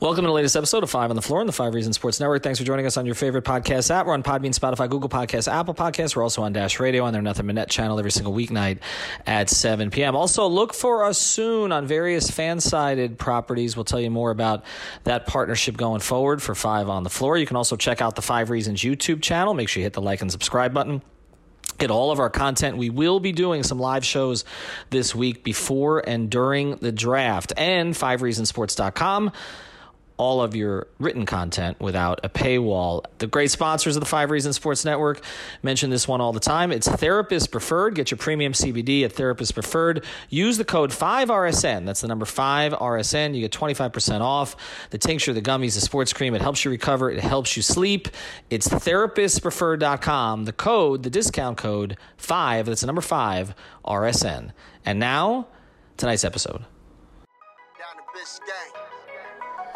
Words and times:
Welcome 0.00 0.22
to 0.22 0.28
the 0.28 0.32
latest 0.32 0.54
episode 0.54 0.84
of 0.84 0.90
Five 0.90 1.10
on 1.10 1.16
the 1.16 1.22
Floor 1.22 1.40
on 1.40 1.48
the 1.48 1.52
Five 1.52 1.74
Reasons 1.74 1.96
Sports 1.96 2.20
Network. 2.20 2.44
Thanks 2.44 2.60
for 2.60 2.64
joining 2.64 2.86
us 2.86 2.96
on 2.96 3.04
your 3.04 3.16
favorite 3.16 3.44
podcast 3.44 3.90
app. 3.90 4.06
We're 4.06 4.12
on 4.12 4.22
Podbean, 4.22 4.56
Spotify, 4.56 4.88
Google 4.88 5.08
Podcasts, 5.08 5.52
Apple 5.52 5.74
Podcasts. 5.74 6.14
We're 6.14 6.22
also 6.22 6.40
on 6.42 6.52
Dash 6.52 6.78
Radio 6.78 7.04
on 7.04 7.12
their 7.12 7.20
Nothing 7.20 7.48
Net 7.48 7.68
channel 7.68 7.98
every 7.98 8.12
single 8.12 8.32
weeknight 8.32 8.78
at 9.26 9.50
7 9.50 9.90
p.m. 9.90 10.14
Also, 10.14 10.46
look 10.46 10.72
for 10.72 11.02
us 11.02 11.18
soon 11.18 11.72
on 11.72 11.88
various 11.88 12.30
fan-sided 12.30 13.18
properties. 13.18 13.74
We'll 13.74 13.86
tell 13.86 13.98
you 13.98 14.08
more 14.08 14.30
about 14.30 14.64
that 15.02 15.26
partnership 15.26 15.76
going 15.76 15.98
forward 15.98 16.40
for 16.40 16.54
Five 16.54 16.88
on 16.88 17.02
the 17.02 17.10
Floor. 17.10 17.36
You 17.36 17.46
can 17.46 17.56
also 17.56 17.74
check 17.74 18.00
out 18.00 18.14
the 18.14 18.22
Five 18.22 18.50
Reasons 18.50 18.80
YouTube 18.80 19.20
channel. 19.20 19.52
Make 19.52 19.68
sure 19.68 19.80
you 19.80 19.84
hit 19.84 19.94
the 19.94 20.00
like 20.00 20.22
and 20.22 20.30
subscribe 20.30 20.72
button 20.72 21.02
get 21.78 21.90
all 21.92 22.10
of 22.10 22.18
our 22.18 22.30
content. 22.30 22.76
We 22.76 22.90
will 22.90 23.20
be 23.20 23.30
doing 23.30 23.62
some 23.62 23.78
live 23.78 24.04
shows 24.04 24.44
this 24.90 25.14
week 25.14 25.44
before 25.44 26.00
and 26.00 26.28
during 26.28 26.74
the 26.76 26.90
draft 26.90 27.52
and 27.56 27.94
5reasonsports.com 27.94 29.30
all 30.18 30.42
of 30.42 30.54
your 30.54 30.88
written 30.98 31.24
content 31.24 31.78
without 31.80 32.20
a 32.24 32.28
paywall. 32.28 33.04
The 33.18 33.26
great 33.26 33.50
sponsors 33.50 33.96
of 33.96 34.00
the 34.00 34.06
Five 34.06 34.30
Reasons 34.30 34.56
Sports 34.56 34.84
Network 34.84 35.22
mention 35.62 35.90
this 35.90 36.06
one 36.08 36.20
all 36.20 36.32
the 36.32 36.40
time. 36.40 36.72
It's 36.72 36.88
Therapist 36.88 37.50
Preferred. 37.52 37.94
Get 37.94 38.10
your 38.10 38.18
premium 38.18 38.52
CBD 38.52 39.04
at 39.04 39.12
Therapist 39.12 39.54
Preferred. 39.54 40.04
Use 40.28 40.58
the 40.58 40.64
code 40.64 40.90
5RSN. 40.90 41.86
That's 41.86 42.00
the 42.00 42.08
number 42.08 42.26
5RSN. 42.26 43.34
You 43.34 43.40
get 43.40 43.52
25% 43.52 44.20
off. 44.20 44.56
The 44.90 44.98
tincture, 44.98 45.32
the 45.32 45.40
gummies, 45.40 45.74
the 45.74 45.80
sports 45.80 46.12
cream. 46.12 46.34
It 46.34 46.42
helps 46.42 46.64
you 46.64 46.70
recover. 46.70 47.10
It 47.10 47.20
helps 47.20 47.56
you 47.56 47.62
sleep. 47.62 48.08
It's 48.50 48.68
therapistpreferred.com. 48.68 50.44
The 50.44 50.52
code, 50.52 51.04
the 51.04 51.10
discount 51.10 51.56
code 51.56 51.96
5, 52.16 52.66
that's 52.66 52.80
the 52.80 52.86
number 52.88 53.02
5 53.02 53.54
RSN. 53.84 54.50
And 54.84 54.98
now, 54.98 55.46
tonight's 55.96 56.24
episode. 56.24 56.64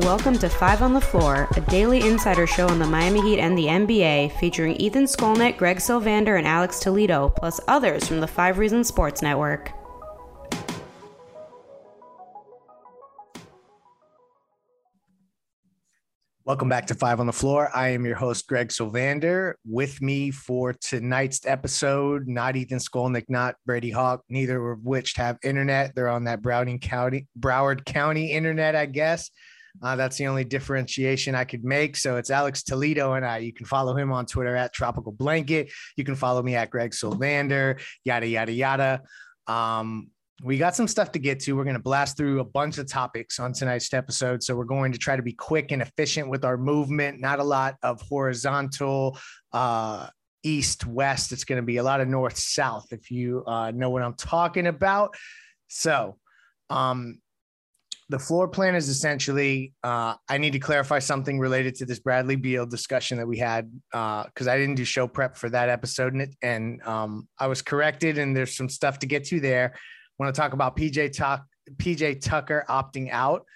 Welcome 0.00 0.38
to 0.38 0.48
Five 0.48 0.80
on 0.80 0.94
the 0.94 1.02
Floor, 1.02 1.46
a 1.54 1.60
daily 1.60 2.00
insider 2.00 2.46
show 2.46 2.66
on 2.66 2.78
the 2.78 2.86
Miami 2.86 3.20
Heat 3.20 3.38
and 3.38 3.58
the 3.58 3.66
NBA, 3.66 4.32
featuring 4.40 4.74
Ethan 4.76 5.04
Skolnick, 5.04 5.58
Greg 5.58 5.76
Sylvander, 5.76 6.38
and 6.38 6.46
Alex 6.46 6.80
Toledo, 6.80 7.28
plus 7.28 7.60
others 7.68 8.08
from 8.08 8.20
the 8.20 8.26
Five 8.26 8.56
Reasons 8.56 8.88
Sports 8.88 9.20
Network. 9.20 9.70
Welcome 16.44 16.70
back 16.70 16.86
to 16.86 16.94
Five 16.94 17.20
on 17.20 17.26
the 17.26 17.32
Floor. 17.34 17.68
I 17.74 17.88
am 17.88 18.06
your 18.06 18.16
host, 18.16 18.46
Greg 18.46 18.68
Sylvander. 18.68 19.52
With 19.68 20.00
me 20.00 20.30
for 20.30 20.72
tonight's 20.72 21.44
episode, 21.44 22.26
not 22.26 22.56
Ethan 22.56 22.78
Skolnick, 22.78 23.26
not 23.28 23.56
Brady 23.66 23.90
Hawk, 23.90 24.22
neither 24.30 24.70
of 24.70 24.82
which 24.84 25.12
have 25.16 25.36
internet. 25.44 25.94
They're 25.94 26.08
on 26.08 26.24
that 26.24 26.40
Broward 26.40 26.80
County, 26.80 27.26
Broward 27.38 27.84
County 27.84 28.32
internet, 28.32 28.74
I 28.74 28.86
guess. 28.86 29.30
Uh, 29.80 29.96
that's 29.96 30.16
the 30.16 30.26
only 30.26 30.44
differentiation 30.44 31.34
I 31.34 31.44
could 31.44 31.64
make. 31.64 31.96
So 31.96 32.16
it's 32.16 32.30
Alex 32.30 32.62
Toledo 32.62 33.14
and 33.14 33.24
I. 33.24 33.38
You 33.38 33.52
can 33.52 33.66
follow 33.66 33.96
him 33.96 34.12
on 34.12 34.26
Twitter 34.26 34.56
at 34.56 34.72
Tropical 34.72 35.12
Blanket. 35.12 35.72
You 35.96 36.04
can 36.04 36.14
follow 36.14 36.42
me 36.42 36.54
at 36.54 36.70
Greg 36.70 36.92
Sylvander, 36.92 37.80
yada, 38.04 38.26
yada, 38.26 38.52
yada. 38.52 39.02
Um, 39.46 40.08
we 40.42 40.58
got 40.58 40.74
some 40.74 40.88
stuff 40.88 41.12
to 41.12 41.18
get 41.18 41.40
to. 41.40 41.52
We're 41.56 41.64
going 41.64 41.76
to 41.76 41.82
blast 41.82 42.16
through 42.16 42.40
a 42.40 42.44
bunch 42.44 42.78
of 42.78 42.88
topics 42.88 43.38
on 43.38 43.52
tonight's 43.52 43.92
episode. 43.94 44.42
So 44.42 44.56
we're 44.56 44.64
going 44.64 44.92
to 44.92 44.98
try 44.98 45.14
to 45.14 45.22
be 45.22 45.32
quick 45.32 45.70
and 45.70 45.80
efficient 45.80 46.28
with 46.28 46.44
our 46.44 46.56
movement, 46.56 47.20
not 47.20 47.38
a 47.38 47.44
lot 47.44 47.76
of 47.82 48.00
horizontal. 48.02 49.18
Uh, 49.52 50.08
east 50.44 50.84
west 50.86 51.30
it's 51.30 51.44
going 51.44 51.60
to 51.60 51.64
be 51.64 51.76
a 51.76 51.82
lot 51.82 52.00
of 52.00 52.08
north 52.08 52.36
south 52.36 52.86
if 52.90 53.12
you 53.12 53.44
uh, 53.46 53.70
know 53.70 53.90
what 53.90 54.02
i'm 54.02 54.14
talking 54.14 54.66
about 54.66 55.14
so 55.68 56.18
um, 56.68 57.20
the 58.12 58.18
floor 58.18 58.46
plan 58.46 58.74
is 58.74 58.90
essentially 58.90 59.72
uh, 59.82 60.14
I 60.28 60.36
need 60.36 60.52
to 60.52 60.58
clarify 60.58 60.98
something 60.98 61.38
related 61.38 61.74
to 61.76 61.86
this 61.86 61.98
Bradley 61.98 62.36
Beal 62.36 62.66
discussion 62.66 63.16
that 63.16 63.26
we 63.26 63.38
had 63.38 63.72
because 63.90 64.46
uh, 64.46 64.50
I 64.50 64.58
didn't 64.58 64.74
do 64.74 64.84
show 64.84 65.08
prep 65.08 65.34
for 65.34 65.48
that 65.48 65.70
episode 65.70 66.12
and, 66.12 66.22
it, 66.22 66.36
and 66.42 66.82
um, 66.82 67.26
I 67.38 67.46
was 67.46 67.62
corrected 67.62 68.18
and 68.18 68.36
there's 68.36 68.54
some 68.54 68.68
stuff 68.68 68.98
to 68.98 69.06
get 69.06 69.24
to 69.24 69.40
there. 69.40 69.72
I 69.74 69.78
want 70.22 70.34
to 70.34 70.38
talk 70.38 70.52
about 70.52 70.76
PJ 70.76 71.16
Tuck, 71.16 71.46
PJ 71.78 72.20
Tucker 72.20 72.66
opting 72.68 73.10
out. 73.10 73.46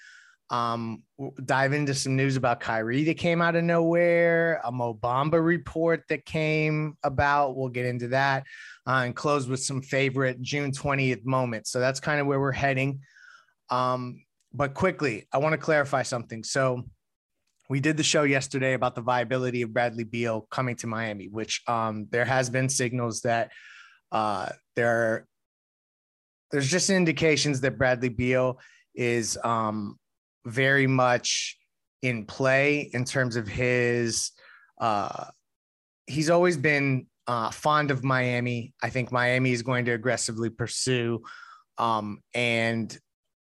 Um, 0.49 1.03
dive 1.44 1.75
into 1.75 1.93
some 1.93 2.17
news 2.17 2.37
about 2.37 2.61
Kyrie 2.61 3.05
that 3.05 3.19
came 3.19 3.43
out 3.43 3.56
of 3.56 3.65
nowhere, 3.65 4.62
a 4.65 4.73
Mo 4.73 4.94
Bamba 4.94 5.44
report 5.44 6.05
that 6.09 6.25
came 6.25 6.97
about. 7.03 7.56
We'll 7.56 7.69
get 7.69 7.84
into 7.84 8.09
that 8.09 8.44
uh, 8.87 9.03
and 9.05 9.15
close 9.15 9.49
with 9.49 9.61
some 9.61 9.83
favorite 9.83 10.41
June 10.41 10.73
20th 10.73 11.27
moments. 11.27 11.71
So 11.71 11.78
that's 11.78 12.00
kind 12.00 12.21
of 12.21 12.27
where 12.27 12.41
we're 12.41 12.53
heading. 12.53 13.00
Um, 13.71 14.23
but 14.56 14.72
quickly, 14.72 15.27
I 15.33 15.39
want 15.39 15.53
to 15.53 15.59
clarify 15.59 16.03
something. 16.03 16.43
So 16.43 16.83
we 17.69 17.81
did 17.81 17.97
the 17.97 18.03
show 18.03 18.22
yesterday 18.22 18.72
about 18.72 18.94
the 18.94 19.03
viability 19.03 19.62
of 19.62 19.72
Bradley 19.72 20.05
Beal 20.05 20.47
coming 20.50 20.77
to 20.77 20.87
Miami, 20.87 21.28
which 21.28 21.62
um, 21.67 22.06
there 22.11 22.25
has 22.25 22.49
been 22.49 22.69
signals 22.69 23.21
that 23.22 23.53
uh, 24.12 24.49
there 24.77 25.27
there's 26.53 26.71
just 26.71 26.91
indications 26.91 27.61
that 27.61 27.77
Bradley 27.77 28.09
Beal 28.09 28.59
is 28.94 29.37
um, 29.44 29.99
very 30.47 30.87
much 30.87 31.59
in 32.03 32.25
play 32.25 32.91
in 32.94 33.05
terms 33.05 33.37
of 33.37 33.47
his. 33.47 34.31
Uh, 34.81 35.25
he's 36.06 36.31
always 36.31 36.56
been 36.56 37.06
uh, 37.27 37.50
fond 37.50 37.91
of 37.91 38.05
Miami. 38.05 38.73
I 38.83 38.88
think 38.88 39.12
Miami 39.12 39.53
is 39.53 39.62
going 39.62 39.84
to 39.87 39.93
aggressively 39.93 40.49
pursue, 40.49 41.23
um, 41.77 42.21
and 42.33 42.97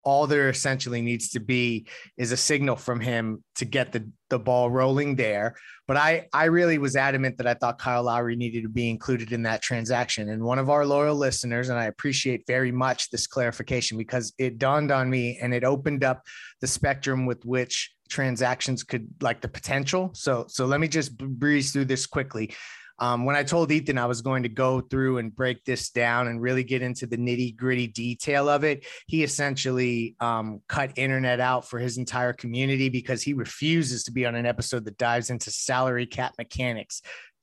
all 0.06 0.28
there 0.28 0.50
essentially 0.50 1.02
needs 1.02 1.30
to 1.32 1.40
be 1.40 1.88
is 2.16 2.32
a 2.32 2.38
signal 2.38 2.76
from 2.76 3.00
him 3.00 3.44
to 3.56 3.66
get 3.66 3.92
the, 3.92 4.08
the 4.30 4.40
ball 4.40 4.70
rolling 4.70 5.16
there. 5.16 5.56
But 5.88 5.98
I, 5.98 6.28
I 6.32 6.46
really 6.46 6.78
was 6.78 6.96
adamant 6.96 7.38
that 7.38 7.48
I 7.48 7.56
thought 7.56 7.80
Kyle 7.80 8.04
Lowry 8.04 8.36
needed 8.36 8.64
to 8.64 8.70
be 8.70 8.90
included 8.90 9.32
in 9.32 9.44
that 9.44 9.64
transaction. 9.64 10.30
And 10.30 10.44
one 10.44 10.60
of 10.60 10.70
our 10.70 10.86
loyal 10.86 11.16
listeners, 11.16 11.70
and 11.70 11.80
I 11.80 11.86
appreciate 11.86 12.46
very 12.48 12.72
much 12.72 13.10
this 13.10 13.28
clarification 13.28 13.98
because 13.98 14.32
it 14.38 14.60
dawned 14.60 14.92
on 14.92 15.10
me 15.10 15.40
and 15.42 15.54
it 15.54 15.64
opened 15.64 16.04
up 16.04 16.22
the 16.62 16.68
spectrum 16.68 17.26
with 17.26 17.44
which 17.44 17.92
transactions 18.08 18.84
could 18.84 19.08
like 19.22 19.42
the 19.42 19.48
potential. 19.48 20.12
So, 20.14 20.46
so 20.48 20.66
let 20.66 20.80
me 20.80 20.88
just 20.88 21.18
breeze 21.18 21.72
through 21.72 21.86
this 21.86 22.06
quickly. 22.06 22.54
Um, 22.98 23.26
when 23.26 23.36
I 23.36 23.44
told 23.44 23.72
Ethan 23.72 23.98
I 23.98 24.06
was 24.06 24.22
going 24.22 24.44
to 24.44 24.50
go 24.50 24.80
through 24.80 25.18
and 25.18 25.36
break 25.36 25.66
this 25.66 25.90
down 25.90 26.28
and 26.28 26.42
really 26.42 26.64
get 26.64 26.82
into 26.82 27.06
the 27.06 27.18
nitty 27.18 27.56
gritty 27.56 27.88
detail 27.88 28.48
of 28.48 28.64
it, 28.64 28.86
he 29.08 29.24
essentially 29.24 30.16
um, 30.20 30.62
cut 30.70 30.98
internet 30.98 31.40
out 31.40 31.68
for 31.68 31.78
his 31.78 31.98
entire 31.98 32.34
community 32.34 32.90
because 32.90 33.22
he 33.22 33.34
refuses 33.34 34.06
to 34.06 34.12
be 34.12 34.26
on 34.26 34.36
an 34.36 34.46
episode 34.46 34.86
that 34.86 34.98
dives 34.98 35.30
into 35.30 35.52
salary 35.52 36.06
cap 36.06 36.34
mechanics. 36.38 37.02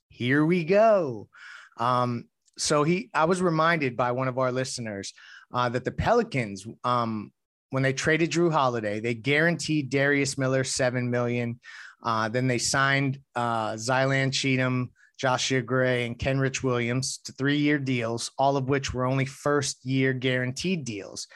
Here 0.09 0.45
we 0.45 0.65
go. 0.65 1.29
Um, 1.77 2.29
so 2.57 2.83
he, 2.83 3.11
I 3.13 3.25
was 3.25 3.43
reminded 3.43 3.97
by 3.97 4.13
one 4.13 4.29
of 4.29 4.39
our 4.39 4.53
listeners 4.53 5.13
uh, 5.53 5.69
that 5.71 5.85
the 5.85 5.91
Pelicans, 5.93 6.67
um, 6.85 7.33
when 7.71 7.83
they 7.83 7.93
traded 7.93 8.31
Jrue 8.31 8.53
Holiday, 8.53 9.01
they 9.01 9.15
guaranteed 9.15 9.91
Darius 9.91 10.37
Miller 10.39 10.65
seven 10.65 11.11
million. 11.11 11.61
Uh, 12.03 12.29
then 12.29 12.47
they 12.47 12.59
signed 12.59 13.21
uh, 13.35 13.73
Zylan 13.73 14.33
Cheatham 14.33 14.91
Joshua 15.23 15.63
Gray, 15.63 16.05
and 16.05 16.19
Kenrich 16.19 16.65
Williams 16.65 17.19
to 17.19 17.33
three 17.33 17.59
year 17.59 17.79
deals, 17.79 18.33
all 18.39 18.57
of 18.57 18.69
which 18.69 18.93
were 18.93 19.07
only 19.07 19.25
first 19.25 19.87
year 19.87 20.13
guaranteed 20.13 20.85
deals. 20.85 21.29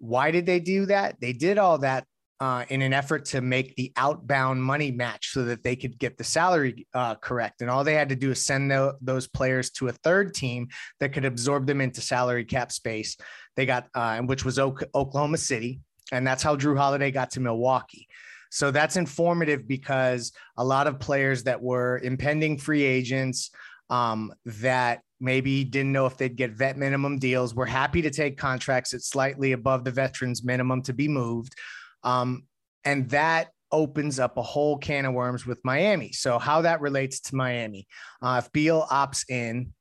Why 0.00 0.30
did 0.30 0.46
they 0.46 0.58
do 0.58 0.86
that? 0.86 1.20
They 1.20 1.34
did 1.34 1.58
all 1.58 1.76
that 1.78 2.06
uh, 2.40 2.64
in 2.70 2.80
an 2.80 2.94
effort 2.94 3.26
to 3.26 3.42
make 3.42 3.76
the 3.76 3.92
outbound 3.98 4.62
money 4.62 4.90
match 4.90 5.32
so 5.32 5.44
that 5.44 5.62
they 5.62 5.76
could 5.76 5.98
get 5.98 6.16
the 6.16 6.24
salary 6.24 6.86
uh, 6.94 7.16
correct. 7.16 7.60
And 7.60 7.68
all 7.68 7.84
they 7.84 7.92
had 7.92 8.08
to 8.08 8.16
do 8.16 8.30
is 8.30 8.42
send 8.42 8.70
the, 8.70 8.94
those 9.02 9.26
players 9.26 9.68
to 9.72 9.88
a 9.88 9.92
third 9.92 10.32
team 10.32 10.68
that 11.00 11.12
could 11.12 11.26
absorb 11.26 11.66
them 11.66 11.82
into 11.82 12.00
salary 12.00 12.46
cap 12.46 12.72
space. 12.72 13.18
They 13.54 13.66
got, 13.66 13.88
uh, 13.94 14.18
which 14.20 14.46
was 14.46 14.58
Oklahoma 14.58 15.36
City. 15.36 15.80
And 16.10 16.26
that's 16.26 16.42
how 16.42 16.56
Jrue 16.56 16.78
Holiday 16.78 17.10
got 17.10 17.32
to 17.32 17.40
Milwaukee. 17.40 18.08
So 18.56 18.70
that's 18.70 18.96
informative 18.96 19.68
because 19.68 20.32
a 20.56 20.64
lot 20.64 20.86
of 20.86 20.98
players 20.98 21.42
that 21.42 21.60
were 21.60 21.98
impending 21.98 22.56
free 22.56 22.84
agents 22.84 23.50
um, 23.90 24.32
that 24.46 25.02
maybe 25.20 25.62
didn't 25.62 25.92
know 25.92 26.06
if 26.06 26.16
they'd 26.16 26.36
get 26.36 26.52
vet 26.52 26.78
minimum 26.78 27.18
deals 27.18 27.54
were 27.54 27.66
happy 27.66 28.00
to 28.00 28.08
take 28.10 28.38
contracts 28.38 28.94
at 28.94 29.02
slightly 29.02 29.52
above 29.52 29.84
the 29.84 29.90
veterans 29.90 30.42
minimum 30.42 30.80
to 30.84 30.94
be 30.94 31.06
moved. 31.06 31.54
Um, 32.02 32.44
and 32.82 33.10
that 33.10 33.48
opens 33.72 34.18
up 34.18 34.38
a 34.38 34.42
whole 34.42 34.78
can 34.78 35.04
of 35.04 35.12
worms 35.12 35.44
with 35.44 35.60
Miami. 35.62 36.12
So, 36.12 36.38
how 36.38 36.62
that 36.62 36.80
relates 36.80 37.20
to 37.20 37.36
Miami, 37.36 37.86
uh, 38.22 38.40
if 38.42 38.50
Beal 38.52 38.86
opts 38.90 39.28
in, 39.28 39.74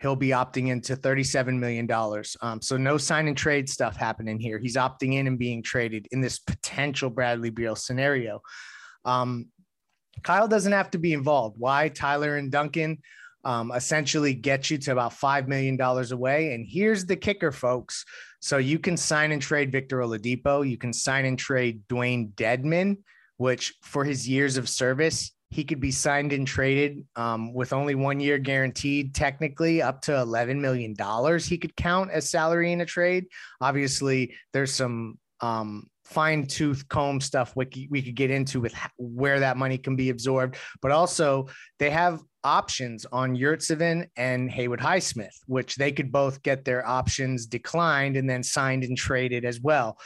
he'll 0.00 0.16
be 0.16 0.28
opting 0.28 0.68
into 0.68 0.96
$37 0.96 1.58
million. 1.58 1.90
Um, 2.40 2.62
so, 2.62 2.76
no 2.76 2.98
sign 2.98 3.28
and 3.28 3.36
trade 3.36 3.68
stuff 3.68 3.96
happening 3.96 4.38
here. 4.38 4.58
He's 4.58 4.76
opting 4.76 5.14
in 5.14 5.26
and 5.26 5.38
being 5.38 5.62
traded 5.62 6.08
in 6.12 6.20
this 6.20 6.38
potential 6.38 7.10
Bradley 7.10 7.50
Beal 7.50 7.76
scenario. 7.76 8.40
Um, 9.04 9.46
Kyle 10.22 10.48
doesn't 10.48 10.72
have 10.72 10.90
to 10.92 10.98
be 10.98 11.12
involved. 11.12 11.56
Why? 11.58 11.88
Tyler 11.88 12.36
and 12.36 12.50
Duncan 12.50 12.98
um, 13.44 13.72
essentially 13.74 14.34
get 14.34 14.70
you 14.70 14.78
to 14.78 14.92
about 14.92 15.12
$5 15.12 15.46
million 15.46 15.80
away. 15.80 16.54
And 16.54 16.66
here's 16.68 17.06
the 17.06 17.16
kicker, 17.16 17.52
folks. 17.52 18.04
So 18.40 18.58
you 18.58 18.78
can 18.78 18.96
sign 18.96 19.32
and 19.32 19.42
trade 19.42 19.72
Victor 19.72 19.98
Oladipo. 19.98 20.68
You 20.68 20.76
can 20.76 20.92
sign 20.92 21.24
and 21.24 21.38
trade 21.38 21.82
Dewayne 21.88 22.32
Dedmon, 22.34 22.98
which 23.36 23.74
for 23.82 24.04
his 24.04 24.28
years 24.28 24.56
of 24.56 24.68
service, 24.68 25.32
he 25.50 25.64
could 25.64 25.80
be 25.80 25.90
signed 25.90 26.32
and 26.32 26.46
traded 26.46 27.06
um, 27.16 27.54
with 27.54 27.72
only 27.72 27.94
one 27.94 28.20
year 28.20 28.38
guaranteed, 28.38 29.14
technically 29.14 29.80
up 29.80 30.02
to 30.02 30.12
$11 30.12 30.60
million. 30.60 30.94
He 31.40 31.58
could 31.58 31.74
count 31.76 32.10
as 32.10 32.28
salary 32.28 32.72
in 32.72 32.80
a 32.80 32.86
trade. 32.86 33.26
Obviously, 33.60 34.34
there's 34.52 34.72
some 34.72 35.18
um, 35.40 35.86
fine 36.04 36.46
tooth 36.46 36.88
comb 36.88 37.20
stuff 37.20 37.54
we, 37.56 37.88
we 37.90 38.02
could 38.02 38.14
get 38.14 38.30
into 38.30 38.60
with 38.60 38.74
where 38.98 39.40
that 39.40 39.56
money 39.56 39.78
can 39.78 39.96
be 39.96 40.10
absorbed. 40.10 40.56
But 40.82 40.90
also, 40.90 41.48
they 41.78 41.90
have 41.90 42.20
options 42.44 43.06
on 43.10 43.36
Yurtseven 43.36 44.06
and 44.16 44.50
Haywood 44.50 44.80
Highsmith, 44.80 45.36
which 45.46 45.76
they 45.76 45.92
could 45.92 46.12
both 46.12 46.42
get 46.42 46.64
their 46.64 46.86
options 46.86 47.46
declined 47.46 48.16
and 48.16 48.28
then 48.28 48.42
signed 48.42 48.84
and 48.84 48.96
traded 48.96 49.44
as 49.44 49.60
well. 49.60 49.98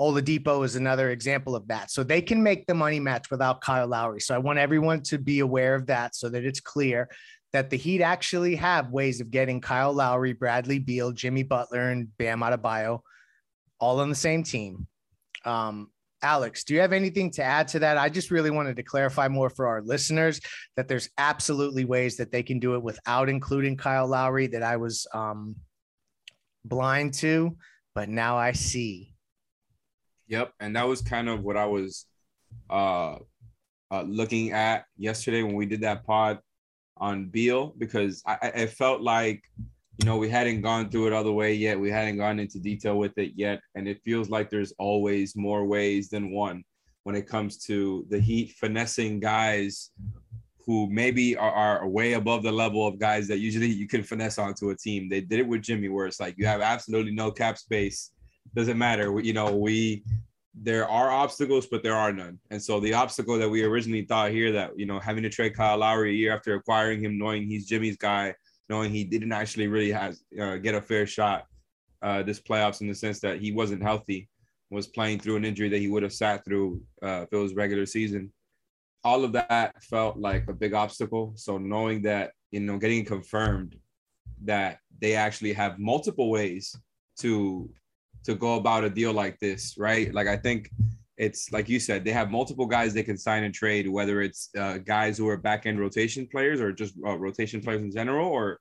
Oladipo 0.00 0.64
is 0.64 0.76
another 0.76 1.10
example 1.10 1.54
of 1.54 1.68
that. 1.68 1.90
So 1.90 2.02
they 2.02 2.22
can 2.22 2.42
make 2.42 2.66
the 2.66 2.74
money 2.74 2.98
match 2.98 3.30
without 3.30 3.60
Kyle 3.60 3.86
Lowry. 3.86 4.20
So 4.20 4.34
I 4.34 4.38
want 4.38 4.58
everyone 4.58 5.02
to 5.02 5.18
be 5.18 5.40
aware 5.40 5.74
of 5.74 5.86
that 5.86 6.16
so 6.16 6.30
that 6.30 6.44
it's 6.44 6.60
clear 6.60 7.10
that 7.52 7.68
the 7.68 7.76
Heat 7.76 8.00
actually 8.00 8.56
have 8.56 8.90
ways 8.90 9.20
of 9.20 9.30
getting 9.30 9.60
Kyle 9.60 9.92
Lowry, 9.92 10.32
Bradley 10.32 10.78
Beal, 10.78 11.12
Jimmy 11.12 11.42
Butler, 11.42 11.90
and 11.90 12.16
Bam 12.16 12.40
Adebayo 12.40 13.00
all 13.78 14.00
on 14.00 14.08
the 14.08 14.14
same 14.14 14.42
team. 14.42 14.86
Um, 15.44 15.90
Alex, 16.22 16.64
do 16.64 16.74
you 16.74 16.80
have 16.80 16.92
anything 16.92 17.30
to 17.32 17.42
add 17.42 17.68
to 17.68 17.78
that? 17.78 17.96
I 17.96 18.10
just 18.10 18.30
really 18.30 18.50
wanted 18.50 18.76
to 18.76 18.82
clarify 18.82 19.28
more 19.28 19.48
for 19.48 19.66
our 19.66 19.82
listeners 19.82 20.40
that 20.76 20.86
there's 20.86 21.08
absolutely 21.16 21.86
ways 21.86 22.18
that 22.18 22.30
they 22.30 22.42
can 22.42 22.58
do 22.58 22.74
it 22.74 22.82
without 22.82 23.28
including 23.28 23.76
Kyle 23.76 24.06
Lowry 24.06 24.46
that 24.48 24.62
I 24.62 24.76
was 24.76 25.06
um, 25.14 25.56
blind 26.64 27.14
to, 27.14 27.56
but 27.94 28.08
now 28.10 28.36
I 28.36 28.52
see. 28.52 29.14
Yep, 30.30 30.54
and 30.60 30.74
that 30.74 30.88
was 30.88 31.02
kind 31.02 31.28
of 31.28 31.42
what 31.42 31.58
I 31.58 31.66
was 31.66 32.06
uh, 32.70 33.16
uh, 33.90 34.02
looking 34.06 34.52
at 34.52 34.86
yesterday 34.96 35.42
when 35.42 35.54
we 35.54 35.66
did 35.66 35.82
that 35.82 36.06
pod 36.06 36.38
on 36.96 37.26
Beal 37.26 37.74
because 37.76 38.22
I, 38.26 38.52
I 38.54 38.66
felt 38.66 39.02
like 39.02 39.42
you 40.00 40.06
know, 40.06 40.16
we 40.16 40.30
hadn't 40.30 40.62
gone 40.62 40.88
through 40.88 41.08
it 41.08 41.12
all 41.12 41.24
the 41.24 41.32
way 41.32 41.52
yet. 41.52 41.78
We 41.78 41.90
hadn't 41.90 42.16
gone 42.16 42.38
into 42.38 42.58
detail 42.58 42.96
with 42.96 43.18
it 43.18 43.32
yet. 43.36 43.60
And 43.74 43.86
it 43.86 44.00
feels 44.02 44.30
like 44.30 44.48
there's 44.48 44.72
always 44.78 45.36
more 45.36 45.66
ways 45.66 46.08
than 46.08 46.30
one 46.30 46.64
when 47.02 47.14
it 47.14 47.26
comes 47.26 47.58
to 47.66 48.06
the 48.08 48.18
Heat 48.18 48.52
finessing 48.52 49.20
guys 49.20 49.90
who 50.64 50.88
maybe 50.90 51.36
are, 51.36 51.52
are 51.52 51.86
way 51.86 52.14
above 52.14 52.42
the 52.42 52.52
level 52.52 52.86
of 52.86 52.98
guys 52.98 53.28
that 53.28 53.40
usually 53.40 53.66
you 53.66 53.86
can 53.86 54.02
finesse 54.02 54.38
onto 54.38 54.70
a 54.70 54.76
team. 54.76 55.10
They 55.10 55.20
did 55.20 55.40
it 55.40 55.46
with 55.46 55.62
Jimmy, 55.62 55.88
where 55.90 56.06
it's 56.06 56.20
like 56.20 56.34
you 56.38 56.46
have 56.46 56.62
absolutely 56.62 57.12
no 57.12 57.30
cap 57.30 57.58
space. 57.58 58.12
Doesn't 58.54 58.78
matter. 58.78 59.20
You 59.20 59.32
know, 59.32 59.54
we 59.54 60.04
there 60.54 60.88
are 60.88 61.10
obstacles, 61.10 61.66
but 61.66 61.82
there 61.82 61.94
are 61.94 62.12
none. 62.12 62.38
And 62.50 62.62
so 62.62 62.80
the 62.80 62.94
obstacle 62.94 63.38
that 63.38 63.48
we 63.48 63.62
originally 63.62 64.02
thought 64.02 64.32
here 64.32 64.52
that, 64.52 64.78
you 64.78 64.84
know, 64.84 64.98
having 64.98 65.22
to 65.22 65.30
trade 65.30 65.56
Kyle 65.56 65.78
Lowry 65.78 66.10
a 66.10 66.14
year 66.14 66.34
after 66.34 66.54
acquiring 66.54 67.02
him, 67.02 67.18
knowing 67.18 67.46
he's 67.46 67.66
Jimmy's 67.66 67.96
guy, 67.96 68.34
knowing 68.68 68.90
he 68.90 69.04
didn't 69.04 69.32
actually 69.32 69.68
really 69.68 69.92
have 69.92 70.16
uh, 70.40 70.56
get 70.56 70.74
a 70.74 70.82
fair 70.82 71.06
shot 71.06 71.46
uh, 72.02 72.22
this 72.22 72.40
playoffs 72.40 72.80
in 72.80 72.88
the 72.88 72.94
sense 72.94 73.20
that 73.20 73.40
he 73.40 73.52
wasn't 73.52 73.82
healthy, 73.82 74.28
was 74.70 74.86
playing 74.86 75.20
through 75.20 75.36
an 75.36 75.44
injury 75.44 75.68
that 75.68 75.78
he 75.78 75.88
would 75.88 76.02
have 76.02 76.12
sat 76.12 76.44
through 76.44 76.82
uh, 77.02 77.22
if 77.22 77.32
it 77.32 77.36
was 77.36 77.54
regular 77.54 77.86
season. 77.86 78.32
All 79.02 79.24
of 79.24 79.32
that 79.32 79.82
felt 79.82 80.18
like 80.18 80.48
a 80.48 80.52
big 80.52 80.74
obstacle. 80.74 81.32
So 81.36 81.58
knowing 81.58 82.02
that, 82.02 82.32
you 82.50 82.60
know, 82.60 82.78
getting 82.78 83.04
confirmed 83.04 83.76
that 84.44 84.78
they 85.00 85.14
actually 85.14 85.52
have 85.54 85.78
multiple 85.78 86.30
ways 86.30 86.76
to 87.18 87.70
to 88.24 88.34
go 88.34 88.56
about 88.56 88.84
a 88.84 88.90
deal 88.90 89.12
like 89.12 89.38
this, 89.38 89.76
right? 89.78 90.12
Like 90.12 90.26
I 90.26 90.36
think 90.36 90.70
it's 91.16 91.52
like 91.52 91.68
you 91.68 91.78
said, 91.78 92.04
they 92.04 92.12
have 92.12 92.30
multiple 92.30 92.66
guys 92.66 92.94
they 92.94 93.02
can 93.02 93.18
sign 93.18 93.44
and 93.44 93.54
trade, 93.54 93.88
whether 93.88 94.22
it's 94.22 94.48
uh, 94.58 94.78
guys 94.78 95.18
who 95.18 95.28
are 95.28 95.36
back 95.36 95.66
end 95.66 95.78
rotation 95.78 96.26
players 96.26 96.60
or 96.60 96.72
just 96.72 96.94
uh, 97.06 97.18
rotation 97.18 97.60
players 97.60 97.82
in 97.82 97.90
general, 97.90 98.28
or 98.28 98.58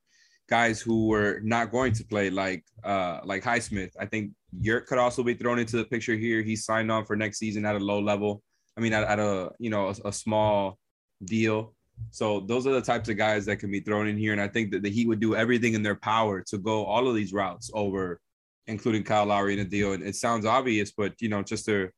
guys 0.50 0.82
who 0.82 1.08
were 1.08 1.40
not 1.44 1.72
going 1.72 1.94
to 1.94 2.04
play, 2.04 2.30
like 2.30 2.66
uh, 2.84 3.20
like 3.24 3.44
Highsmith. 3.44 3.92
I 4.00 4.06
think 4.06 4.32
Yurt 4.60 4.88
could 4.88 4.98
also 4.98 5.24
be 5.24 5.36
thrown 5.36 5.60
into 5.60 5.78
the 5.78 5.86
picture 5.86 6.16
here. 6.16 6.42
He 6.42 6.56
signed 6.56 6.92
on 6.92 7.06
for 7.06 7.16
next 7.16 7.38
season 7.38 7.66
at 7.66 7.76
a 7.76 7.80
low 7.80 8.00
level. 8.02 8.42
I 8.78 8.82
mean, 8.82 8.94
at, 8.94 9.04
at 9.04 9.20
a 9.20 9.52
you 9.60 9.70
know 9.70 9.88
a, 9.88 10.10
a 10.10 10.12
small 10.12 10.78
deal. 11.24 11.74
So 12.12 12.42
those 12.42 12.66
are 12.66 12.72
the 12.72 12.82
types 12.82 13.10
of 13.10 13.18
guys 13.18 13.46
that 13.46 13.58
can 13.58 13.72
be 13.72 13.82
thrown 13.82 14.08
in 14.08 14.18
here, 14.18 14.34
and 14.34 14.42
I 14.42 14.48
think 14.48 14.72
that 14.72 14.84
the 14.84 14.90
Heat 14.90 15.08
would 15.08 15.20
do 15.20 15.36
everything 15.36 15.74
in 15.74 15.84
their 15.84 15.96
power 15.96 16.42
to 16.48 16.58
go 16.58 16.86
all 16.86 17.08
of 17.08 17.16
these 17.16 17.34
routes 17.34 17.70
over, 17.74 18.20
including 18.69 19.04
Kyle 19.04 19.25
Lowry 19.25 19.54
in 19.54 19.60
a 19.60 19.66
deal. 19.66 19.94
And 19.94 20.04
it 20.04 20.16
sounds 20.16 20.45
obvious, 20.45 20.92
but 20.95 21.13
you 21.19 21.30
know, 21.30 21.42
just 21.42 21.66
to 21.66 21.89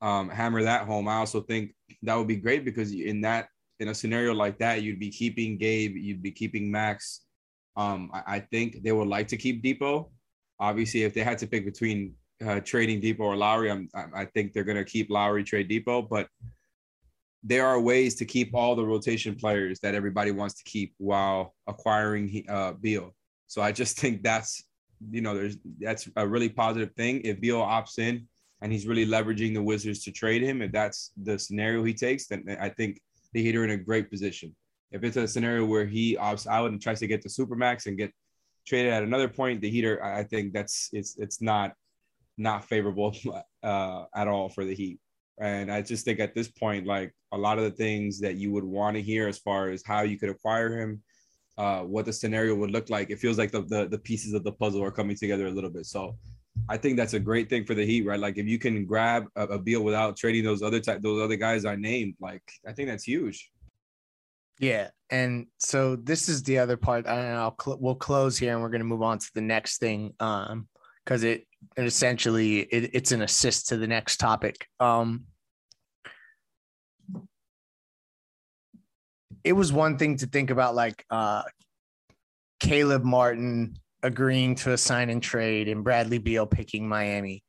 um, 0.00 0.28
hammer 0.28 0.62
that 0.62 0.86
home. 0.86 1.08
I 1.08 1.16
also 1.16 1.40
think 1.40 1.74
that 2.02 2.14
would 2.14 2.28
be 2.28 2.36
great 2.36 2.64
because 2.64 2.92
in 2.92 3.22
that 3.22 3.48
in 3.80 3.88
a 3.88 3.94
scenario 3.94 4.32
like 4.32 4.58
that, 4.58 4.82
you'd 4.82 5.00
be 5.00 5.10
keeping 5.10 5.58
Gabe, 5.58 5.96
you'd 5.96 6.22
be 6.22 6.30
keeping 6.30 6.70
Max. 6.70 7.22
Um, 7.76 8.10
I, 8.12 8.36
I 8.36 8.40
think 8.40 8.82
they 8.82 8.92
would 8.92 9.08
like 9.08 9.28
to 9.28 9.36
keep 9.36 9.62
Dipo. 9.62 10.10
Obviously, 10.58 11.02
if 11.02 11.12
they 11.12 11.22
had 11.22 11.38
to 11.38 11.46
pick 11.46 11.64
between 11.64 12.14
uh, 12.46 12.60
trading 12.60 13.00
Dipo 13.00 13.20
or 13.20 13.36
Lowry, 13.36 13.70
I'm, 13.70 13.88
I 13.94 14.24
think 14.26 14.52
they're 14.52 14.64
going 14.64 14.78
to 14.78 14.84
keep 14.84 15.10
Lowry, 15.10 15.44
trade 15.44 15.68
Dipo. 15.68 16.08
But 16.08 16.28
there 17.42 17.66
are 17.66 17.80
ways 17.80 18.14
to 18.16 18.24
keep 18.24 18.54
all 18.54 18.74
the 18.74 18.84
rotation 18.84 19.34
players 19.34 19.78
that 19.80 19.94
everybody 19.94 20.30
wants 20.30 20.54
to 20.54 20.64
keep 20.64 20.94
while 20.96 21.54
acquiring 21.66 22.44
uh, 22.48 22.72
Beal. 22.72 23.14
So 23.46 23.60
I 23.60 23.72
just 23.72 23.98
think 24.00 24.22
that's 24.22 24.64
you 25.10 25.20
know 25.20 25.34
there's 25.34 25.56
that's 25.80 26.08
a 26.16 26.26
really 26.26 26.48
positive 26.48 26.92
thing. 26.94 27.20
If 27.22 27.40
Beal 27.40 27.60
opts 27.60 27.98
in, 27.98 28.26
and 28.62 28.72
he's 28.72 28.86
really 28.86 29.06
leveraging 29.06 29.54
the 29.54 29.62
Wizards 29.62 30.02
to 30.04 30.12
trade 30.12 30.42
him, 30.42 30.62
if 30.62 30.72
that's 30.72 31.12
the 31.22 31.38
scenario 31.38 31.84
he 31.84 31.94
takes, 31.94 32.26
then 32.26 32.56
I 32.60 32.68
think 32.68 33.00
the 33.32 33.42
Heat 33.42 33.56
are 33.56 33.64
in 33.64 33.70
a 33.70 33.76
great 33.76 34.10
position. 34.10 34.54
If 34.92 35.04
it's 35.04 35.16
a 35.16 35.28
scenario 35.28 35.64
where 35.64 35.86
he 35.86 36.16
opts 36.16 36.46
out 36.46 36.70
and 36.70 36.80
tries 36.80 37.00
to 37.00 37.06
get 37.06 37.22
the 37.22 37.28
supermax 37.28 37.86
and 37.86 37.98
get 37.98 38.12
traded 38.66 38.92
at 38.92 39.02
another 39.02 39.28
point, 39.28 39.60
the 39.60 39.70
Heater, 39.70 40.02
I 40.02 40.24
think 40.24 40.52
that's 40.52 40.88
it's 40.92 41.16
it's 41.18 41.42
not 41.42 41.74
not 42.38 42.64
favorable 42.64 43.14
uh, 43.62 44.04
at 44.14 44.28
all 44.28 44.48
for 44.48 44.64
the 44.64 44.74
Heat. 44.74 45.00
And 45.38 45.70
I 45.70 45.82
just 45.82 46.04
think 46.04 46.18
at 46.18 46.34
this 46.34 46.48
point, 46.48 46.86
like 46.86 47.12
a 47.32 47.36
lot 47.36 47.58
of 47.58 47.64
the 47.64 47.70
things 47.70 48.20
that 48.20 48.36
you 48.36 48.52
would 48.52 48.64
want 48.64 48.96
to 48.96 49.02
hear 49.02 49.28
as 49.28 49.38
far 49.38 49.68
as 49.68 49.82
how 49.84 50.02
you 50.02 50.18
could 50.18 50.30
acquire 50.30 50.78
him, 50.78 51.02
uh, 51.58 51.80
what 51.80 52.04
the 52.04 52.12
scenario 52.12 52.54
would 52.54 52.70
look 52.70 52.90
like, 52.90 53.10
it 53.10 53.18
feels 53.18 53.38
like 53.38 53.50
the, 53.50 53.62
the 53.62 53.88
the 53.88 53.98
pieces 53.98 54.32
of 54.34 54.44
the 54.44 54.52
puzzle 54.52 54.82
are 54.82 54.90
coming 54.90 55.16
together 55.16 55.46
a 55.46 55.50
little 55.50 55.70
bit. 55.70 55.86
So 55.86 56.16
I 56.68 56.76
think 56.76 56.96
that's 56.96 57.14
a 57.14 57.20
great 57.20 57.48
thing 57.48 57.64
for 57.64 57.74
the 57.74 57.84
Heat, 57.84 58.06
right? 58.06 58.20
Like 58.20 58.38
if 58.38 58.46
you 58.46 58.58
can 58.58 58.84
grab 58.84 59.26
a, 59.36 59.42
a 59.42 59.58
Beal 59.58 59.82
without 59.82 60.16
trading 60.16 60.44
those 60.44 60.62
other 60.62 60.80
type, 60.80 61.02
those 61.02 61.22
other 61.22 61.36
guys 61.36 61.64
I 61.64 61.76
named, 61.76 62.14
like 62.20 62.42
I 62.66 62.72
think 62.72 62.88
that's 62.88 63.04
huge. 63.04 63.50
Yeah, 64.58 64.88
and 65.10 65.46
so 65.58 65.96
this 65.96 66.28
is 66.28 66.42
the 66.42 66.58
other 66.58 66.76
part. 66.76 67.06
I 67.06 67.30
I'll 67.32 67.56
cl- 67.62 67.78
we'll 67.78 67.94
close 67.94 68.38
here, 68.38 68.52
and 68.52 68.62
we're 68.62 68.70
going 68.70 68.80
to 68.80 68.86
move 68.86 69.02
on 69.02 69.18
to 69.18 69.30
the 69.34 69.42
next 69.42 69.78
thing, 69.78 70.14
um, 70.18 70.68
because 71.04 71.24
it, 71.24 71.46
it 71.76 71.84
essentially 71.84 72.60
it, 72.60 72.90
it's 72.94 73.12
an 73.12 73.22
assist 73.22 73.68
to 73.68 73.76
the 73.76 73.86
next 73.86 74.16
topic. 74.16 74.66
Um, 74.80 75.24
it 79.46 79.52
was 79.52 79.72
one 79.72 79.96
thing 79.96 80.16
to 80.16 80.26
think 80.26 80.50
about, 80.50 80.74
like 80.74 81.04
uh, 81.08 81.44
Caleb 82.58 83.04
Martin 83.04 83.76
agreeing 84.02 84.56
to 84.56 84.72
a 84.72 84.76
sign 84.76 85.08
and 85.08 85.22
trade 85.22 85.68
and 85.68 85.84
Bradley 85.84 86.18
Beal 86.18 86.46
picking 86.46 86.88
Miami. 86.88 87.44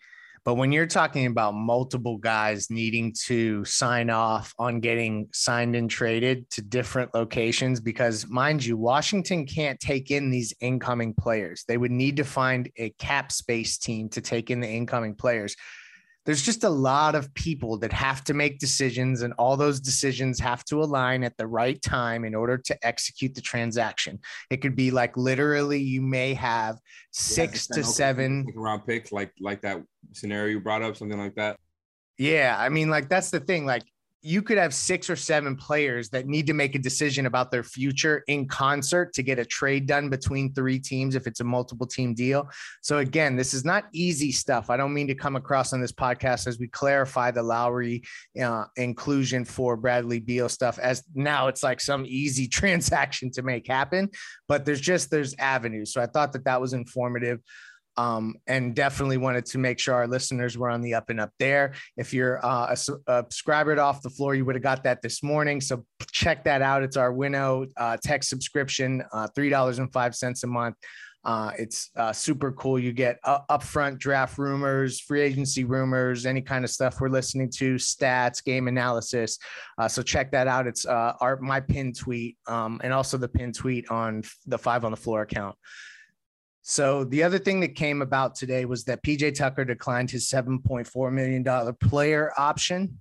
But 0.45 0.53
when 0.53 0.71
you're 0.71 0.85
talking 0.85 1.25
about 1.25 1.55
multiple 1.55 2.17
guys 2.17 2.69
needing 2.69 3.13
to 3.25 3.65
sign 3.65 4.11
off 4.11 4.53
on 4.59 4.79
getting 4.79 5.27
signed 5.33 5.75
and 5.75 5.89
traded 5.89 6.47
to 6.51 6.61
different 6.61 7.13
locations, 7.15 7.81
because 7.81 8.27
mind 8.29 8.63
you, 8.63 8.77
Washington 8.77 9.47
can't 9.47 9.79
take 9.79 10.11
in 10.11 10.29
these 10.29 10.53
incoming 10.61 11.15
players. 11.15 11.65
They 11.67 11.77
would 11.77 11.91
need 11.91 12.15
to 12.17 12.23
find 12.23 12.69
a 12.77 12.91
cap 12.91 13.31
space 13.31 13.77
team 13.79 14.07
to 14.09 14.21
take 14.21 14.51
in 14.51 14.59
the 14.59 14.69
incoming 14.69 15.15
players 15.15 15.55
there's 16.27 16.43
just 16.43 16.65
a 16.65 16.69
lot 16.69 17.15
of 17.15 17.33
people 17.33 17.77
that 17.77 17.93
have 17.93 18.21
to 18.25 18.33
make 18.33 18.59
decisions 18.59 19.21
and 19.21 19.33
all 19.39 19.55
those 19.55 19.79
decisions 19.79 20.39
have 20.39 20.63
to 20.65 20.83
align 20.83 21.23
at 21.23 21.37
the 21.37 21.47
right 21.47 21.81
time 21.81 22.25
in 22.25 22.35
order 22.35 22.57
to 22.57 22.85
execute 22.85 23.33
the 23.33 23.39
transaction. 23.39 24.19
It 24.49 24.57
could 24.57 24.75
be 24.75 24.91
like 24.91 25.15
literally 25.15 25.79
you 25.79 26.01
may 26.01 26.33
have 26.33 26.79
six 27.11 27.65
to 27.67 27.81
seven 27.81 28.45
round 28.55 28.85
picks 28.85 29.13
like 29.13 29.31
like 29.39 29.61
that 29.61 29.81
scenario 30.11 30.51
you 30.51 30.59
brought 30.59 30.83
up 30.83 30.97
something 30.97 31.17
like 31.17 31.35
that. 31.35 31.57
Yeah 32.17 32.55
i 32.57 32.67
mean 32.69 32.89
like 32.89 33.09
that's 33.09 33.29
the 33.31 33.39
thing 33.39 33.65
like 33.65 33.83
you 34.21 34.41
could 34.41 34.57
have 34.57 34.73
six 34.73 35.09
or 35.09 35.15
seven 35.15 35.55
players 35.55 36.09
that 36.09 36.27
need 36.27 36.47
to 36.47 36.53
make 36.53 36.75
a 36.75 36.79
decision 36.79 37.27
about 37.27 37.51
their 37.51 37.63
future 37.63 38.23
in 38.27 38.47
concert 38.47 39.13
to 39.13 39.23
get 39.23 39.37
a 39.37 39.45
trade 39.45 39.85
done 39.85 40.09
between 40.09 40.53
three 40.53 40.79
teams 40.79 41.15
if 41.15 41.27
it's 41.27 41.39
a 41.39 41.43
multiple 41.43 41.85
team 41.85 42.13
deal. 42.13 42.49
So 42.81 42.97
again, 42.97 43.35
this 43.35 43.53
is 43.53 43.63
not 43.63 43.85
easy 43.93 44.31
stuff. 44.31 44.69
I 44.69 44.77
don't 44.77 44.93
mean 44.93 45.07
to 45.07 45.15
come 45.15 45.35
across 45.35 45.71
on 45.71 45.81
this 45.81 45.91
podcast 45.91 46.47
as 46.47 46.59
we 46.59 46.67
clarify 46.67 47.31
the 47.31 47.43
Lowry 47.43 48.03
uh, 48.41 48.65
inclusion 48.75 49.45
for 49.45 49.77
Bradley 49.77 50.19
Beal 50.19 50.49
stuff 50.49 50.79
as 50.79 51.03
now 51.13 51.47
it's 51.47 51.63
like 51.63 51.79
some 51.79 52.03
easy 52.07 52.47
transaction 52.57 53.29
to 53.31 53.43
make 53.43 53.67
happen, 53.67 54.09
but 54.47 54.65
there's 54.65 54.81
just 54.81 55.11
there's 55.11 55.35
avenues. 55.37 55.93
So 55.93 56.01
I 56.01 56.07
thought 56.07 56.33
that 56.33 56.45
that 56.45 56.59
was 56.59 56.73
informative 56.73 57.39
um, 57.97 58.35
and 58.45 58.75
definitely 58.75 59.17
wanted 59.17 59.45
to 59.47 59.57
make 59.57 59.79
sure 59.79 59.95
our 59.95 60.07
listeners 60.07 60.57
were 60.57 60.69
on 60.69 60.81
the 60.81 60.93
up 60.93 61.09
and 61.09 61.19
up 61.19 61.31
there. 61.39 61.73
If 61.97 62.13
you're 62.13 62.43
uh, 62.45 62.75
a, 62.75 63.11
a 63.11 63.23
subscriber 63.23 63.75
to 63.75 63.81
Off 63.81 64.01
the 64.01 64.09
Floor, 64.09 64.35
you 64.35 64.45
would 64.45 64.55
have 64.55 64.63
got 64.63 64.83
that 64.83 65.01
this 65.01 65.23
morning. 65.23 65.59
So 65.61 65.85
check 66.11 66.43
that 66.45 66.61
out. 66.61 66.83
It's 66.83 66.97
our 66.97 67.11
Winnow 67.11 67.65
uh, 67.75 67.97
tech 67.97 68.23
subscription, 68.23 69.03
uh, 69.11 69.27
$3.05 69.35 70.43
a 70.43 70.47
month. 70.47 70.75
Uh, 71.27 71.51
it's 71.59 71.89
uh, 71.97 72.13
super 72.13 72.53
cool. 72.53 72.79
You 72.79 72.93
get 72.93 73.19
uh, 73.25 73.39
upfront 73.49 73.97
draft 73.97 74.37
rumors, 74.37 75.01
free 75.01 75.21
agency 75.21 75.65
rumors, 75.65 76.25
any 76.25 76.41
kind 76.41 76.63
of 76.63 76.71
stuff 76.71 77.01
we're 77.01 77.09
listening 77.09 77.49
to, 77.57 77.75
stats, 77.75 78.41
game 78.41 78.69
analysis. 78.69 79.37
Uh, 79.77 79.89
so 79.89 80.01
check 80.01 80.31
that 80.31 80.47
out. 80.47 80.67
It's 80.67 80.85
uh, 80.85 81.13
our 81.19 81.37
my 81.41 81.59
pin 81.59 81.91
tweet 81.91 82.37
um, 82.47 82.79
and 82.81 82.93
also 82.93 83.17
the 83.17 83.27
pin 83.27 83.51
tweet 83.51 83.91
on 83.91 84.23
the 84.45 84.57
Five 84.57 84.85
on 84.85 84.91
the 84.91 84.97
Floor 84.97 85.23
account. 85.23 85.57
So 86.69 87.05
the 87.05 87.23
other 87.23 87.39
thing 87.39 87.61
that 87.61 87.75
came 87.75 88.01
about 88.01 88.35
today 88.35 88.65
was 88.65 88.83
that 88.83 89.01
PJ 89.01 89.35
Tucker 89.35 89.63
declined 89.63 90.11
his 90.11 90.29
$7.4 90.29 91.13
million 91.13 91.75
player 91.75 92.33
option. 92.37 92.99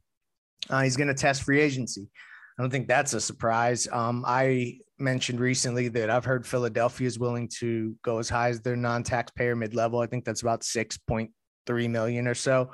Uh, 0.71 0.83
he's 0.83 0.97
going 0.97 1.09
to 1.09 1.15
test 1.15 1.43
free 1.43 1.61
agency. 1.61 2.09
I 2.57 2.63
don't 2.63 2.71
think 2.71 2.87
that's 2.87 3.13
a 3.13 3.21
surprise. 3.21 3.89
Um, 3.91 4.23
I 4.25 4.79
mentioned 5.01 5.41
recently 5.41 5.89
that 5.89 6.11
I've 6.11 6.25
heard 6.25 6.47
Philadelphia 6.47 7.09
is 7.09 7.19
willing 7.19 7.49
to 7.59 7.97
go 8.05 8.21
as 8.21 8.29
high 8.29 8.51
as 8.51 8.61
their 8.61 8.77
non-taxpayer 8.77 9.57
mid-level. 9.57 9.99
I 9.99 10.07
think 10.07 10.25
that's 10.25 10.43
about 10.43 10.61
6.3 10.61 11.91
million 11.91 12.29
or 12.29 12.35
so. 12.35 12.71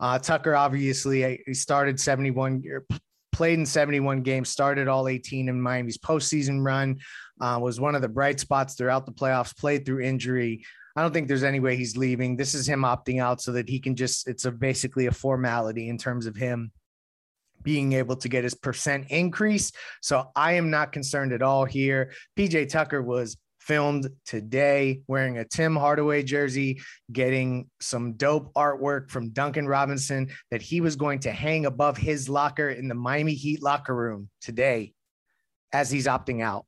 Uh, 0.00 0.18
Tucker 0.18 0.56
obviously 0.56 1.44
he 1.46 1.54
started 1.54 2.00
71 2.00 2.60
played 3.34 3.58
in 3.58 3.66
71 3.66 4.22
games, 4.22 4.48
started 4.48 4.86
all 4.86 5.08
18 5.08 5.48
in 5.48 5.60
Miami's 5.60 5.98
postseason 5.98 6.64
run, 6.64 7.00
uh, 7.40 7.58
was 7.60 7.80
one 7.80 7.96
of 7.96 8.02
the 8.02 8.08
bright 8.08 8.38
spots 8.38 8.74
throughout 8.74 9.06
the 9.06 9.12
playoffs, 9.12 9.56
played 9.56 9.84
through 9.84 10.00
injury. 10.00 10.64
I 10.94 11.02
don't 11.02 11.12
think 11.12 11.26
there's 11.26 11.42
any 11.42 11.58
way 11.58 11.76
he's 11.76 11.96
leaving. 11.96 12.36
This 12.36 12.54
is 12.54 12.68
him 12.68 12.82
opting 12.82 13.20
out 13.20 13.40
so 13.40 13.50
that 13.52 13.68
he 13.68 13.80
can 13.80 13.96
just, 13.96 14.28
it's 14.28 14.44
a 14.44 14.52
basically 14.52 15.06
a 15.06 15.12
formality 15.12 15.88
in 15.88 15.98
terms 15.98 16.26
of 16.26 16.36
him 16.36 16.70
being 17.62 17.94
able 17.94 18.14
to 18.14 18.28
get 18.28 18.44
his 18.44 18.54
percent 18.54 19.06
increase. 19.10 19.72
So 20.00 20.30
I 20.36 20.52
am 20.52 20.70
not 20.70 20.92
concerned 20.92 21.32
at 21.32 21.42
all 21.42 21.64
here. 21.64 22.12
PJ 22.36 22.68
Tucker 22.68 23.02
was 23.02 23.36
filmed 23.66 24.08
today 24.26 25.00
wearing 25.06 25.38
a 25.38 25.44
Tim 25.44 25.74
Hardaway 25.74 26.22
jersey, 26.22 26.82
getting 27.10 27.70
some 27.80 28.12
dope 28.14 28.52
artwork 28.54 29.10
from 29.10 29.30
Duncan 29.30 29.66
Robinson 29.66 30.28
that 30.50 30.62
he 30.62 30.80
was 30.80 30.96
going 30.96 31.20
to 31.20 31.32
hang 31.32 31.66
above 31.66 31.96
his 31.96 32.28
locker 32.28 32.70
in 32.70 32.88
the 32.88 32.94
Miami 32.94 33.34
Heat 33.34 33.62
locker 33.62 33.94
room 33.94 34.28
today 34.40 34.92
as 35.72 35.90
he's 35.90 36.06
opting 36.06 36.42
out 36.42 36.66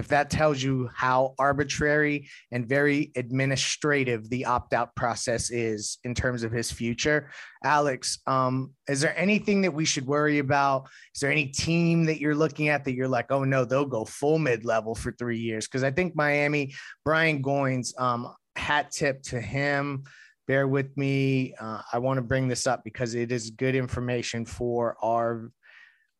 if 0.00 0.08
that 0.08 0.30
tells 0.30 0.62
you 0.62 0.88
how 0.94 1.34
arbitrary 1.38 2.28
and 2.50 2.66
very 2.66 3.12
administrative 3.14 4.28
the 4.30 4.44
opt-out 4.44 4.94
process 4.96 5.50
is 5.50 5.98
in 6.04 6.14
terms 6.14 6.42
of 6.42 6.50
his 6.50 6.72
future 6.72 7.30
alex 7.64 8.18
um, 8.26 8.72
is 8.88 9.00
there 9.00 9.16
anything 9.16 9.62
that 9.62 9.72
we 9.72 9.84
should 9.84 10.06
worry 10.06 10.38
about? 10.38 10.88
Is 11.14 11.20
there 11.20 11.30
any 11.30 11.46
team 11.46 12.04
that 12.06 12.20
you're 12.20 12.34
looking 12.34 12.68
at 12.68 12.84
that 12.84 12.94
you're 12.94 13.08
like 13.08 13.30
oh 13.30 13.44
no 13.44 13.64
they'll 13.64 13.84
go 13.84 14.04
full 14.04 14.38
mid-level 14.38 14.94
for 14.94 15.12
three 15.12 15.38
years 15.38 15.66
because 15.66 15.84
i 15.84 15.90
think 15.90 16.16
miami 16.16 16.74
brian 17.04 17.42
goins 17.42 17.92
um, 17.98 18.34
hat 18.56 18.90
tip 18.90 19.22
to 19.22 19.40
him. 19.40 20.04
Bear 20.46 20.66
with 20.66 20.96
me 20.96 21.54
uh, 21.60 21.82
i 21.92 21.98
want 21.98 22.18
to 22.18 22.22
bring 22.22 22.48
this 22.48 22.66
up 22.66 22.82
because 22.84 23.14
it 23.14 23.30
is 23.30 23.50
good 23.50 23.76
information 23.76 24.44
for 24.44 24.96
our 25.02 25.50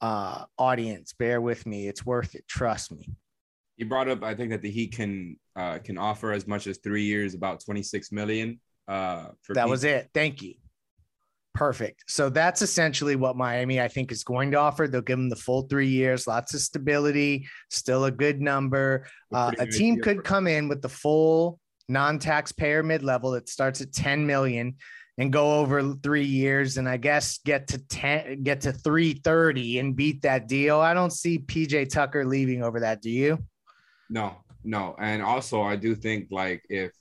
uh, 0.01 0.45
audience. 0.57 1.13
Bear 1.13 1.41
with 1.41 1.67
me 1.67 1.89
it's 1.89 2.07
worth 2.07 2.35
it 2.35 2.47
trust 2.47 2.93
me 2.93 3.09
you 3.81 3.87
brought 3.87 4.09
up 4.09 4.23
I 4.23 4.35
think 4.35 4.51
that 4.51 4.63
the 4.63 4.71
Heat 4.71 4.93
can 4.93 5.37
uh, 5.57 5.79
can 5.79 5.99
offer 5.99 6.33
as 6.33 6.47
much 6.47 6.67
as 6.67 6.79
three 6.79 7.05
years, 7.05 7.35
about 7.35 7.65
twenty 7.65 7.83
six 7.83 8.13
million. 8.13 8.61
Uh, 8.87 9.29
for 9.43 9.55
that 9.55 9.65
Pete. 9.65 9.71
was 9.71 9.85
it. 9.85 10.11
Thank 10.15 10.43
you. 10.43 10.55
Perfect. 11.55 12.05
So 12.07 12.29
that's 12.29 12.63
essentially 12.63 13.17
what 13.17 13.37
Miami 13.37 13.81
I 13.81 13.89
think 13.89 14.13
is 14.13 14.23
going 14.23 14.53
to 14.53 14.59
offer. 14.59 14.87
They'll 14.87 15.01
give 15.01 15.19
them 15.19 15.29
the 15.29 15.37
full 15.37 15.63
three 15.63 15.89
years, 15.89 16.27
lots 16.27 16.55
of 16.55 16.61
stability, 16.61 17.49
still 17.71 18.05
a 18.05 18.11
good 18.11 18.41
number. 18.41 19.07
Uh, 19.33 19.53
a 19.59 19.67
team 19.67 20.01
could 20.01 20.23
come 20.23 20.47
in 20.47 20.69
with 20.69 20.81
the 20.81 20.89
full 20.89 21.59
non-taxpayer 21.89 22.85
mid-level 22.85 23.33
that 23.33 23.49
starts 23.49 23.81
at 23.81 23.93
10 23.93 24.25
million 24.25 24.77
and 25.19 25.33
go 25.33 25.59
over 25.59 25.95
three 26.03 26.25
years 26.25 26.77
and 26.77 26.89
I 26.89 26.97
guess 26.97 27.41
get 27.45 27.67
to 27.69 27.79
10 27.79 28.43
get 28.45 28.63
to 28.63 28.73
330 28.73 29.81
and 29.81 29.97
beat 29.97 30.23
that 30.23 30.47
deal. 30.47 30.79
I 30.81 30.95
don't 30.95 31.13
see 31.13 31.39
PJ 31.39 31.91
Tucker 31.91 32.25
leaving 32.25 32.63
over 32.63 32.81
that. 32.81 33.03
Do 33.03 33.11
you? 33.11 33.39
No, 34.11 34.37
no. 34.64 34.97
And 34.99 35.23
also, 35.23 35.62
I 35.62 35.76
do 35.76 35.95
think 35.95 36.29
like 36.31 36.62
if 36.69 36.93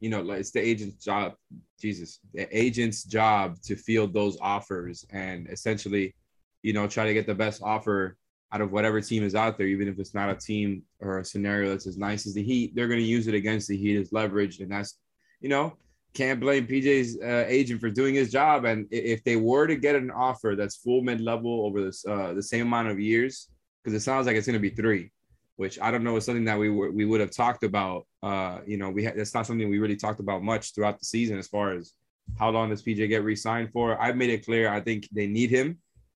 you 0.00 0.10
know, 0.10 0.28
it's 0.30 0.50
the 0.50 0.60
agent's 0.60 1.04
job, 1.04 1.34
Jesus, 1.80 2.20
the 2.32 2.46
agent's 2.56 3.04
job 3.04 3.60
to 3.62 3.76
field 3.76 4.14
those 4.14 4.38
offers 4.40 5.04
and 5.10 5.48
essentially, 5.48 6.14
you 6.62 6.72
know, 6.72 6.86
try 6.86 7.04
to 7.04 7.14
get 7.14 7.26
the 7.26 7.34
best 7.34 7.62
offer 7.62 8.16
out 8.52 8.60
of 8.60 8.72
whatever 8.72 9.00
team 9.00 9.22
is 9.22 9.34
out 9.34 9.58
there, 9.58 9.66
even 9.66 9.88
if 9.88 9.98
it's 9.98 10.14
not 10.14 10.30
a 10.30 10.34
team 10.34 10.82
or 11.00 11.18
a 11.18 11.24
scenario 11.24 11.70
that's 11.70 11.86
as 11.86 11.98
nice 11.98 12.26
as 12.26 12.34
the 12.34 12.42
Heat. 12.42 12.74
They're 12.74 12.88
going 12.88 13.00
to 13.00 13.06
use 13.06 13.26
it 13.26 13.34
against 13.34 13.68
the 13.68 13.76
Heat 13.76 13.98
as 13.98 14.12
leverage, 14.12 14.60
and 14.60 14.70
that's, 14.70 14.98
you 15.40 15.48
know, 15.48 15.76
can't 16.14 16.40
blame 16.40 16.66
PJ's 16.66 17.18
uh, 17.20 17.44
agent 17.46 17.80
for 17.80 17.90
doing 17.90 18.14
his 18.14 18.32
job. 18.32 18.64
And 18.64 18.86
if 18.90 19.22
they 19.24 19.36
were 19.36 19.66
to 19.66 19.76
get 19.76 19.96
an 19.96 20.10
offer 20.10 20.54
that's 20.56 20.76
full 20.76 21.02
mid 21.02 21.20
level 21.20 21.66
over 21.66 21.84
this 21.84 22.06
uh, 22.06 22.32
the 22.34 22.42
same 22.42 22.66
amount 22.66 22.88
of 22.88 22.98
years, 22.98 23.48
because 23.82 23.94
it 23.94 24.04
sounds 24.04 24.26
like 24.26 24.36
it's 24.36 24.46
going 24.46 24.54
to 24.54 24.60
be 24.60 24.70
three 24.70 25.10
which 25.58 25.76
I 25.80 25.90
don't 25.90 26.04
know 26.04 26.16
is 26.16 26.24
something 26.24 26.44
that 26.44 26.56
we 26.56 26.70
we 26.70 27.04
would 27.04 27.20
have 27.20 27.32
talked 27.32 27.64
about. 27.64 28.06
Uh, 28.22 28.60
you 28.64 28.76
know, 28.76 28.90
we 28.90 29.04
ha- 29.04 29.12
that's 29.16 29.34
not 29.34 29.44
something 29.44 29.68
we 29.68 29.80
really 29.80 29.96
talked 29.96 30.20
about 30.20 30.44
much 30.44 30.72
throughout 30.72 31.00
the 31.00 31.04
season 31.04 31.36
as 31.36 31.48
far 31.48 31.72
as 31.72 31.94
how 32.38 32.50
long 32.50 32.70
does 32.70 32.80
PJ 32.80 33.08
get 33.08 33.24
re-signed 33.24 33.72
for. 33.72 34.00
I've 34.00 34.16
made 34.16 34.30
it 34.30 34.44
clear 34.44 34.68
I 34.68 34.80
think 34.80 35.08
they 35.10 35.26
need 35.26 35.50
him. 35.50 35.78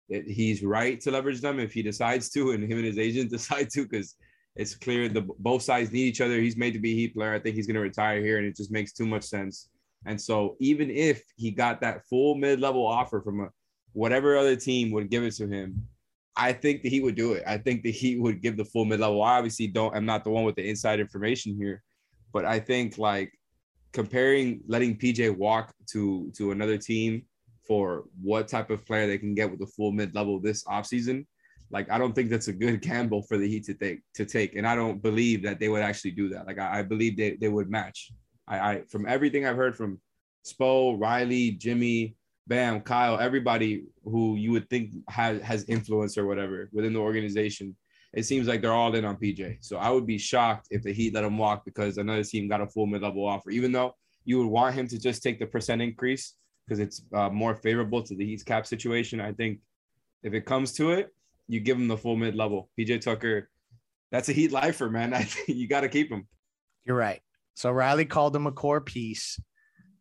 That 0.09 0.27
he's 0.27 0.61
right 0.61 0.99
to 1.01 1.11
leverage 1.11 1.39
them 1.39 1.57
if 1.57 1.71
he 1.71 1.81
decides 1.81 2.29
to, 2.31 2.51
and 2.51 2.63
him 2.63 2.79
and 2.79 2.85
his 2.85 2.99
agent 2.99 3.31
decide 3.37 3.69
to, 3.69 3.83
because 3.83 4.15
it's 4.57 4.75
clear 4.75 5.07
the 5.07 5.21
both 5.21 5.61
sides 5.61 5.93
need 5.93 6.07
each 6.07 6.19
other. 6.19 6.37
He's 6.41 6.57
made 6.57 6.73
to 6.73 6.79
be 6.79 6.91
a 6.91 6.95
Heat 6.95 7.13
player. 7.13 7.33
I 7.33 7.39
think 7.39 7.55
he's 7.55 7.67
going 7.67 7.75
to 7.75 7.81
retire 7.81 8.21
here, 8.21 8.39
and 8.39 8.45
it 8.45 8.57
just 8.57 8.71
makes 8.71 8.91
too 8.91 9.07
much 9.07 9.23
sense. 9.23 9.69
And 10.05 10.19
so 10.19 10.57
even 10.59 10.89
if 10.89 11.23
he 11.37 11.51
got 11.51 11.79
that 11.79 12.05
full 12.09 12.35
mid-level 12.35 12.85
offer 12.85 13.21
from 13.21 13.39
a, 13.39 13.49
whatever 13.93 14.35
other 14.35 14.57
team 14.57 14.91
would 14.91 15.09
give 15.09 15.23
it 15.23 15.35
to 15.35 15.47
him, 15.47 15.87
I 16.35 16.53
think 16.53 16.83
that 16.83 16.89
he 16.89 17.01
would 17.01 17.15
do 17.15 17.33
it. 17.33 17.43
I 17.45 17.57
think 17.57 17.83
that 17.83 17.89
he 17.89 18.17
would 18.17 18.41
give 18.41 18.57
the 18.57 18.65
full 18.65 18.85
mid 18.85 18.99
level. 18.99 19.21
I 19.21 19.37
obviously 19.37 19.67
don't. 19.67 19.95
I'm 19.95 20.05
not 20.05 20.23
the 20.23 20.29
one 20.29 20.43
with 20.43 20.55
the 20.55 20.67
inside 20.67 20.99
information 20.99 21.55
here, 21.55 21.83
but 22.31 22.45
I 22.45 22.59
think 22.59 22.97
like 22.97 23.33
comparing 23.91 24.61
letting 24.67 24.97
PJ 24.97 25.35
walk 25.35 25.73
to 25.91 26.31
to 26.37 26.51
another 26.51 26.77
team 26.77 27.23
for 27.67 28.05
what 28.21 28.47
type 28.47 28.69
of 28.69 28.85
player 28.85 29.05
they 29.05 29.17
can 29.17 29.35
get 29.35 29.49
with 29.49 29.59
the 29.59 29.67
full 29.67 29.91
mid 29.91 30.15
level 30.15 30.39
this 30.39 30.63
offseason, 30.63 31.25
like 31.71 31.89
I 31.91 31.97
don't 31.97 32.13
think 32.13 32.29
that's 32.29 32.47
a 32.47 32.53
good 32.53 32.81
gamble 32.89 33.21
for 33.23 33.37
the 33.37 33.47
Heat 33.47 33.65
to 33.65 33.73
take 33.73 34.01
to 34.15 34.25
take. 34.25 34.55
And 34.55 34.67
I 34.67 34.75
don't 34.75 35.01
believe 35.01 35.43
that 35.43 35.59
they 35.59 35.69
would 35.69 35.83
actually 35.83 36.11
do 36.11 36.29
that. 36.29 36.47
Like 36.47 36.59
I, 36.59 36.79
I 36.79 36.81
believe 36.83 37.17
they, 37.17 37.35
they 37.35 37.49
would 37.49 37.69
match. 37.69 38.11
I, 38.47 38.59
I 38.59 38.81
from 38.89 39.05
everything 39.05 39.45
I've 39.45 39.55
heard 39.55 39.75
from 39.75 39.99
Spo, 40.45 40.99
Riley, 40.99 41.51
Jimmy, 41.51 42.15
Bam, 42.49 42.81
Kyle, 42.81 43.19
everybody 43.19 43.83
who 44.03 44.35
you 44.35 44.51
would 44.51 44.67
think 44.71 44.95
has 45.07 45.39
has 45.43 45.63
influence 45.65 46.17
or 46.17 46.25
whatever 46.25 46.67
within 46.73 46.93
the 46.93 46.99
organization, 46.99 47.75
it 48.11 48.23
seems 48.23 48.47
like 48.47 48.63
they're 48.63 48.73
all 48.73 48.95
in 48.95 49.05
on 49.05 49.17
PJ. 49.17 49.57
So 49.61 49.77
I 49.77 49.91
would 49.91 50.07
be 50.07 50.17
shocked 50.17 50.67
if 50.71 50.81
the 50.81 50.91
Heat 50.91 51.13
let 51.13 51.23
him 51.23 51.37
walk 51.37 51.63
because 51.63 51.99
another 51.99 52.23
team 52.23 52.49
got 52.49 52.59
a 52.59 52.67
full 52.67 52.87
mid 52.87 53.03
level 53.03 53.25
offer, 53.27 53.51
even 53.51 53.71
though 53.71 53.95
you 54.25 54.39
would 54.39 54.47
want 54.47 54.73
him 54.73 54.87
to 54.87 54.99
just 54.99 55.21
take 55.21 55.37
the 55.39 55.45
percent 55.45 55.79
increase 55.79 56.33
because 56.65 56.79
it's 56.79 57.03
uh, 57.13 57.29
more 57.29 57.53
favorable 57.53 58.01
to 58.01 58.15
the 58.15 58.25
Heat's 58.25 58.43
cap 58.43 58.65
situation. 58.65 59.21
I 59.21 59.31
think 59.31 59.59
if 60.23 60.33
it 60.33 60.47
comes 60.47 60.73
to 60.73 60.89
it, 60.89 61.13
you 61.47 61.59
give 61.59 61.77
him 61.77 61.87
the 61.87 61.97
full 61.97 62.15
mid 62.15 62.35
level. 62.35 62.71
PJ 62.79 63.01
Tucker, 63.01 63.47
that's 64.11 64.27
a 64.29 64.33
Heat 64.33 64.51
lifer, 64.51 64.89
man. 64.89 65.13
You 65.47 65.67
got 65.67 65.81
to 65.81 65.89
keep 65.89 66.11
him. 66.11 66.27
You're 66.83 66.97
right. 66.97 67.21
So 67.53 67.69
Riley 67.69 68.05
called 68.05 68.35
him 68.35 68.47
a 68.47 68.51
core 68.51 68.81
piece. 68.81 69.39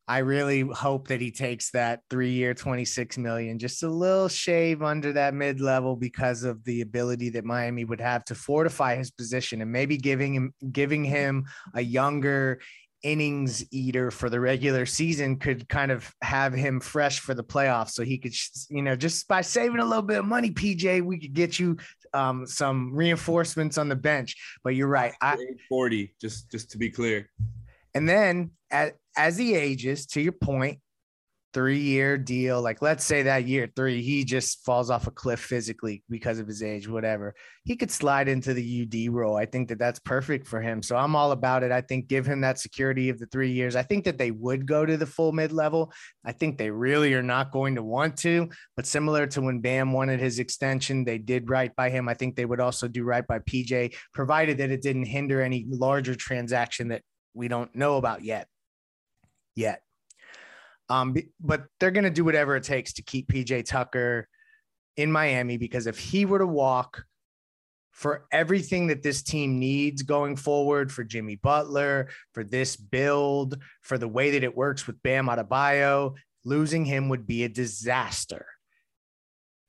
I 0.08 0.18
really 0.18 0.62
hope 0.62 1.08
that 1.08 1.20
he 1.20 1.30
takes 1.30 1.70
that 1.72 2.00
three 2.08 2.30
year, 2.30 2.54
26 2.54 3.18
million, 3.18 3.58
just 3.58 3.82
a 3.82 3.88
little 3.88 4.28
shave 4.28 4.82
under 4.82 5.12
that 5.12 5.34
mid 5.34 5.60
level 5.60 5.96
because 5.96 6.44
of 6.44 6.64
the 6.64 6.80
ability 6.80 7.28
that 7.30 7.44
Miami 7.44 7.84
would 7.84 8.00
have 8.00 8.24
to 8.24 8.34
fortify 8.34 8.96
his 8.96 9.10
position 9.10 9.60
and 9.60 9.70
maybe 9.70 9.98
giving 9.98 10.32
him, 10.32 10.54
giving 10.72 11.04
him 11.04 11.44
a 11.74 11.82
younger, 11.82 12.58
innings 13.02 13.64
eater 13.70 14.10
for 14.10 14.28
the 14.28 14.40
regular 14.40 14.84
season 14.84 15.36
could 15.36 15.68
kind 15.68 15.92
of 15.92 16.12
have 16.22 16.52
him 16.52 16.80
fresh 16.80 17.20
for 17.20 17.34
the 17.34 17.44
playoffs. 17.44 17.90
So 17.90 18.02
he 18.02 18.18
could 18.18 18.34
you 18.70 18.82
know 18.82 18.96
just 18.96 19.28
by 19.28 19.40
saving 19.40 19.78
a 19.78 19.84
little 19.84 20.02
bit 20.02 20.18
of 20.18 20.24
money 20.24 20.50
pj 20.50 21.00
we 21.02 21.18
could 21.18 21.32
get 21.32 21.60
you 21.60 21.76
um, 22.12 22.44
some 22.46 22.92
reinforcements 22.92 23.78
on 23.78 23.88
the 23.88 23.94
bench. 23.94 24.34
But 24.64 24.74
you're 24.74 24.88
right 24.88 25.14
I, 25.20 25.36
40 25.68 26.14
just 26.20 26.50
just 26.50 26.70
to 26.72 26.78
be 26.78 26.90
clear 26.90 27.30
and 27.94 28.08
then 28.08 28.52
as, 28.70 28.92
as 29.16 29.36
he 29.36 29.54
ages 29.54 30.06
to 30.06 30.20
your 30.20 30.32
point 30.32 30.78
three 31.54 31.80
year 31.80 32.18
deal. 32.18 32.60
Like, 32.60 32.82
let's 32.82 33.04
say 33.04 33.22
that 33.22 33.46
year 33.46 33.68
three, 33.74 34.02
he 34.02 34.24
just 34.24 34.64
falls 34.64 34.90
off 34.90 35.06
a 35.06 35.10
cliff 35.10 35.40
physically 35.40 36.02
because 36.08 36.38
of 36.38 36.46
his 36.46 36.62
age, 36.62 36.88
whatever. 36.88 37.34
He 37.64 37.76
could 37.76 37.90
slide 37.90 38.28
into 38.28 38.54
the 38.54 38.82
UD 38.82 39.12
role. 39.12 39.36
I 39.36 39.46
think 39.46 39.68
that 39.68 39.78
that's 39.78 39.98
perfect 39.98 40.46
for 40.46 40.60
him. 40.60 40.82
So 40.82 40.96
I'm 40.96 41.16
all 41.16 41.32
about 41.32 41.62
it. 41.62 41.72
I 41.72 41.80
think 41.80 42.08
give 42.08 42.26
him 42.26 42.42
that 42.42 42.58
security 42.58 43.08
of 43.08 43.18
the 43.18 43.26
three 43.26 43.50
years. 43.50 43.76
I 43.76 43.82
think 43.82 44.04
that 44.04 44.18
they 44.18 44.30
would 44.30 44.66
go 44.66 44.84
to 44.84 44.96
the 44.96 45.06
full 45.06 45.32
mid 45.32 45.52
level. 45.52 45.92
I 46.24 46.32
think 46.32 46.58
they 46.58 46.70
really 46.70 47.14
are 47.14 47.22
not 47.22 47.50
going 47.50 47.74
to 47.76 47.82
want 47.82 48.16
to, 48.18 48.48
but 48.76 48.86
similar 48.86 49.26
to 49.28 49.40
when 49.40 49.60
Bam 49.60 49.92
wanted 49.92 50.20
his 50.20 50.38
extension, 50.38 51.04
they 51.04 51.18
did 51.18 51.50
right 51.50 51.74
by 51.74 51.90
him. 51.90 52.08
I 52.08 52.14
think 52.14 52.36
they 52.36 52.44
would 52.44 52.60
also 52.60 52.88
do 52.88 53.04
right 53.04 53.26
by 53.26 53.38
PJ, 53.40 53.94
provided 54.12 54.58
that 54.58 54.70
it 54.70 54.82
didn't 54.82 55.06
hinder 55.06 55.40
any 55.40 55.64
larger 55.68 56.14
transaction 56.14 56.88
that 56.88 57.02
we 57.38 57.48
don't 57.48 57.74
know 57.74 57.96
about 57.96 58.22
yet. 58.22 58.48
Yet. 59.54 59.82
Um, 60.90 61.14
but 61.40 61.64
they're 61.78 61.90
going 61.90 62.04
to 62.04 62.10
do 62.10 62.24
whatever 62.24 62.56
it 62.56 62.64
takes 62.64 62.94
to 62.94 63.02
keep 63.02 63.28
PJ 63.28 63.66
Tucker 63.66 64.28
in 64.96 65.12
Miami 65.12 65.56
because 65.56 65.86
if 65.86 65.98
he 65.98 66.24
were 66.24 66.38
to 66.38 66.46
walk 66.46 67.04
for 67.92 68.26
everything 68.30 68.88
that 68.88 69.02
this 69.02 69.22
team 69.22 69.58
needs 69.58 70.02
going 70.02 70.36
forward 70.36 70.92
for 70.92 71.04
Jimmy 71.04 71.36
Butler, 71.36 72.08
for 72.32 72.44
this 72.44 72.76
build, 72.76 73.58
for 73.82 73.98
the 73.98 74.08
way 74.08 74.30
that 74.32 74.44
it 74.44 74.56
works 74.56 74.86
with 74.86 75.02
Bam 75.02 75.26
Adebayo, 75.26 76.14
losing 76.44 76.84
him 76.84 77.08
would 77.08 77.26
be 77.26 77.44
a 77.44 77.48
disaster. 77.48 78.46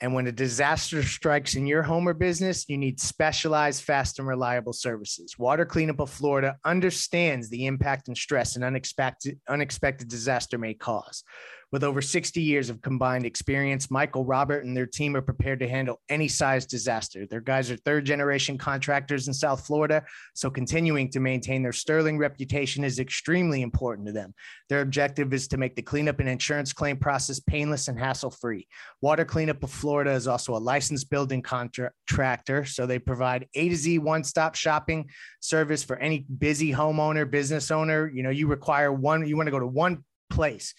And 0.02 0.14
when 0.14 0.28
a 0.28 0.32
disaster 0.32 1.04
strikes 1.04 1.56
in 1.56 1.68
your 1.68 1.84
home 1.84 2.08
or 2.08 2.14
business, 2.14 2.68
you 2.70 2.78
need 2.78 3.00
specialized, 3.02 3.84
fast, 3.84 4.20
and 4.20 4.28
reliable 4.28 4.72
services. 4.72 5.38
Water 5.38 5.66
Cleanup 5.66 6.00
of 6.00 6.10
Florida 6.10 6.58
understands 6.64 7.50
the 7.50 7.66
impact 7.66 8.08
and 8.08 8.18
stress 8.18 8.56
an 8.56 8.64
unexpected, 8.64 9.40
unexpected 9.50 10.08
disaster 10.08 10.58
may 10.58 10.74
cause. 10.74 11.24
With 11.72 11.84
over 11.84 12.02
60 12.02 12.42
years 12.42 12.72
of 12.72 12.82
combined 12.82 13.28
experience, 13.28 13.92
Michael 13.92 14.26
Robert 14.26 14.66
and 14.66 14.76
their 14.76 14.88
team 14.88 15.16
are 15.16 15.22
prepared 15.22 15.60
to 15.60 15.70
handle 15.70 16.02
any 16.10 16.28
size 16.28 16.66
disaster. 16.66 17.28
Their 17.28 17.42
guys 17.42 17.70
are 17.70 17.78
third 17.78 18.06
generation 18.06 18.58
contractors 18.58 19.28
in 19.28 19.36
South 19.36 19.68
Florida, 19.68 20.04
so 20.34 20.50
continuing 20.50 21.12
to 21.12 21.20
maintain 21.20 21.62
their 21.62 21.72
sterling 21.72 22.18
reputation 22.18 22.84
is 22.84 22.98
extremely 22.98 23.62
important 23.62 24.08
to 24.08 24.14
them. 24.14 24.34
Their 24.68 24.82
objective 24.82 25.32
is 25.32 25.48
to 25.50 25.58
make 25.58 25.76
the 25.76 25.84
cleanup 25.84 26.20
and 26.20 26.28
insurance 26.28 26.74
claim 26.74 26.98
process 26.98 27.40
painless 27.40 27.88
and 27.88 28.00
hassle 28.00 28.32
free. 28.32 28.68
Water 29.02 29.24
Cleanup 29.24 29.62
of 29.62 29.70
Florida 29.70 30.12
is 30.12 30.28
also 30.28 30.56
a 30.56 30.58
licensed 30.58 31.12
building 31.12 31.44
contractor, 31.44 32.66
so 32.66 32.88
they 32.88 32.98
provide 32.98 33.48
A 33.54 33.70
to 33.70 33.76
Z 33.76 34.00
one 34.00 34.24
stop 34.24 34.56
shopping 34.56 35.08
service 35.40 35.84
for 35.84 35.98
any 35.98 36.26
busy 36.36 36.74
homeowner, 36.74 37.30
business 37.30 37.70
owner. 37.70 38.10
You 38.12 38.24
know, 38.24 38.32
you 38.32 38.48
require 38.48 38.92
one, 38.92 39.28
you 39.28 39.38
want 39.38 39.46
to 39.46 39.52
go 39.52 39.60
to 39.60 39.68
one 39.68 40.04
place 40.32 40.74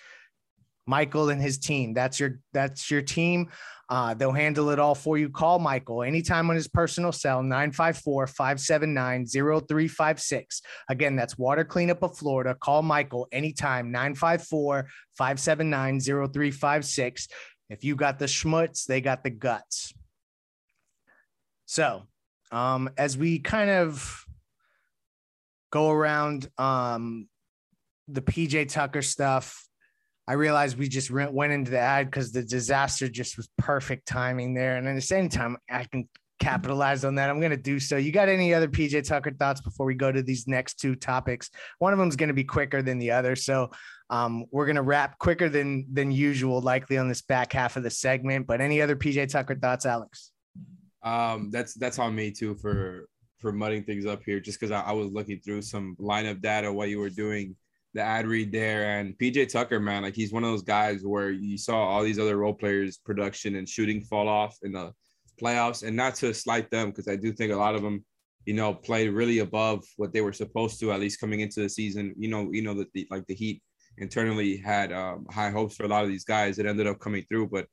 Michael 0.90 1.30
and 1.30 1.40
his 1.40 1.56
team. 1.58 1.94
That's 1.94 2.18
your 2.18 2.40
that's 2.52 2.90
your 2.90 3.00
team. 3.00 3.48
Uh, 3.88 4.14
they'll 4.14 4.32
handle 4.32 4.70
it 4.70 4.78
all 4.78 4.94
for 4.94 5.18
you. 5.18 5.28
Call 5.28 5.58
Michael 5.58 6.02
anytime 6.02 6.50
on 6.50 6.56
his 6.56 6.68
personal 6.68 7.12
cell, 7.12 7.42
954 7.42 8.26
579 8.26 9.26
0356. 9.26 10.62
Again, 10.88 11.16
that's 11.16 11.38
Water 11.38 11.64
Cleanup 11.64 12.02
of 12.02 12.16
Florida. 12.16 12.54
Call 12.54 12.82
Michael 12.82 13.26
anytime, 13.32 13.90
954 13.90 14.86
579 15.16 16.00
0356. 16.00 17.28
If 17.68 17.84
you 17.84 17.96
got 17.96 18.18
the 18.18 18.26
schmutz, 18.26 18.86
they 18.86 19.00
got 19.00 19.24
the 19.24 19.30
guts. 19.30 19.92
So, 21.66 22.02
um, 22.50 22.90
as 22.98 23.16
we 23.16 23.38
kind 23.38 23.70
of 23.70 24.24
go 25.70 25.90
around 25.90 26.48
um, 26.58 27.28
the 28.08 28.22
PJ 28.22 28.68
Tucker 28.68 29.02
stuff, 29.02 29.69
I 30.30 30.34
realized 30.34 30.78
we 30.78 30.88
just 30.88 31.10
went 31.10 31.52
into 31.52 31.72
the 31.72 31.80
ad 31.80 32.06
because 32.06 32.30
the 32.30 32.44
disaster 32.44 33.08
just 33.08 33.36
was 33.36 33.48
perfect 33.58 34.06
timing 34.06 34.54
there. 34.54 34.76
And 34.76 34.86
at 34.86 34.94
the 34.94 35.00
same 35.00 35.28
time, 35.28 35.56
I 35.68 35.82
can 35.82 36.08
capitalize 36.38 37.04
on 37.04 37.16
that. 37.16 37.28
I'm 37.28 37.40
going 37.40 37.50
to 37.50 37.56
do 37.56 37.80
so. 37.80 37.96
You 37.96 38.12
got 38.12 38.28
any 38.28 38.54
other 38.54 38.68
PJ 38.68 39.08
Tucker 39.08 39.32
thoughts 39.32 39.60
before 39.60 39.86
we 39.86 39.96
go 39.96 40.12
to 40.12 40.22
these 40.22 40.46
next 40.46 40.74
two 40.74 40.94
topics? 40.94 41.50
One 41.80 41.92
of 41.92 41.98
them 41.98 42.08
is 42.08 42.14
going 42.14 42.28
to 42.28 42.34
be 42.34 42.44
quicker 42.44 42.80
than 42.80 43.00
the 43.00 43.10
other. 43.10 43.34
So 43.34 43.72
um, 44.08 44.44
we're 44.52 44.66
going 44.66 44.76
to 44.76 44.82
wrap 44.82 45.18
quicker 45.18 45.48
than 45.48 45.84
than 45.92 46.12
usual, 46.12 46.60
likely 46.60 46.96
on 46.96 47.08
this 47.08 47.22
back 47.22 47.52
half 47.52 47.76
of 47.76 47.82
the 47.82 47.90
segment. 47.90 48.46
But 48.46 48.60
any 48.60 48.80
other 48.80 48.94
PJ 48.94 49.30
Tucker 49.30 49.56
thoughts, 49.56 49.84
Alex? 49.84 50.30
Um, 51.02 51.50
that's 51.50 51.74
that's 51.74 51.98
on 51.98 52.14
me 52.14 52.30
too 52.30 52.54
for 52.54 53.08
for 53.38 53.50
mudding 53.50 53.82
things 53.82 54.06
up 54.06 54.22
here, 54.24 54.38
just 54.38 54.60
because 54.60 54.70
I, 54.70 54.82
I 54.82 54.92
was 54.92 55.10
looking 55.10 55.40
through 55.40 55.62
some 55.62 55.96
lineup 55.98 56.40
data 56.40 56.72
while 56.72 56.86
you 56.86 57.00
were 57.00 57.10
doing 57.10 57.56
the 57.94 58.02
ad 58.02 58.26
read 58.26 58.52
there. 58.52 58.98
And 58.98 59.16
PJ 59.18 59.48
Tucker, 59.48 59.80
man, 59.80 60.02
like 60.02 60.14
he's 60.14 60.32
one 60.32 60.44
of 60.44 60.50
those 60.50 60.62
guys 60.62 61.02
where 61.02 61.30
you 61.30 61.58
saw 61.58 61.76
all 61.76 62.02
these 62.02 62.18
other 62.18 62.36
role 62.36 62.54
players' 62.54 62.98
production 62.98 63.56
and 63.56 63.68
shooting 63.68 64.00
fall 64.02 64.28
off 64.28 64.56
in 64.62 64.72
the 64.72 64.92
playoffs. 65.40 65.82
And 65.86 65.96
not 65.96 66.14
to 66.16 66.32
slight 66.34 66.70
them, 66.70 66.90
because 66.90 67.08
I 67.08 67.16
do 67.16 67.32
think 67.32 67.52
a 67.52 67.56
lot 67.56 67.74
of 67.74 67.82
them, 67.82 68.04
you 68.46 68.54
know, 68.54 68.74
played 68.74 69.10
really 69.10 69.40
above 69.40 69.84
what 69.96 70.12
they 70.12 70.20
were 70.20 70.32
supposed 70.32 70.78
to, 70.80 70.92
at 70.92 71.00
least 71.00 71.20
coming 71.20 71.40
into 71.40 71.60
the 71.60 71.68
season. 71.68 72.14
You 72.16 72.28
know, 72.28 72.50
you 72.52 72.62
know 72.62 72.74
that 72.74 72.92
the, 72.92 73.06
like 73.10 73.26
the 73.26 73.34
Heat 73.34 73.62
internally 73.98 74.56
had 74.56 74.92
um, 74.92 75.26
high 75.30 75.50
hopes 75.50 75.76
for 75.76 75.84
a 75.84 75.88
lot 75.88 76.04
of 76.04 76.08
these 76.08 76.24
guys. 76.24 76.58
It 76.58 76.66
ended 76.66 76.86
up 76.86 77.00
coming 77.00 77.24
through, 77.28 77.48
but 77.48 77.66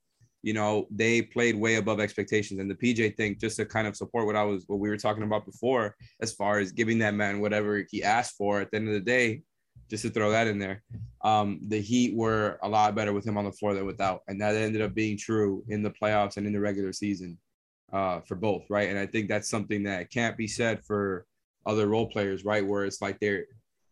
you 0.43 0.53
know 0.53 0.87
they 0.91 1.21
played 1.21 1.55
way 1.55 1.75
above 1.75 1.99
expectations. 1.99 2.59
And 2.59 2.69
the 2.69 2.75
PJ 2.75 3.17
thing, 3.17 3.37
just 3.39 3.57
to 3.57 3.65
kind 3.65 3.87
of 3.87 3.95
support 3.95 4.25
what 4.25 4.35
I 4.35 4.43
was, 4.43 4.63
what 4.67 4.79
we 4.79 4.89
were 4.89 4.97
talking 4.97 5.23
about 5.23 5.45
before, 5.45 5.95
as 6.21 6.33
far 6.33 6.59
as 6.59 6.71
giving 6.71 6.99
that 6.99 7.13
man 7.13 7.39
whatever 7.39 7.85
he 7.89 8.03
asked 8.03 8.35
for. 8.37 8.61
At 8.61 8.71
the 8.71 8.77
end 8.77 8.87
of 8.87 8.93
the 8.93 8.99
day, 8.99 9.41
just 9.89 10.03
to 10.03 10.09
throw 10.09 10.31
that 10.31 10.47
in 10.47 10.59
there. 10.59 10.83
Um, 11.23 11.59
the 11.67 11.81
Heat 11.81 12.15
were 12.15 12.59
a 12.63 12.69
lot 12.69 12.95
better 12.95 13.13
with 13.13 13.25
him 13.25 13.37
on 13.37 13.45
the 13.45 13.51
floor 13.51 13.73
than 13.73 13.85
without, 13.85 14.21
and 14.27 14.39
that 14.41 14.55
ended 14.55 14.81
up 14.81 14.93
being 14.93 15.17
true 15.17 15.63
in 15.67 15.81
the 15.81 15.91
playoffs 15.91 16.37
and 16.37 16.45
in 16.45 16.53
the 16.53 16.59
regular 16.59 16.93
season 16.93 17.37
uh, 17.93 18.19
for 18.21 18.35
both, 18.35 18.65
right? 18.69 18.89
And 18.89 18.99
I 18.99 19.05
think 19.05 19.27
that's 19.27 19.49
something 19.49 19.83
that 19.83 20.11
can't 20.11 20.37
be 20.37 20.47
said 20.47 20.83
for 20.85 21.25
other 21.65 21.87
role 21.87 22.07
players, 22.09 22.45
right? 22.45 22.65
Where 22.65 22.85
it's 22.85 23.01
like 23.01 23.19
they're 23.19 23.45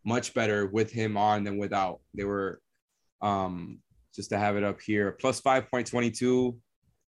much 0.05 0.33
better 0.33 0.67
with 0.67 0.91
him 0.91 1.17
on 1.17 1.43
than 1.43 1.57
without. 1.57 1.99
They 2.13 2.23
were 2.23 2.61
um, 3.21 3.79
just 4.13 4.29
to 4.29 4.37
have 4.37 4.55
it 4.55 4.63
up 4.63 4.79
here, 4.81 5.13
plus 5.13 5.39
five 5.39 5.69
point 5.69 5.87
twenty 5.87 6.11
two 6.11 6.57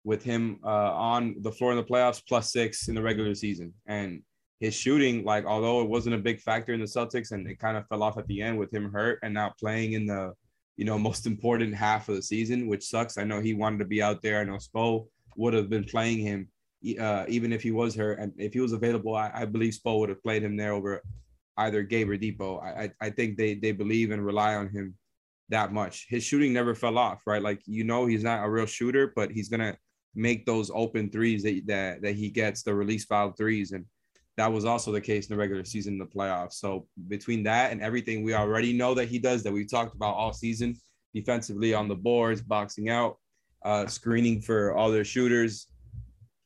with 0.05 0.23
him 0.23 0.59
uh, 0.63 0.93
on 0.93 1.35
the 1.41 1.51
floor 1.51 1.71
in 1.71 1.77
the 1.77 1.83
playoffs, 1.83 2.21
plus 2.27 2.51
six 2.51 2.87
in 2.87 2.95
the 2.95 3.01
regular 3.01 3.33
season, 3.33 3.73
and 3.87 4.21
his 4.63 4.73
shooting, 4.73 5.25
like 5.25 5.45
although 5.45 5.81
it 5.81 5.89
wasn't 5.89 6.15
a 6.15 6.17
big 6.17 6.39
factor 6.39 6.71
in 6.71 6.79
the 6.79 6.85
Celtics 6.85 7.33
and 7.33 7.45
it 7.49 7.59
kind 7.59 7.75
of 7.75 7.85
fell 7.87 8.01
off 8.01 8.17
at 8.17 8.25
the 8.27 8.41
end 8.41 8.57
with 8.57 8.73
him 8.73 8.89
hurt 8.89 9.19
and 9.21 9.33
now 9.33 9.51
playing 9.59 9.91
in 9.91 10.05
the, 10.05 10.31
you 10.77 10.85
know, 10.85 10.97
most 10.97 11.27
important 11.27 11.75
half 11.75 12.07
of 12.07 12.15
the 12.15 12.21
season, 12.21 12.67
which 12.67 12.85
sucks. 12.85 13.17
I 13.17 13.25
know 13.25 13.41
he 13.41 13.53
wanted 13.53 13.79
to 13.79 13.85
be 13.85 14.01
out 14.01 14.21
there. 14.21 14.39
I 14.39 14.45
know 14.45 14.53
Spo 14.53 15.07
would 15.35 15.53
have 15.53 15.69
been 15.69 15.83
playing 15.83 16.19
him 16.19 16.47
uh, 16.97 17.25
even 17.27 17.51
if 17.51 17.61
he 17.61 17.71
was 17.71 17.93
hurt 17.93 18.19
and 18.19 18.31
if 18.37 18.53
he 18.53 18.61
was 18.61 18.71
available. 18.71 19.13
I, 19.15 19.31
I 19.33 19.45
believe 19.45 19.73
Spo 19.73 19.99
would 19.99 20.07
have 20.07 20.23
played 20.23 20.43
him 20.43 20.55
there 20.55 20.71
over 20.71 21.01
either 21.57 21.83
Gabe 21.83 22.09
or 22.09 22.17
Dipo. 22.17 22.63
I, 22.63 22.89
I, 23.01 23.09
think 23.09 23.37
they 23.37 23.55
they 23.55 23.73
believe 23.73 24.11
and 24.11 24.25
rely 24.25 24.55
on 24.55 24.69
him 24.69 24.95
that 25.49 25.73
much. 25.73 26.07
His 26.07 26.23
shooting 26.23 26.53
never 26.53 26.73
fell 26.73 26.97
off, 26.97 27.19
right? 27.27 27.41
Like 27.41 27.59
you 27.65 27.83
know, 27.83 28.05
he's 28.05 28.23
not 28.23 28.45
a 28.45 28.49
real 28.49 28.65
shooter, 28.65 29.11
but 29.13 29.29
he's 29.29 29.49
gonna 29.49 29.77
make 30.15 30.45
those 30.45 30.71
open 30.73 31.09
threes 31.09 31.43
that 31.43 31.61
that, 31.67 32.01
that 32.01 32.15
he 32.15 32.29
gets, 32.29 32.63
the 32.63 32.73
release 32.73 33.03
foul 33.03 33.33
threes, 33.33 33.73
and 33.73 33.83
that 34.37 34.51
was 34.51 34.65
also 34.65 34.91
the 34.91 35.01
case 35.01 35.27
in 35.27 35.35
the 35.35 35.39
regular 35.39 35.63
season, 35.63 35.93
in 35.93 35.99
the 35.99 36.05
playoffs. 36.05 36.53
So 36.53 36.87
between 37.07 37.43
that 37.43 37.71
and 37.71 37.81
everything 37.81 38.23
we 38.23 38.33
already 38.33 38.73
know 38.73 38.93
that 38.95 39.07
he 39.07 39.19
does, 39.19 39.43
that 39.43 39.53
we 39.53 39.65
talked 39.65 39.95
about 39.95 40.15
all 40.15 40.33
season, 40.33 40.75
defensively 41.13 41.73
on 41.73 41.87
the 41.87 41.95
boards, 41.95 42.41
boxing 42.41 42.89
out, 42.89 43.17
uh, 43.63 43.85
screening 43.85 44.41
for 44.41 44.75
all 44.75 44.91
their 44.91 45.05
shooters, 45.05 45.67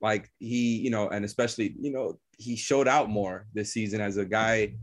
like 0.02 0.30
he, 0.40 0.78
you 0.78 0.90
know, 0.90 1.10
and 1.10 1.24
especially, 1.24 1.76
you 1.80 1.92
know, 1.92 2.20
he 2.38 2.56
showed 2.56 2.88
out 2.88 3.10
more 3.10 3.48
this 3.54 3.72
season 3.74 4.02
as 4.02 4.18
a 4.18 4.26
guy 4.26 4.74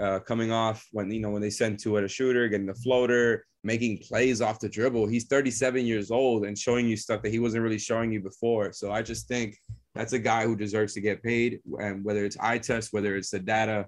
uh, 0.00 0.18
coming 0.20 0.52
off 0.52 0.86
when 0.92 1.10
you 1.10 1.20
know 1.20 1.30
when 1.30 1.42
they 1.42 1.50
send 1.50 1.78
to 1.80 1.96
it 1.96 2.04
a 2.04 2.08
shooter, 2.08 2.48
getting 2.48 2.66
the 2.66 2.74
floater, 2.74 3.44
making 3.64 3.98
plays 3.98 4.40
off 4.40 4.60
the 4.60 4.68
dribble. 4.68 5.06
He's 5.06 5.26
37 5.26 5.84
years 5.84 6.10
old 6.10 6.44
and 6.44 6.56
showing 6.56 6.86
you 6.86 6.96
stuff 6.96 7.22
that 7.22 7.32
he 7.32 7.38
wasn't 7.38 7.64
really 7.64 7.78
showing 7.78 8.12
you 8.12 8.20
before. 8.20 8.72
So 8.72 8.92
I 8.92 9.02
just 9.02 9.26
think 9.26 9.56
that's 9.94 10.12
a 10.12 10.18
guy 10.18 10.44
who 10.44 10.56
deserves 10.56 10.94
to 10.94 11.00
get 11.00 11.22
paid. 11.22 11.60
And 11.80 12.04
whether 12.04 12.24
it's 12.24 12.36
eye 12.38 12.58
test, 12.58 12.92
whether 12.92 13.16
it's 13.16 13.30
the 13.30 13.40
data, 13.40 13.86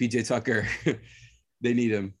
PJ 0.00 0.28
Tucker, 0.28 0.66
they 1.60 1.74
need 1.74 1.90
him. 1.90 2.14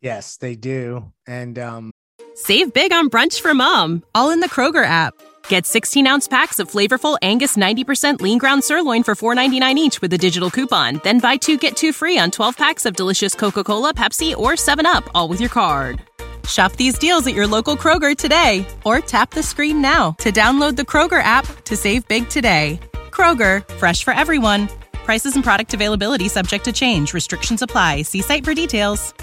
Yes, 0.00 0.36
they 0.36 0.54
do. 0.54 1.12
And 1.26 1.58
um 1.58 1.90
save 2.34 2.72
big 2.74 2.92
on 2.92 3.10
brunch 3.10 3.40
for 3.40 3.54
mom, 3.54 4.02
all 4.14 4.30
in 4.30 4.40
the 4.40 4.48
Kroger 4.48 4.84
app. 4.84 5.14
Get 5.48 5.66
16 5.66 6.06
ounce 6.06 6.28
packs 6.28 6.58
of 6.58 6.70
flavorful 6.70 7.18
Angus 7.22 7.56
90% 7.56 8.20
lean 8.20 8.38
ground 8.38 8.64
sirloin 8.64 9.02
for 9.02 9.14
$4.99 9.14 9.76
each 9.76 10.00
with 10.00 10.12
a 10.12 10.18
digital 10.18 10.50
coupon. 10.50 11.00
Then 11.04 11.20
buy 11.20 11.36
two 11.36 11.56
get 11.56 11.76
two 11.76 11.92
free 11.92 12.18
on 12.18 12.30
12 12.30 12.56
packs 12.56 12.86
of 12.86 12.96
delicious 12.96 13.34
Coca 13.34 13.64
Cola, 13.64 13.94
Pepsi, 13.94 14.36
or 14.36 14.52
7UP, 14.52 15.08
all 15.14 15.28
with 15.28 15.40
your 15.40 15.50
card. 15.50 16.02
Shop 16.46 16.72
these 16.72 16.98
deals 16.98 17.26
at 17.26 17.34
your 17.34 17.46
local 17.46 17.76
Kroger 17.76 18.16
today 18.16 18.66
or 18.84 19.00
tap 19.00 19.30
the 19.30 19.42
screen 19.42 19.80
now 19.80 20.12
to 20.18 20.30
download 20.30 20.76
the 20.76 20.82
Kroger 20.82 21.22
app 21.22 21.46
to 21.64 21.76
save 21.76 22.06
big 22.08 22.28
today. 22.28 22.78
Kroger, 23.10 23.66
fresh 23.74 24.04
for 24.04 24.12
everyone. 24.12 24.68
Prices 24.92 25.34
and 25.36 25.44
product 25.44 25.72
availability 25.72 26.28
subject 26.28 26.64
to 26.64 26.72
change. 26.72 27.14
Restrictions 27.14 27.62
apply. 27.62 28.02
See 28.02 28.20
site 28.20 28.44
for 28.44 28.52
details. 28.52 29.14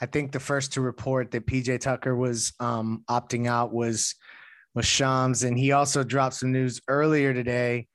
I 0.00 0.06
think 0.06 0.32
the 0.32 0.40
first 0.40 0.72
to 0.72 0.80
report 0.80 1.30
that 1.30 1.46
PJ 1.46 1.78
Tucker 1.78 2.16
was 2.16 2.52
um, 2.58 3.04
opting 3.08 3.46
out 3.46 3.72
was 3.72 4.16
was 4.74 4.84
Shams, 4.84 5.44
and 5.44 5.56
he 5.56 5.70
also 5.70 6.02
dropped 6.02 6.34
some 6.34 6.50
news 6.50 6.80
earlier 6.88 7.32
today 7.32 7.86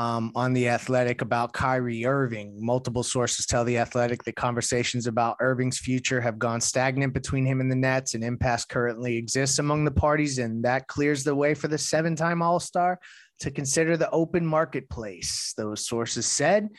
um, 0.00 0.32
on 0.34 0.54
the 0.54 0.66
Athletic 0.66 1.20
about 1.20 1.52
Kyrie 1.52 2.06
Irving. 2.06 2.56
Multiple 2.58 3.02
sources 3.02 3.44
tell 3.44 3.66
the 3.66 3.76
Athletic 3.76 4.24
that 4.24 4.34
conversations 4.34 5.06
about 5.06 5.36
Irving's 5.40 5.78
future 5.78 6.22
have 6.22 6.38
gone 6.38 6.62
stagnant 6.62 7.12
between 7.12 7.44
him 7.44 7.60
and 7.60 7.70
the 7.70 7.76
Nets, 7.76 8.14
and 8.14 8.24
impasse 8.24 8.64
currently 8.64 9.18
exists 9.18 9.58
among 9.58 9.84
the 9.84 9.90
parties, 9.90 10.38
and 10.38 10.64
that 10.64 10.88
clears 10.88 11.22
the 11.22 11.34
way 11.34 11.52
for 11.52 11.68
the 11.68 11.76
seven-time 11.76 12.40
All 12.40 12.58
Star 12.58 12.98
to 13.40 13.50
consider 13.50 13.98
the 13.98 14.08
open 14.08 14.46
marketplace. 14.46 15.52
Those 15.58 15.86
sources 15.86 16.24
said. 16.24 16.70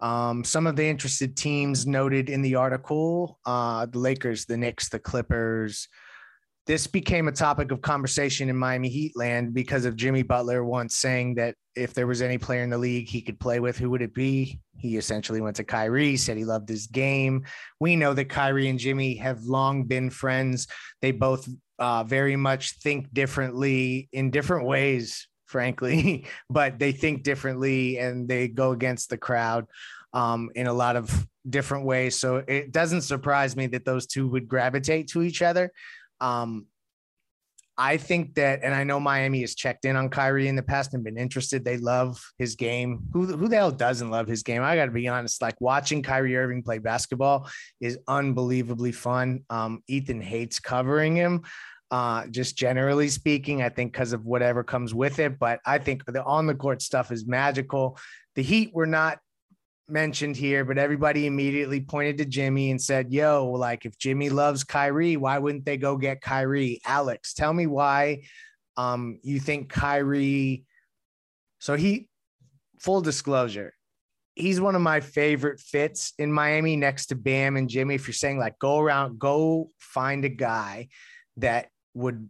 Um, 0.00 0.44
some 0.44 0.66
of 0.66 0.76
the 0.76 0.86
interested 0.86 1.38
teams 1.38 1.86
noted 1.86 2.28
in 2.28 2.42
the 2.42 2.56
article 2.56 3.38
uh, 3.46 3.86
the 3.86 3.98
Lakers, 3.98 4.44
the 4.44 4.58
Knicks, 4.58 4.90
the 4.90 4.98
Clippers. 4.98 5.88
This 6.68 6.86
became 6.86 7.28
a 7.28 7.32
topic 7.32 7.72
of 7.72 7.80
conversation 7.80 8.50
in 8.50 8.56
Miami 8.56 8.90
Heat 8.90 9.16
land 9.16 9.54
because 9.54 9.86
of 9.86 9.96
Jimmy 9.96 10.22
Butler 10.22 10.62
once 10.62 10.96
saying 10.96 11.36
that 11.36 11.54
if 11.74 11.94
there 11.94 12.06
was 12.06 12.20
any 12.20 12.36
player 12.36 12.62
in 12.62 12.68
the 12.68 12.76
league 12.76 13.08
he 13.08 13.22
could 13.22 13.40
play 13.40 13.58
with, 13.58 13.78
who 13.78 13.88
would 13.88 14.02
it 14.02 14.12
be? 14.12 14.60
He 14.76 14.98
essentially 14.98 15.40
went 15.40 15.56
to 15.56 15.64
Kyrie, 15.64 16.18
said 16.18 16.36
he 16.36 16.44
loved 16.44 16.68
his 16.68 16.86
game. 16.86 17.46
We 17.80 17.96
know 17.96 18.12
that 18.12 18.26
Kyrie 18.26 18.68
and 18.68 18.78
Jimmy 18.78 19.14
have 19.14 19.44
long 19.44 19.84
been 19.84 20.10
friends. 20.10 20.66
They 21.00 21.10
both 21.10 21.48
uh, 21.78 22.04
very 22.04 22.36
much 22.36 22.78
think 22.80 23.14
differently 23.14 24.10
in 24.12 24.30
different 24.30 24.66
ways 24.66 25.26
frankly, 25.46 26.26
but 26.50 26.78
they 26.78 26.92
think 26.92 27.22
differently 27.22 27.98
and 27.98 28.28
they 28.28 28.46
go 28.46 28.72
against 28.72 29.08
the 29.08 29.16
crowd 29.16 29.64
um, 30.12 30.50
in 30.54 30.66
a 30.66 30.72
lot 30.72 30.96
of 30.96 31.26
different 31.48 31.86
ways. 31.86 32.18
So 32.18 32.44
it 32.46 32.72
doesn't 32.72 33.02
surprise 33.02 33.56
me 33.56 33.66
that 33.68 33.86
those 33.86 34.06
two 34.06 34.28
would 34.28 34.48
gravitate 34.48 35.08
to 35.08 35.22
each 35.22 35.40
other. 35.42 35.72
Um, 36.20 36.66
I 37.80 37.96
think 37.96 38.34
that, 38.34 38.64
and 38.64 38.74
I 38.74 38.82
know 38.82 38.98
Miami 38.98 39.40
has 39.42 39.54
checked 39.54 39.84
in 39.84 39.94
on 39.94 40.08
Kyrie 40.08 40.48
in 40.48 40.56
the 40.56 40.64
past 40.64 40.94
and 40.94 41.04
been 41.04 41.16
interested. 41.16 41.64
They 41.64 41.76
love 41.76 42.20
his 42.36 42.56
game. 42.56 43.04
Who, 43.12 43.26
who 43.26 43.46
the 43.46 43.54
hell 43.54 43.70
doesn't 43.70 44.10
love 44.10 44.26
his 44.26 44.42
game? 44.42 44.62
I 44.62 44.74
got 44.74 44.86
to 44.86 44.90
be 44.90 45.06
honest. 45.06 45.40
Like 45.40 45.60
watching 45.60 46.02
Kyrie 46.02 46.36
Irving 46.36 46.64
play 46.64 46.78
basketball 46.78 47.48
is 47.80 47.98
unbelievably 48.08 48.92
fun. 48.92 49.44
Um, 49.48 49.84
Ethan 49.86 50.20
hates 50.20 50.58
covering 50.58 51.14
him 51.14 51.44
uh, 51.90 52.26
just 52.26 52.56
generally 52.56 53.08
speaking. 53.08 53.62
I 53.62 53.68
think 53.68 53.92
because 53.92 54.12
of 54.12 54.26
whatever 54.26 54.64
comes 54.64 54.94
with 54.94 55.18
it. 55.18 55.38
But 55.38 55.60
I 55.64 55.78
think 55.78 56.04
the 56.04 56.24
on 56.24 56.46
the 56.46 56.54
court 56.54 56.82
stuff 56.82 57.12
is 57.12 57.26
magical. 57.26 57.98
The 58.34 58.42
Heat 58.42 58.72
were 58.74 58.86
not 58.86 59.18
mentioned 59.88 60.36
here, 60.36 60.64
but 60.64 60.78
everybody 60.78 61.26
immediately 61.26 61.80
pointed 61.80 62.18
to 62.18 62.24
Jimmy 62.24 62.70
and 62.70 62.80
said, 62.80 63.12
Yo, 63.12 63.50
like 63.50 63.84
if 63.86 63.98
Jimmy 63.98 64.30
loves 64.30 64.64
Kyrie, 64.64 65.16
why 65.16 65.38
wouldn't 65.38 65.64
they 65.64 65.76
go 65.76 65.96
get 65.96 66.20
Kyrie? 66.20 66.80
Alex, 66.84 67.34
tell 67.34 67.52
me 67.52 67.66
why 67.66 68.22
um, 68.76 69.18
you 69.22 69.40
think 69.40 69.68
Kyrie. 69.68 70.64
So 71.58 71.76
he, 71.76 72.08
full 72.78 73.00
disclosure, 73.00 73.74
he's 74.34 74.60
one 74.60 74.74
of 74.74 74.82
my 74.82 75.00
favorite 75.00 75.60
fits 75.60 76.12
in 76.18 76.32
Miami 76.32 76.76
next 76.76 77.06
to 77.06 77.16
Bam 77.16 77.56
and 77.56 77.68
Jimmy. 77.68 77.96
If 77.96 78.06
you're 78.06 78.14
saying 78.14 78.38
like 78.38 78.58
go 78.58 78.78
around, 78.78 79.18
go 79.18 79.70
find 79.78 80.24
a 80.24 80.28
guy 80.28 80.88
that 81.38 81.68
would 81.94 82.28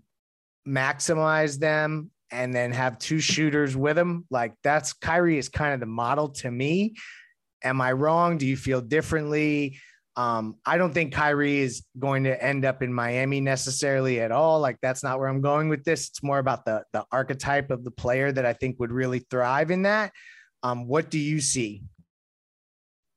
maximize 0.66 1.58
them 1.58 2.10
and 2.30 2.54
then 2.54 2.72
have 2.72 2.98
two 2.98 3.20
shooters 3.20 3.76
with 3.76 3.98
him. 3.98 4.26
Like 4.30 4.54
that's 4.62 4.92
Kyrie 4.92 5.38
is 5.38 5.48
kind 5.48 5.74
of 5.74 5.80
the 5.80 5.86
model 5.86 6.30
to 6.30 6.50
me. 6.50 6.94
Am 7.62 7.80
I 7.80 7.92
wrong? 7.92 8.38
Do 8.38 8.46
you 8.46 8.56
feel 8.56 8.80
differently? 8.80 9.78
Um, 10.16 10.56
I 10.66 10.78
don't 10.78 10.92
think 10.92 11.12
Kyrie 11.12 11.58
is 11.58 11.84
going 11.96 12.24
to 12.24 12.44
end 12.44 12.64
up 12.64 12.82
in 12.82 12.92
Miami 12.92 13.40
necessarily 13.40 14.20
at 14.20 14.32
all. 14.32 14.58
Like 14.58 14.76
that's 14.82 15.04
not 15.04 15.20
where 15.20 15.28
I'm 15.28 15.40
going 15.40 15.68
with 15.68 15.84
this. 15.84 16.08
It's 16.08 16.24
more 16.24 16.40
about 16.40 16.64
the 16.64 16.82
the 16.92 17.04
archetype 17.12 17.70
of 17.70 17.84
the 17.84 17.92
player 17.92 18.32
that 18.32 18.44
I 18.44 18.52
think 18.52 18.80
would 18.80 18.90
really 18.90 19.20
thrive 19.30 19.70
in 19.70 19.82
that. 19.82 20.12
Um, 20.64 20.88
what 20.88 21.10
do 21.10 21.20
you 21.20 21.40
see? 21.40 21.84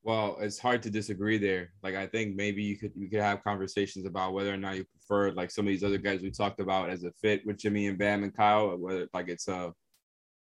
Well, 0.03 0.37
it's 0.41 0.59
hard 0.59 0.83
to 0.83 0.89
disagree 0.91 1.39
there. 1.39 1.71
Like 1.81 1.95
I 1.95 2.05
think 2.05 2.35
maybe 2.35 2.61
you 2.61 2.77
could 2.77 2.91
you 2.95 3.09
could 3.09 3.21
have 3.21 3.43
conversations 3.43 4.05
about 4.05 4.33
whether 4.33 4.53
or 4.53 4.57
not 4.57 4.77
you 4.77 4.85
prefer 4.85 5.31
like 5.31 5.49
some 5.49 5.65
of 5.65 5.69
these 5.69 5.83
other 5.83 5.97
guys 5.97 6.21
we 6.21 6.29
talked 6.29 6.59
about 6.59 6.89
as 6.89 7.03
a 7.03 7.11
fit 7.21 7.41
with 7.45 7.57
Jimmy 7.57 7.87
and 7.87 7.97
Bam 7.97 8.23
and 8.23 8.35
Kyle, 8.35 8.77
whether 8.77 9.07
like 9.13 9.27
it's 9.27 9.47
uh 9.47 9.71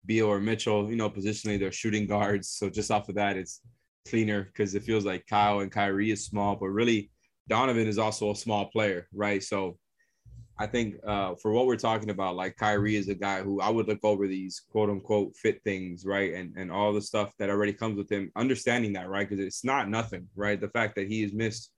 Beal 0.06 0.28
or 0.28 0.40
Mitchell, 0.40 0.90
you 0.90 0.96
know, 0.96 1.10
positionally 1.10 1.60
they're 1.60 1.72
shooting 1.72 2.08
guards. 2.08 2.50
So 2.50 2.70
just 2.70 2.92
off 2.92 3.10
of 3.10 3.16
that, 3.16 3.38
it's 3.38 3.62
cleaner 4.08 4.44
because 4.44 4.76
it 4.76 4.84
feels 4.84 5.06
like 5.06 5.26
Kyle 5.28 5.60
and 5.60 5.72
Kyrie 5.72 6.12
is 6.12 6.26
small, 6.26 6.56
but 6.56 6.68
really 6.68 7.12
Donovan 7.48 7.88
is 7.88 7.98
also 7.98 8.32
a 8.32 8.36
small 8.36 8.66
player, 8.66 9.08
right? 9.14 9.44
So 9.44 9.78
I 10.58 10.68
think 10.68 10.96
uh, 11.06 11.36
for 11.36 11.52
what 11.52 11.66
we're 11.66 11.76
talking 11.76 12.10
about, 12.10 12.36
like 12.36 12.56
Kyrie 12.56 12.96
is 12.96 13.10
a 13.10 13.16
guy 13.16 13.42
who 13.42 13.60
I 13.60 13.70
would 13.70 13.88
look 13.88 14.04
over 14.04 14.26
these 14.26 14.62
quote 14.72 14.90
unquote 14.90 15.36
fit 15.36 15.62
things, 15.64 16.06
right? 16.06 16.34
And 16.34 16.56
and 16.56 16.72
all 16.72 16.94
the 16.94 17.02
stuff 17.02 17.34
that 17.40 17.50
already 17.50 17.74
comes 17.74 17.98
with 17.98 18.10
him, 18.10 18.32
understanding 18.36 18.94
that, 18.94 19.10
right? 19.10 19.28
Because 19.28 19.44
it's 19.44 19.66
not 19.66 19.90
nothing, 19.90 20.28
right? 20.36 20.60
The 20.60 20.70
fact 20.70 20.96
that 20.96 21.08
he 21.08 21.22
has 21.24 21.34
missed 21.34 21.72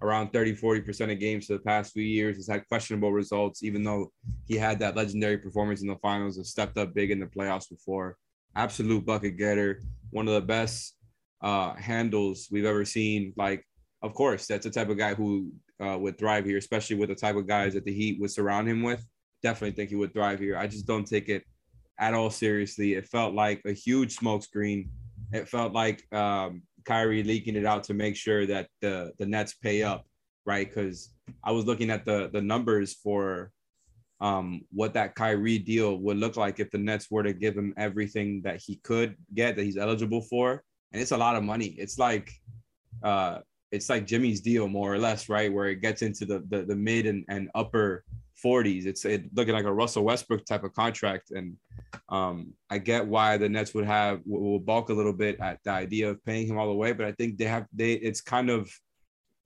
around 0.00 0.32
30, 0.32 0.56
40% 0.56 1.12
of 1.12 1.20
games 1.20 1.46
for 1.46 1.52
the 1.52 1.60
past 1.60 1.92
few 1.92 2.02
years, 2.02 2.36
has 2.36 2.48
had 2.48 2.66
questionable 2.66 3.12
results, 3.12 3.62
even 3.62 3.84
though 3.84 4.10
he 4.48 4.56
had 4.56 4.80
that 4.80 4.96
legendary 4.96 5.38
performance 5.38 5.80
in 5.82 5.86
the 5.86 5.96
finals 5.96 6.38
and 6.38 6.46
stepped 6.46 6.76
up 6.76 6.92
big 6.92 7.12
in 7.12 7.20
the 7.20 7.26
playoffs 7.26 7.68
before. 7.68 8.16
Absolute 8.56 9.06
bucket 9.06 9.36
getter, 9.36 9.80
one 10.10 10.26
of 10.26 10.34
the 10.34 10.40
best 10.40 10.96
uh, 11.42 11.74
handles 11.74 12.48
we've 12.50 12.64
ever 12.64 12.84
seen. 12.84 13.32
Like, 13.36 13.66
of 14.02 14.14
course, 14.14 14.46
that's 14.46 14.64
the 14.64 14.70
type 14.70 14.88
of 14.88 14.98
guy 14.98 15.14
who 15.14 15.52
uh, 15.82 15.98
would 15.98 16.18
thrive 16.18 16.44
here, 16.44 16.58
especially 16.58 16.96
with 16.96 17.08
the 17.08 17.14
type 17.14 17.36
of 17.36 17.46
guys 17.46 17.74
that 17.74 17.84
the 17.84 17.92
Heat 17.92 18.20
would 18.20 18.30
surround 18.30 18.68
him 18.68 18.82
with. 18.82 19.04
Definitely 19.42 19.76
think 19.76 19.90
he 19.90 19.96
would 19.96 20.12
thrive 20.12 20.38
here. 20.38 20.56
I 20.56 20.66
just 20.66 20.86
don't 20.86 21.06
take 21.06 21.28
it 21.28 21.44
at 21.98 22.14
all 22.14 22.30
seriously. 22.30 22.94
It 22.94 23.06
felt 23.06 23.34
like 23.34 23.60
a 23.66 23.72
huge 23.72 24.16
smokescreen. 24.16 24.88
It 25.32 25.48
felt 25.48 25.72
like 25.72 26.04
um, 26.14 26.62
Kyrie 26.84 27.22
leaking 27.22 27.56
it 27.56 27.66
out 27.66 27.84
to 27.84 27.94
make 27.94 28.16
sure 28.16 28.46
that 28.46 28.68
the 28.80 29.12
the 29.18 29.26
Nets 29.26 29.54
pay 29.54 29.82
up, 29.82 30.06
right? 30.46 30.68
Because 30.68 31.14
I 31.42 31.52
was 31.52 31.64
looking 31.64 31.90
at 31.90 32.04
the 32.04 32.30
the 32.32 32.40
numbers 32.40 32.94
for 32.94 33.50
um, 34.20 34.62
what 34.70 34.94
that 34.94 35.16
Kyrie 35.16 35.58
deal 35.58 35.96
would 35.98 36.16
look 36.16 36.36
like 36.36 36.60
if 36.60 36.70
the 36.70 36.78
Nets 36.78 37.10
were 37.10 37.24
to 37.24 37.32
give 37.32 37.56
him 37.56 37.74
everything 37.76 38.42
that 38.42 38.62
he 38.64 38.76
could 38.76 39.16
get 39.34 39.56
that 39.56 39.64
he's 39.64 39.76
eligible 39.76 40.20
for, 40.22 40.62
and 40.92 41.00
it's 41.00 41.12
a 41.12 41.16
lot 41.16 41.36
of 41.36 41.42
money. 41.42 41.74
It's 41.78 41.98
like 41.98 42.32
uh, 43.02 43.38
it's 43.70 43.88
like 43.88 44.06
Jimmy's 44.06 44.40
deal 44.40 44.68
more 44.68 44.92
or 44.92 44.98
less, 44.98 45.28
right? 45.28 45.52
Where 45.52 45.68
it 45.68 45.76
gets 45.76 46.02
into 46.02 46.24
the 46.24 46.44
the, 46.48 46.62
the 46.62 46.76
mid 46.76 47.06
and, 47.06 47.24
and 47.28 47.50
upper 47.54 48.04
40s. 48.42 48.86
It's 48.86 49.04
it 49.04 49.24
looking 49.34 49.54
like 49.54 49.64
a 49.64 49.72
Russell 49.72 50.04
Westbrook 50.04 50.44
type 50.44 50.64
of 50.64 50.74
contract, 50.74 51.30
and 51.30 51.56
um, 52.08 52.52
I 52.70 52.78
get 52.78 53.06
why 53.06 53.36
the 53.36 53.48
Nets 53.48 53.74
would 53.74 53.86
have 53.86 54.20
will 54.26 54.58
balk 54.58 54.90
a 54.90 54.94
little 54.94 55.12
bit 55.12 55.40
at 55.40 55.60
the 55.64 55.70
idea 55.70 56.10
of 56.10 56.24
paying 56.24 56.46
him 56.46 56.58
all 56.58 56.68
the 56.68 56.74
way, 56.74 56.92
but 56.92 57.06
I 57.06 57.12
think 57.12 57.38
they 57.38 57.44
have 57.44 57.66
they 57.72 57.94
it's 57.94 58.20
kind 58.20 58.50
of 58.50 58.70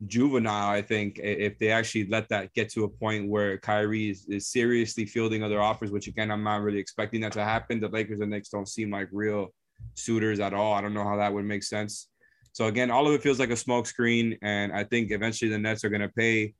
juvenile. 0.06 0.70
I 0.70 0.82
think 0.82 1.18
if 1.22 1.58
they 1.58 1.70
actually 1.70 2.06
let 2.08 2.28
that 2.28 2.52
get 2.54 2.68
to 2.70 2.84
a 2.84 2.88
point 2.88 3.28
where 3.28 3.56
Kyrie 3.58 4.10
is, 4.10 4.26
is 4.28 4.48
seriously 4.48 5.06
fielding 5.06 5.42
other 5.42 5.60
offers, 5.60 5.90
which 5.90 6.08
again 6.08 6.30
I'm 6.30 6.42
not 6.42 6.62
really 6.62 6.78
expecting 6.78 7.20
that 7.22 7.32
to 7.32 7.44
happen. 7.44 7.80
The 7.80 7.88
Lakers 7.88 8.20
and 8.20 8.30
Knicks 8.30 8.48
don't 8.48 8.68
seem 8.68 8.90
like 8.90 9.08
real 9.12 9.52
suitors 9.94 10.40
at 10.40 10.54
all. 10.54 10.74
I 10.74 10.80
don't 10.80 10.94
know 10.94 11.04
how 11.04 11.16
that 11.16 11.32
would 11.32 11.44
make 11.44 11.62
sense. 11.62 12.08
So 12.52 12.66
again, 12.66 12.90
all 12.90 13.06
of 13.06 13.12
it 13.12 13.22
feels 13.22 13.38
like 13.38 13.50
a 13.50 13.54
smokescreen, 13.54 14.38
and 14.42 14.72
I 14.72 14.84
think 14.84 15.10
eventually 15.10 15.50
the 15.50 15.58
Nets 15.58 15.84
are 15.84 15.90
going 15.90 16.00
to 16.00 16.08
pay, 16.08 16.54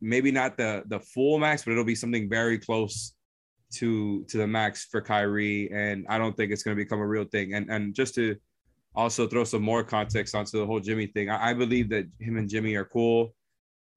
maybe 0.00 0.32
not 0.32 0.56
the 0.56 0.82
the 0.88 1.00
full 1.00 1.38
max, 1.38 1.64
but 1.64 1.72
it'll 1.72 1.84
be 1.84 1.94
something 1.94 2.28
very 2.28 2.58
close 2.58 3.14
to 3.74 4.24
to 4.24 4.38
the 4.38 4.46
max 4.46 4.86
for 4.86 5.00
Kyrie, 5.00 5.70
and 5.72 6.04
I 6.08 6.18
don't 6.18 6.36
think 6.36 6.50
it's 6.50 6.62
going 6.62 6.76
to 6.76 6.82
become 6.82 7.00
a 7.00 7.06
real 7.06 7.24
thing. 7.24 7.54
And 7.54 7.70
and 7.70 7.94
just 7.94 8.14
to 8.16 8.36
also 8.94 9.28
throw 9.28 9.44
some 9.44 9.62
more 9.62 9.84
context 9.84 10.34
onto 10.34 10.58
the 10.58 10.66
whole 10.66 10.80
Jimmy 10.80 11.06
thing, 11.06 11.30
I, 11.30 11.50
I 11.50 11.54
believe 11.54 11.90
that 11.90 12.06
him 12.18 12.38
and 12.38 12.48
Jimmy 12.48 12.74
are 12.74 12.84
cool. 12.84 13.34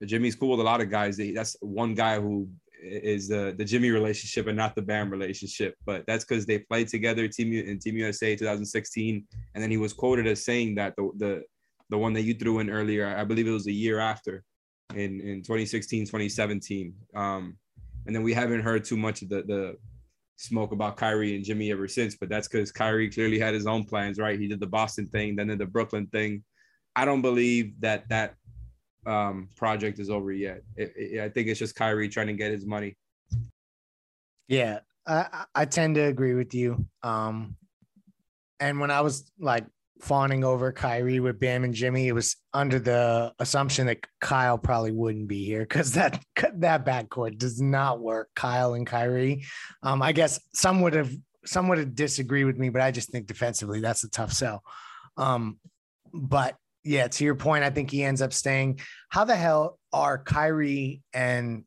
Jimmy's 0.06 0.36
cool 0.36 0.52
with 0.52 0.60
a 0.60 0.64
lot 0.64 0.82
of 0.82 0.90
guys. 0.90 1.18
That's 1.18 1.58
one 1.62 1.94
guy 1.94 2.20
who 2.20 2.48
is 2.82 3.28
the 3.28 3.54
the 3.58 3.66
Jimmy 3.66 3.90
relationship 3.90 4.48
and 4.48 4.58
not 4.58 4.76
the 4.76 4.82
Bam 4.82 5.10
relationship. 5.10 5.76
But 5.86 6.06
that's 6.08 6.26
because 6.26 6.46
they 6.46 6.60
played 6.60 6.88
together 6.88 7.28
team 7.28 7.54
in 7.54 7.80
Team 7.80 7.98
USA 7.98 8.36
2016, 8.36 9.26
and 9.54 9.64
then 9.64 9.72
he 9.72 9.78
was 9.78 9.94
quoted 9.94 10.28
as 10.28 10.46
saying 10.46 10.76
that 10.76 10.96
the 10.98 11.12
the 11.18 11.44
the 11.90 11.98
one 11.98 12.14
that 12.14 12.22
you 12.22 12.34
threw 12.36 12.60
in 12.60 12.70
earlier, 12.70 13.08
I 13.08 13.24
believe 13.24 13.48
it 13.48 13.52
was 13.52 13.68
a 13.68 13.72
year 13.72 14.00
after, 14.00 14.44
in 14.96 15.20
in 15.22 15.42
2016 15.42 16.06
2017. 16.06 16.94
Um, 17.16 17.58
And 18.06 18.16
then 18.16 18.24
we 18.24 18.34
haven't 18.34 18.62
heard 18.62 18.84
too 18.86 18.98
much 18.98 19.22
of 19.22 19.30
the 19.30 19.44
the 19.44 19.76
smoke 20.38 20.72
about 20.72 20.96
Kyrie 20.98 21.36
and 21.36 21.44
Jimmy 21.44 21.72
ever 21.72 21.88
since. 21.88 22.16
But 22.16 22.30
that's 22.30 22.48
because 22.48 22.72
Kyrie 22.72 23.10
clearly 23.10 23.40
had 23.40 23.54
his 23.54 23.68
own 23.68 23.84
plans, 23.84 24.18
right? 24.18 24.40
He 24.40 24.48
did 24.48 24.62
the 24.62 24.68
Boston 24.80 25.06
thing, 25.08 25.36
then 25.36 25.48
did 25.48 25.60
the 25.60 25.66
Brooklyn 25.66 26.08
thing. 26.08 26.44
I 26.96 27.06
don't 27.06 27.22
believe 27.22 27.74
that 27.82 28.08
that 28.10 28.36
um, 29.06 29.50
project 29.56 30.00
is 30.00 30.10
over 30.10 30.32
yet. 30.32 30.62
It, 30.76 30.94
it, 30.96 31.22
I 31.22 31.30
think 31.30 31.48
it's 31.48 31.60
just 31.60 31.76
Kyrie 31.76 32.10
trying 32.10 32.28
to 32.28 32.34
get 32.34 32.52
his 32.52 32.66
money. 32.66 32.96
Yeah, 34.48 34.80
I, 35.06 35.46
I 35.54 35.66
tend 35.66 35.96
to 35.96 36.02
agree 36.02 36.34
with 36.34 36.54
you. 36.54 36.86
Um, 37.04 37.56
and 38.60 38.80
when 38.80 38.92
I 38.92 39.02
was 39.02 39.32
like 39.40 39.66
fawning 40.02 40.44
over 40.44 40.72
Kyrie 40.72 41.20
with 41.20 41.40
Bam 41.40 41.64
and 41.64 41.74
Jimmy, 41.74 42.08
it 42.08 42.14
was 42.14 42.36
under 42.54 42.80
the 42.80 43.34
assumption 43.40 43.88
that 43.88 44.06
Kyle 44.22 44.58
probably 44.58 44.92
wouldn't 44.92 45.28
be 45.28 45.46
here 45.46 45.62
because 45.62 45.94
that 45.94 46.22
that 46.56 46.86
backcourt 46.86 47.38
does 47.38 47.62
not 47.62 48.00
work. 48.00 48.30
Kyle 48.36 48.74
and 48.74 48.88
Kyrie. 48.88 49.46
Um, 49.84 50.02
I 50.02 50.12
guess 50.12 50.40
some 50.54 50.82
would 50.82 50.94
have 50.94 51.12
some 51.46 51.68
would 51.68 51.78
have 51.78 51.96
disagreed 51.96 52.46
with 52.46 52.58
me, 52.58 52.70
but 52.70 52.82
I 52.82 52.92
just 52.92 53.12
think 53.12 53.28
defensively 53.28 53.80
that's 53.80 54.04
a 54.04 54.10
tough 54.10 54.34
sell. 54.34 54.64
Um, 55.18 55.60
but 56.14 56.56
yeah, 56.90 57.08
to 57.08 57.24
your 57.24 57.36
point, 57.36 57.64
I 57.64 57.70
think 57.70 57.92
he 57.92 58.04
ends 58.04 58.20
up 58.20 58.34
staying. 58.34 58.80
How 59.10 59.24
the 59.24 59.36
hell 59.36 59.78
are 59.94 60.18
Kyrie 60.18 61.04
and 61.14 61.64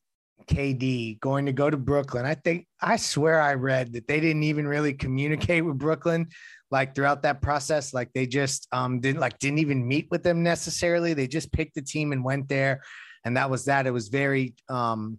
KD 0.48 1.20
going 1.20 1.46
to 1.46 1.52
go 1.52 1.70
to 1.70 1.76
Brooklyn? 1.76 2.26
I 2.26 2.34
think 2.34 2.66
I 2.80 2.96
swear 2.96 3.40
I 3.40 3.54
read 3.54 3.92
that 3.92 4.08
they 4.08 4.18
didn't 4.18 4.42
even 4.42 4.66
really 4.66 4.94
communicate 4.94 5.64
with 5.64 5.78
Brooklyn 5.78 6.26
like 6.72 6.96
throughout 6.96 7.22
that 7.22 7.40
process. 7.40 7.94
Like 7.94 8.12
they 8.12 8.26
just 8.26 8.66
um 8.72 8.98
didn't 8.98 9.20
like 9.20 9.38
didn't 9.38 9.60
even 9.60 9.86
meet 9.86 10.08
with 10.10 10.24
them 10.24 10.42
necessarily. 10.42 11.14
They 11.14 11.28
just 11.28 11.52
picked 11.52 11.76
the 11.76 11.82
team 11.82 12.10
and 12.10 12.24
went 12.24 12.48
there. 12.48 12.82
And 13.24 13.36
that 13.36 13.48
was 13.48 13.66
that. 13.66 13.86
It 13.86 13.92
was 13.92 14.08
very 14.08 14.56
um 14.68 15.18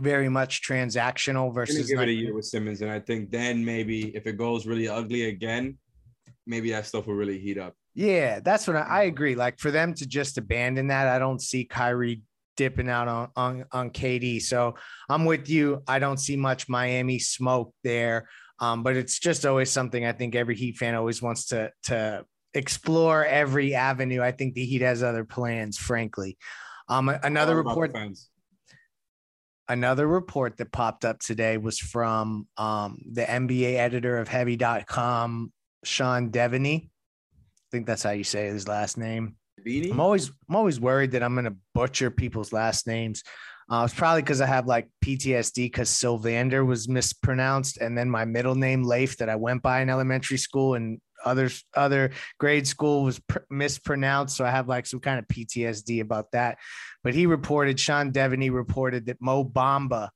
very 0.00 0.28
much 0.28 0.60
transactional 0.66 1.54
versus 1.54 1.88
give 1.88 2.00
it 2.00 2.08
a 2.08 2.12
year 2.12 2.34
with 2.34 2.46
Simmons. 2.46 2.82
And 2.82 2.90
I 2.90 2.98
think 2.98 3.30
then 3.30 3.64
maybe 3.64 4.08
if 4.16 4.26
it 4.26 4.36
goes 4.36 4.66
really 4.66 4.88
ugly 4.88 5.26
again, 5.26 5.78
maybe 6.48 6.72
that 6.72 6.86
stuff 6.86 7.06
will 7.06 7.14
really 7.14 7.38
heat 7.38 7.58
up. 7.58 7.76
Yeah, 8.00 8.40
that's 8.40 8.66
what 8.66 8.76
I, 8.76 8.80
I, 8.80 9.02
agree. 9.02 9.34
Like 9.34 9.58
for 9.58 9.70
them 9.70 9.92
to 9.92 10.06
just 10.06 10.38
abandon 10.38 10.86
that, 10.86 11.06
I 11.06 11.18
don't 11.18 11.38
see 11.38 11.66
Kyrie 11.66 12.22
dipping 12.56 12.88
out 12.88 13.08
on, 13.08 13.28
on 13.36 13.64
on 13.72 13.90
KD. 13.90 14.40
So 14.40 14.76
I'm 15.10 15.26
with 15.26 15.50
you. 15.50 15.82
I 15.86 15.98
don't 15.98 16.16
see 16.16 16.34
much 16.34 16.66
Miami 16.66 17.18
smoke 17.18 17.74
there. 17.84 18.26
Um, 18.58 18.82
but 18.82 18.96
it's 18.96 19.18
just 19.18 19.44
always 19.44 19.70
something 19.70 20.06
I 20.06 20.12
think 20.12 20.34
every 20.34 20.56
Heat 20.56 20.78
fan 20.78 20.94
always 20.94 21.20
wants 21.20 21.48
to 21.48 21.72
to 21.84 22.24
explore 22.54 23.22
every 23.26 23.74
avenue. 23.74 24.22
I 24.22 24.32
think 24.32 24.54
the 24.54 24.64
Heat 24.64 24.80
has 24.80 25.02
other 25.02 25.26
plans, 25.26 25.76
frankly. 25.76 26.38
Um, 26.88 27.10
another 27.10 27.54
report. 27.54 27.94
Another 29.68 30.08
report 30.08 30.56
that 30.56 30.72
popped 30.72 31.04
up 31.04 31.20
today 31.20 31.58
was 31.58 31.78
from 31.78 32.48
um, 32.56 33.02
the 33.12 33.24
NBA 33.24 33.74
editor 33.74 34.16
of 34.16 34.26
Heavy.com, 34.26 35.52
Sean 35.84 36.30
Deveney 36.30 36.89
think 37.70 37.86
that's 37.86 38.02
how 38.02 38.10
you 38.10 38.24
say 38.24 38.46
his 38.46 38.68
last 38.68 38.98
name. 38.98 39.36
Beanie? 39.64 39.90
I'm 39.90 40.00
always 40.00 40.30
I'm 40.48 40.56
always 40.56 40.80
worried 40.80 41.12
that 41.12 41.22
I'm 41.22 41.34
gonna 41.34 41.56
butcher 41.74 42.10
people's 42.10 42.52
last 42.52 42.86
names. 42.86 43.22
Uh, 43.70 43.84
it's 43.84 43.94
probably 43.94 44.22
because 44.22 44.40
I 44.40 44.46
have 44.46 44.66
like 44.66 44.88
PTSD 45.04 45.66
because 45.66 45.90
Sylvander 45.90 46.66
was 46.66 46.88
mispronounced, 46.88 47.76
and 47.78 47.96
then 47.96 48.10
my 48.10 48.24
middle 48.24 48.56
name 48.56 48.82
Leif 48.82 49.18
that 49.18 49.28
I 49.28 49.36
went 49.36 49.62
by 49.62 49.80
in 49.80 49.90
elementary 49.90 50.38
school 50.38 50.74
and 50.74 51.00
others 51.24 51.64
other 51.74 52.10
grade 52.38 52.66
school 52.66 53.04
was 53.04 53.18
pr- 53.20 53.38
mispronounced. 53.50 54.36
So 54.36 54.44
I 54.44 54.50
have 54.50 54.68
like 54.68 54.86
some 54.86 55.00
kind 55.00 55.18
of 55.18 55.28
PTSD 55.28 56.00
about 56.00 56.32
that. 56.32 56.58
But 57.04 57.14
he 57.14 57.26
reported, 57.26 57.78
Sean 57.78 58.12
Deveney 58.12 58.52
reported 58.52 59.06
that 59.06 59.20
Mo 59.20 59.44
Bamba, 59.44 60.08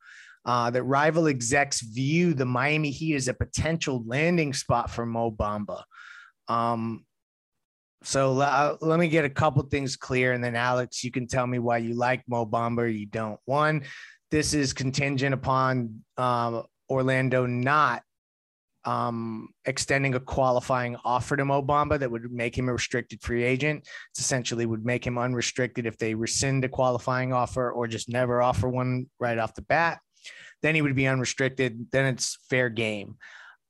uh, 0.45 0.71
that 0.71 0.83
rival 0.83 1.29
execs 1.29 1.81
view 1.81 2.35
the 2.35 2.45
Miami 2.45 2.91
Heat 2.91 3.15
as 3.15 3.29
a 3.29 3.35
potential 3.35 4.03
landing 4.07 4.53
spot 4.53 4.91
for 4.91 5.07
Mo 5.07 5.31
Bamba. 5.31 5.83
Um, 6.49 7.05
so 8.05 8.39
uh, 8.39 8.77
let 8.81 9.01
me 9.01 9.09
get 9.09 9.25
a 9.25 9.31
couple 9.31 9.63
things 9.65 9.97
clear, 9.97 10.33
and 10.33 10.45
then 10.45 10.55
Alex, 10.55 11.03
you 11.03 11.11
can 11.11 11.27
tell 11.27 11.47
me 11.47 11.59
why 11.59 11.79
you 11.79 11.95
like 11.95 12.23
Mo 12.29 12.47
Bamba 12.47 12.97
you 12.97 13.07
don't. 13.07 13.41
One, 13.47 13.83
this 14.31 14.55
is 14.55 14.73
contingent 14.73 15.35
upon 15.35 16.03
um, 16.17 16.65
Orlando 16.91 17.47
not 17.47 18.03
um, 18.85 19.49
extending 19.65 20.15
a 20.15 20.21
qualifying 20.21 20.97
offer 21.05 21.37
to 21.37 21.45
Mo 21.45 21.63
Bamba 21.63 21.99
that 21.99 22.11
would 22.11 22.31
make 22.31 22.57
him 22.57 22.69
a 22.69 22.73
restricted 22.73 23.23
free 23.23 23.43
agent. 23.43 23.89
Essentially 24.19 24.67
would 24.67 24.85
make 24.85 25.07
him 25.07 25.19
unrestricted 25.19 25.87
if 25.87 25.97
they 25.97 26.15
rescind 26.15 26.65
a 26.65 26.69
qualifying 26.69 27.33
offer 27.33 27.71
or 27.71 27.87
just 27.87 28.09
never 28.09 28.43
offer 28.43 28.69
one 28.69 29.07
right 29.19 29.39
off 29.39 29.55
the 29.55 29.63
bat. 29.63 30.01
Then 30.63 30.75
he 30.75 30.83
would 30.83 30.95
be 30.95 31.07
unrestricted. 31.07 31.87
Then 31.93 32.07
it's 32.07 32.39
fair 32.49 32.69
game. 32.69 33.17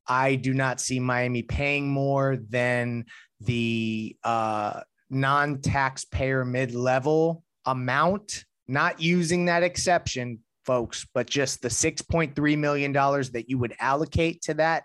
I 0.06 0.36
do 0.36 0.54
not 0.54 0.80
see 0.80 1.00
Miami 1.00 1.42
paying 1.42 1.88
more 1.88 2.36
than 2.36 3.06
the 3.40 4.16
uh, 4.24 4.80
non 5.10 5.60
taxpayer 5.60 6.44
mid 6.44 6.74
level 6.74 7.42
amount, 7.64 8.44
not 8.68 9.00
using 9.00 9.46
that 9.46 9.62
exception, 9.62 10.40
folks, 10.64 11.06
but 11.14 11.28
just 11.28 11.62
the 11.62 11.68
$6.3 11.68 12.58
million 12.58 12.92
that 12.92 13.44
you 13.48 13.58
would 13.58 13.74
allocate 13.78 14.42
to 14.42 14.54
that 14.54 14.84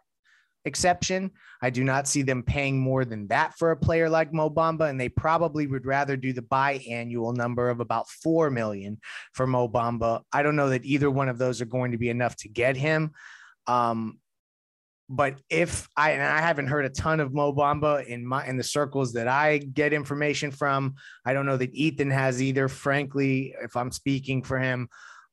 exception. 0.65 1.32
I 1.62 1.69
do 1.69 1.84
not 1.84 2.08
see 2.08 2.21
them 2.21 2.43
paying 2.43 2.79
more 2.79 3.03
than 3.03 3.27
that 3.27 3.58
for 3.58 3.71
a 3.71 3.77
player 3.77 4.10
like 4.10 4.34
Mo 4.34 4.49
Bamba, 4.49 4.89
and 4.89 4.99
they 4.99 5.10
probably 5.10 5.67
would 5.67 5.86
rather 5.86 6.15
do 6.15 6.32
the 6.32 6.41
biannual 6.41 7.36
number 7.36 7.69
of 7.69 7.79
about 7.79 8.08
four 8.10 8.49
million 8.49 8.99
for 9.34 9.45
Mo 9.45 9.67
Bamba. 9.67 10.21
I 10.32 10.43
don't 10.43 10.55
know 10.55 10.69
that 10.69 10.86
either 10.86 11.12
one 11.12 11.29
of 11.29 11.38
those 11.38 11.62
are 11.62 11.65
going 11.65 11.91
to 11.91 11.97
be 11.97 12.10
enough 12.10 12.36
to 12.38 12.49
get 12.49 12.77
him. 12.77 13.12
Um, 13.67 14.19
but 15.10 15.41
if 15.50 15.89
I 15.98 16.12
and 16.12 16.22
I 16.22 16.39
haven't 16.39 16.67
heard 16.67 16.86
a 16.86 16.89
ton 16.89 17.19
of 17.19 17.34
Mo 17.34 17.52
Bamba 17.52 18.06
in 18.06 18.26
my 18.26 18.45
in 18.45 18.58
the 18.58 18.63
circles 18.63 19.12
that 19.13 19.28
I 19.28 19.58
get 19.58 19.91
information 19.91 20.52
from, 20.52 20.95
I 21.26 21.34
don't 21.34 21.48
know 21.48 21.58
that 21.58 21.74
Ethan 21.74 22.12
has 22.12 22.41
either. 22.41 22.67
Frankly, 22.67 23.56
if 23.63 23.76
I'm 23.76 23.91
speaking 23.91 24.43
for 24.43 24.60
him, 24.60 24.88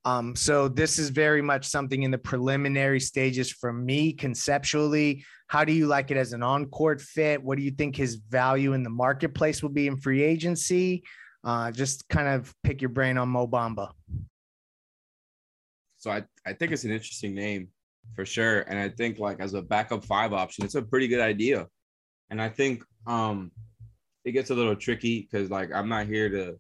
um, 0.07 0.35
so 0.35 0.69
this 0.69 0.99
is 0.99 1.11
very 1.11 1.43
much 1.43 1.67
something 1.67 2.05
in 2.05 2.11
the 2.11 2.19
preliminary 2.19 3.01
stages 3.01 3.53
for 3.53 3.71
me 3.71 4.15
conceptually. 4.15 5.25
How 5.49 5.63
do 5.65 5.73
you 5.73 5.87
like 5.87 6.11
it 6.11 6.17
as 6.17 6.33
an 6.33 6.43
on-court 6.43 7.03
fit? 7.03 7.43
What 7.43 7.59
do 7.59 7.63
you 7.63 7.71
think 7.71 7.97
his 7.97 8.15
value 8.15 8.73
in 8.73 8.83
the 8.83 8.91
marketplace 8.91 9.63
will 9.63 9.71
be 9.71 9.89
in 9.89 9.99
free 9.99 10.23
agency? 10.23 11.05
Uh, 11.45 11.71
just 11.71 12.09
kind 12.09 12.29
of 12.29 12.53
pick 12.65 12.81
your 12.81 12.89
brain 12.89 13.19
on 13.19 13.29
Mo 13.29 13.47
Bamba. 13.47 13.91
So 15.99 16.11
I, 16.11 16.25
I 16.47 16.55
think 16.55 16.73
it's 16.73 16.85
an 16.85 16.93
interesting 16.93 17.35
name 17.35 17.69
for 18.15 18.25
sure. 18.25 18.61
And 18.61 18.79
I 18.79 18.89
think 18.89 19.19
like 19.19 19.41
as 19.41 19.55
a 19.55 19.63
backup 19.63 20.05
five 20.05 20.33
option, 20.33 20.65
it's 20.65 20.75
a 20.75 20.83
pretty 20.83 21.09
good 21.09 21.21
idea. 21.21 21.67
And 22.31 22.41
I 22.41 22.49
think 22.49 22.85
um 23.07 23.53
it 24.25 24.33
gets 24.33 24.51
a 24.51 24.55
little 24.55 24.77
tricky 24.77 25.21
because 25.21 25.51
like 25.51 25.73
I'm 25.73 25.89
not 25.89 26.07
here 26.07 26.29
to 26.31 26.59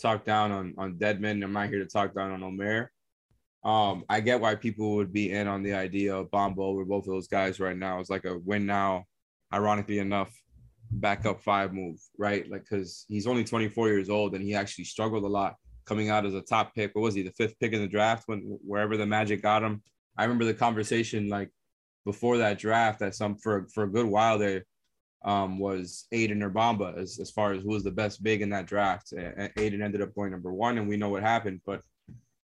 talk 0.00 0.24
down 0.24 0.52
on 0.52 0.74
on 0.78 0.94
Dedmon. 0.94 1.42
I'm 1.42 1.52
not 1.52 1.68
here 1.68 1.80
to 1.80 1.86
talk 1.86 2.14
down 2.14 2.30
on 2.30 2.42
Omer. 2.42 2.90
Um, 3.64 4.04
I 4.08 4.20
get 4.20 4.40
why 4.40 4.56
people 4.56 4.96
would 4.96 5.12
be 5.12 5.30
in 5.30 5.46
on 5.46 5.62
the 5.62 5.74
idea 5.74 6.16
of 6.16 6.30
Bamba 6.30 6.58
over 6.58 6.84
both 6.84 7.06
of 7.06 7.12
those 7.12 7.28
guys 7.28 7.60
right 7.60 7.76
now. 7.76 8.00
It's 8.00 8.10
like 8.10 8.24
a 8.24 8.38
win 8.38 8.66
now, 8.66 9.04
ironically 9.54 10.00
enough, 10.00 10.36
backup 10.90 11.42
five 11.42 11.72
move, 11.72 12.00
right? 12.18 12.50
Like 12.50 12.64
because 12.68 13.04
he's 13.08 13.28
only 13.28 13.44
24 13.44 13.88
years 13.88 14.10
old 14.10 14.34
and 14.34 14.42
he 14.42 14.54
actually 14.54 14.84
struggled 14.84 15.22
a 15.22 15.28
lot 15.28 15.56
coming 15.84 16.10
out 16.10 16.26
as 16.26 16.34
a 16.34 16.40
top 16.40 16.74
pick. 16.74 16.94
What 16.94 17.02
was 17.02 17.14
he, 17.14 17.22
the 17.22 17.30
fifth 17.32 17.58
pick 17.60 17.72
in 17.72 17.80
the 17.80 17.88
draft 17.88 18.24
when 18.26 18.58
wherever 18.66 18.96
the 18.96 19.06
Magic 19.06 19.42
got 19.42 19.62
him? 19.62 19.82
I 20.16 20.24
remember 20.24 20.44
the 20.44 20.54
conversation 20.54 21.28
like 21.28 21.50
before 22.04 22.38
that 22.38 22.58
draft 22.58 23.00
that 23.00 23.14
some 23.14 23.36
for 23.36 23.66
for 23.72 23.84
a 23.84 23.90
good 23.90 24.06
while 24.06 24.38
there 24.38 24.64
um, 25.24 25.58
was 25.58 26.06
Ayton 26.12 26.42
or 26.42 26.50
Bamba 26.50 26.98
as, 26.98 27.18
as 27.20 27.30
far 27.30 27.52
as 27.52 27.62
who 27.62 27.70
was 27.70 27.84
the 27.84 27.90
best 27.90 28.22
big 28.22 28.42
in 28.42 28.50
that 28.50 28.66
draft. 28.66 29.12
Ayton 29.56 29.82
ended 29.82 30.02
up 30.02 30.14
going 30.14 30.32
number 30.32 30.52
one, 30.52 30.78
and 30.78 30.88
we 30.88 30.96
know 30.96 31.10
what 31.10 31.22
happened. 31.22 31.60
But 31.64 31.82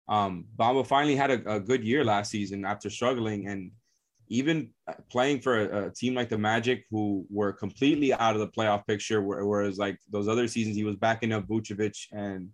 um, 0.07 0.45
Bamba 0.57 0.85
finally 0.85 1.15
had 1.15 1.31
a, 1.31 1.55
a 1.55 1.59
good 1.59 1.83
year 1.83 2.03
last 2.03 2.31
season 2.31 2.65
after 2.65 2.89
struggling, 2.89 3.47
and 3.47 3.71
even 4.27 4.71
playing 5.09 5.39
for 5.39 5.61
a, 5.61 5.87
a, 5.87 5.89
team 5.91 6.15
like 6.15 6.29
the 6.29 6.37
Magic, 6.37 6.83
who 6.91 7.25
were 7.29 7.53
completely 7.53 8.13
out 8.13 8.33
of 8.33 8.41
the 8.41 8.47
playoff 8.47 8.85
picture, 8.85 9.21
whereas 9.21 9.77
like 9.77 9.97
those 10.09 10.27
other 10.27 10.47
seasons, 10.47 10.75
he 10.75 10.83
was 10.83 10.95
backing 10.95 11.31
up 11.31 11.47
Vucevic, 11.47 12.07
and 12.11 12.49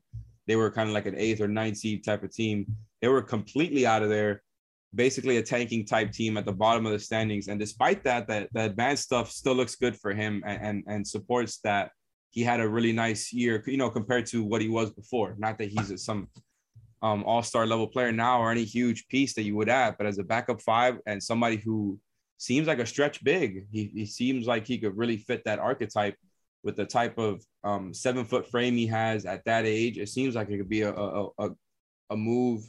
they 0.47 0.55
were 0.55 0.69
kind 0.69 0.89
of 0.89 0.93
like 0.93 1.07
an 1.07 1.15
eighth 1.17 1.41
or 1.41 1.47
ninth 1.47 1.77
seed 1.77 2.03
type 2.03 2.23
of 2.23 2.31
team. 2.31 2.67
They 3.01 3.07
were 3.07 3.21
completely 3.21 3.85
out 3.87 4.03
of 4.03 4.09
there 4.09 4.43
basically 4.93 5.37
a 5.37 5.41
tanking 5.41 5.85
type 5.85 6.11
team 6.11 6.37
at 6.37 6.45
the 6.45 6.51
bottom 6.51 6.85
of 6.85 6.91
the 6.91 6.99
standings. 6.99 7.47
And 7.47 7.59
despite 7.59 8.03
that, 8.03 8.27
that 8.27 8.49
the 8.51 8.65
advanced 8.65 9.03
stuff 9.03 9.31
still 9.31 9.55
looks 9.55 9.75
good 9.75 9.95
for 9.95 10.13
him 10.13 10.43
and, 10.45 10.61
and, 10.61 10.83
and 10.87 11.07
supports 11.07 11.59
that 11.63 11.91
he 12.29 12.43
had 12.43 12.59
a 12.59 12.67
really 12.67 12.91
nice 12.91 13.31
year, 13.31 13.63
you 13.67 13.77
know, 13.77 13.89
compared 13.89 14.25
to 14.27 14.43
what 14.43 14.61
he 14.61 14.69
was 14.69 14.91
before. 14.91 15.35
Not 15.37 15.57
that 15.59 15.69
he's 15.69 16.03
some 16.03 16.27
um, 17.01 17.23
all-star 17.23 17.65
level 17.65 17.87
player 17.87 18.11
now 18.11 18.41
or 18.41 18.51
any 18.51 18.63
huge 18.63 19.07
piece 19.07 19.33
that 19.35 19.43
you 19.43 19.55
would 19.55 19.69
add, 19.69 19.95
but 19.97 20.07
as 20.07 20.17
a 20.17 20.23
backup 20.23 20.61
five 20.61 20.99
and 21.05 21.21
somebody 21.21 21.57
who 21.57 21.99
seems 22.37 22.67
like 22.67 22.79
a 22.79 22.85
stretch 22.85 23.23
big, 23.23 23.67
he, 23.71 23.91
he 23.93 24.05
seems 24.05 24.47
like 24.47 24.65
he 24.67 24.77
could 24.77 24.97
really 24.97 25.17
fit 25.17 25.43
that 25.45 25.59
archetype 25.59 26.15
with 26.63 26.75
the 26.75 26.85
type 26.85 27.17
of 27.17 27.43
um, 27.63 27.93
seven 27.93 28.23
foot 28.23 28.49
frame 28.49 28.75
he 28.75 28.87
has 28.87 29.25
at 29.25 29.43
that 29.45 29.65
age. 29.65 29.97
It 29.97 30.09
seems 30.09 30.35
like 30.35 30.49
it 30.49 30.57
could 30.57 30.69
be 30.69 30.81
a, 30.81 30.93
a, 30.93 31.27
a, 31.39 31.49
a 32.11 32.17
move 32.17 32.63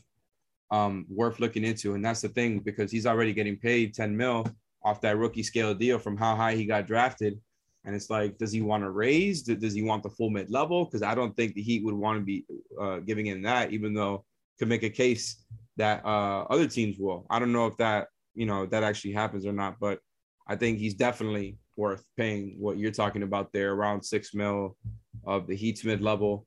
um, 0.72 1.06
worth 1.08 1.38
looking 1.38 1.64
into. 1.64 1.94
And 1.94 2.04
that's 2.04 2.22
the 2.22 2.30
thing 2.30 2.58
because 2.58 2.90
he's 2.90 3.06
already 3.06 3.32
getting 3.32 3.56
paid 3.56 3.94
10 3.94 4.16
mil 4.16 4.44
off 4.84 5.00
that 5.02 5.18
rookie 5.18 5.42
scale 5.42 5.74
deal 5.74 5.98
from 5.98 6.16
how 6.16 6.34
high 6.34 6.56
he 6.56 6.64
got 6.64 6.86
drafted. 6.86 7.38
And 7.84 7.94
it's 7.94 8.10
like, 8.10 8.38
does 8.38 8.52
he 8.52 8.62
want 8.62 8.82
to 8.82 8.90
raise? 8.90 9.42
Does 9.42 9.74
he 9.74 9.82
want 9.82 10.02
the 10.02 10.10
full 10.10 10.30
mid 10.30 10.50
level? 10.50 10.84
Because 10.86 11.02
I 11.02 11.14
don't 11.14 11.36
think 11.36 11.54
the 11.54 11.62
Heat 11.62 11.84
would 11.84 11.94
want 11.94 12.18
to 12.18 12.24
be 12.24 12.44
uh, 12.80 12.98
giving 12.98 13.26
him 13.26 13.42
that, 13.42 13.72
even 13.72 13.92
though 13.92 14.24
could 14.58 14.68
make 14.68 14.82
a 14.82 14.90
case 14.90 15.44
that 15.76 16.04
uh, 16.04 16.42
other 16.48 16.66
teams 16.66 16.96
will. 16.98 17.26
I 17.28 17.38
don't 17.38 17.52
know 17.52 17.66
if 17.66 17.76
that 17.78 18.08
you 18.34 18.46
know 18.46 18.66
that 18.66 18.84
actually 18.84 19.12
happens 19.12 19.44
or 19.44 19.52
not, 19.52 19.80
but 19.80 19.98
I 20.46 20.54
think 20.56 20.78
he's 20.78 20.94
definitely 20.94 21.58
worth 21.76 22.04
paying 22.16 22.54
what 22.58 22.78
you're 22.78 22.92
talking 22.92 23.24
about 23.24 23.52
there, 23.52 23.72
around 23.72 24.02
six 24.02 24.32
mil 24.32 24.76
of 25.24 25.48
the 25.48 25.56
Heat's 25.56 25.84
mid 25.84 26.00
level 26.00 26.46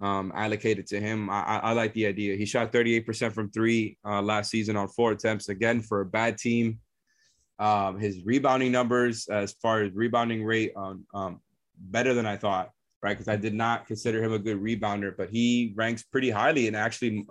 um, 0.00 0.32
allocated 0.34 0.86
to 0.88 1.00
him. 1.00 1.28
I, 1.28 1.60
I, 1.62 1.72
like 1.72 1.92
the 1.92 2.06
idea. 2.06 2.36
He 2.36 2.46
shot 2.46 2.72
38% 2.72 3.32
from 3.32 3.50
three 3.50 3.98
uh, 4.04 4.22
last 4.22 4.50
season 4.50 4.76
on 4.76 4.88
four 4.88 5.12
attempts. 5.12 5.48
Again, 5.48 5.82
for 5.82 6.00
a 6.00 6.06
bad 6.06 6.38
team, 6.38 6.78
um, 7.58 7.98
his 7.98 8.24
rebounding 8.24 8.72
numbers, 8.72 9.28
as 9.28 9.52
far 9.60 9.82
as 9.82 9.92
rebounding 9.92 10.44
rate, 10.44 10.72
um, 10.76 11.04
um 11.12 11.40
better 11.76 12.14
than 12.14 12.26
I 12.26 12.36
thought, 12.36 12.70
right? 13.02 13.12
Because 13.12 13.28
I 13.28 13.36
did 13.36 13.54
not 13.54 13.86
consider 13.86 14.22
him 14.22 14.32
a 14.32 14.38
good 14.38 14.60
rebounder, 14.60 15.14
but 15.16 15.30
he 15.30 15.72
ranks 15.76 16.02
pretty 16.02 16.30
highly. 16.30 16.66
And 16.66 16.76
actually, 16.76 17.26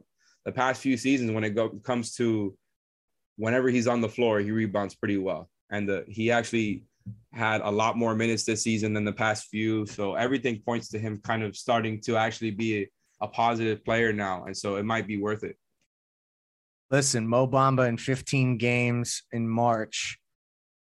the 0.46 0.52
past 0.52 0.82
few 0.82 0.98
seasons, 0.98 1.32
when 1.32 1.44
it 1.44 1.52
go, 1.52 1.70
comes 1.70 2.16
to 2.16 2.56
whenever 3.38 3.70
he's 3.70 3.88
on 3.88 4.02
the 4.02 4.10
floor, 4.10 4.40
he 4.40 4.52
rebounds 4.52 4.96
pretty 4.96 5.18
well. 5.18 5.50
And 5.72 5.88
the, 5.88 6.04
he 6.08 6.32
actually 6.32 6.84
had 7.34 7.62
a 7.62 7.70
lot 7.70 7.98
more 7.98 8.16
minutes 8.16 8.44
this 8.44 8.64
season 8.64 8.94
than 8.94 9.06
the 9.06 9.14
past 9.14 9.48
few. 9.48 9.86
So 9.86 10.16
everything 10.16 10.62
points 10.66 10.90
to 10.90 11.00
him 11.00 11.22
kind 11.24 11.44
of 11.44 11.56
starting 11.56 12.02
to 12.02 12.18
actually 12.18 12.52
be 12.52 12.88
a, 13.22 13.28
positive 13.28 13.84
player 13.84 14.14
now. 14.14 14.46
And 14.46 14.56
so 14.56 14.78
it 14.78 14.84
might 14.84 15.06
be 15.06 15.18
worth 15.22 15.44
it. 15.44 15.58
Listen, 16.90 17.28
Mo 17.28 17.46
Bamba 17.46 17.88
in 17.88 17.98
15 17.98 18.58
games 18.58 19.24
in 19.32 19.48
March 19.48 20.18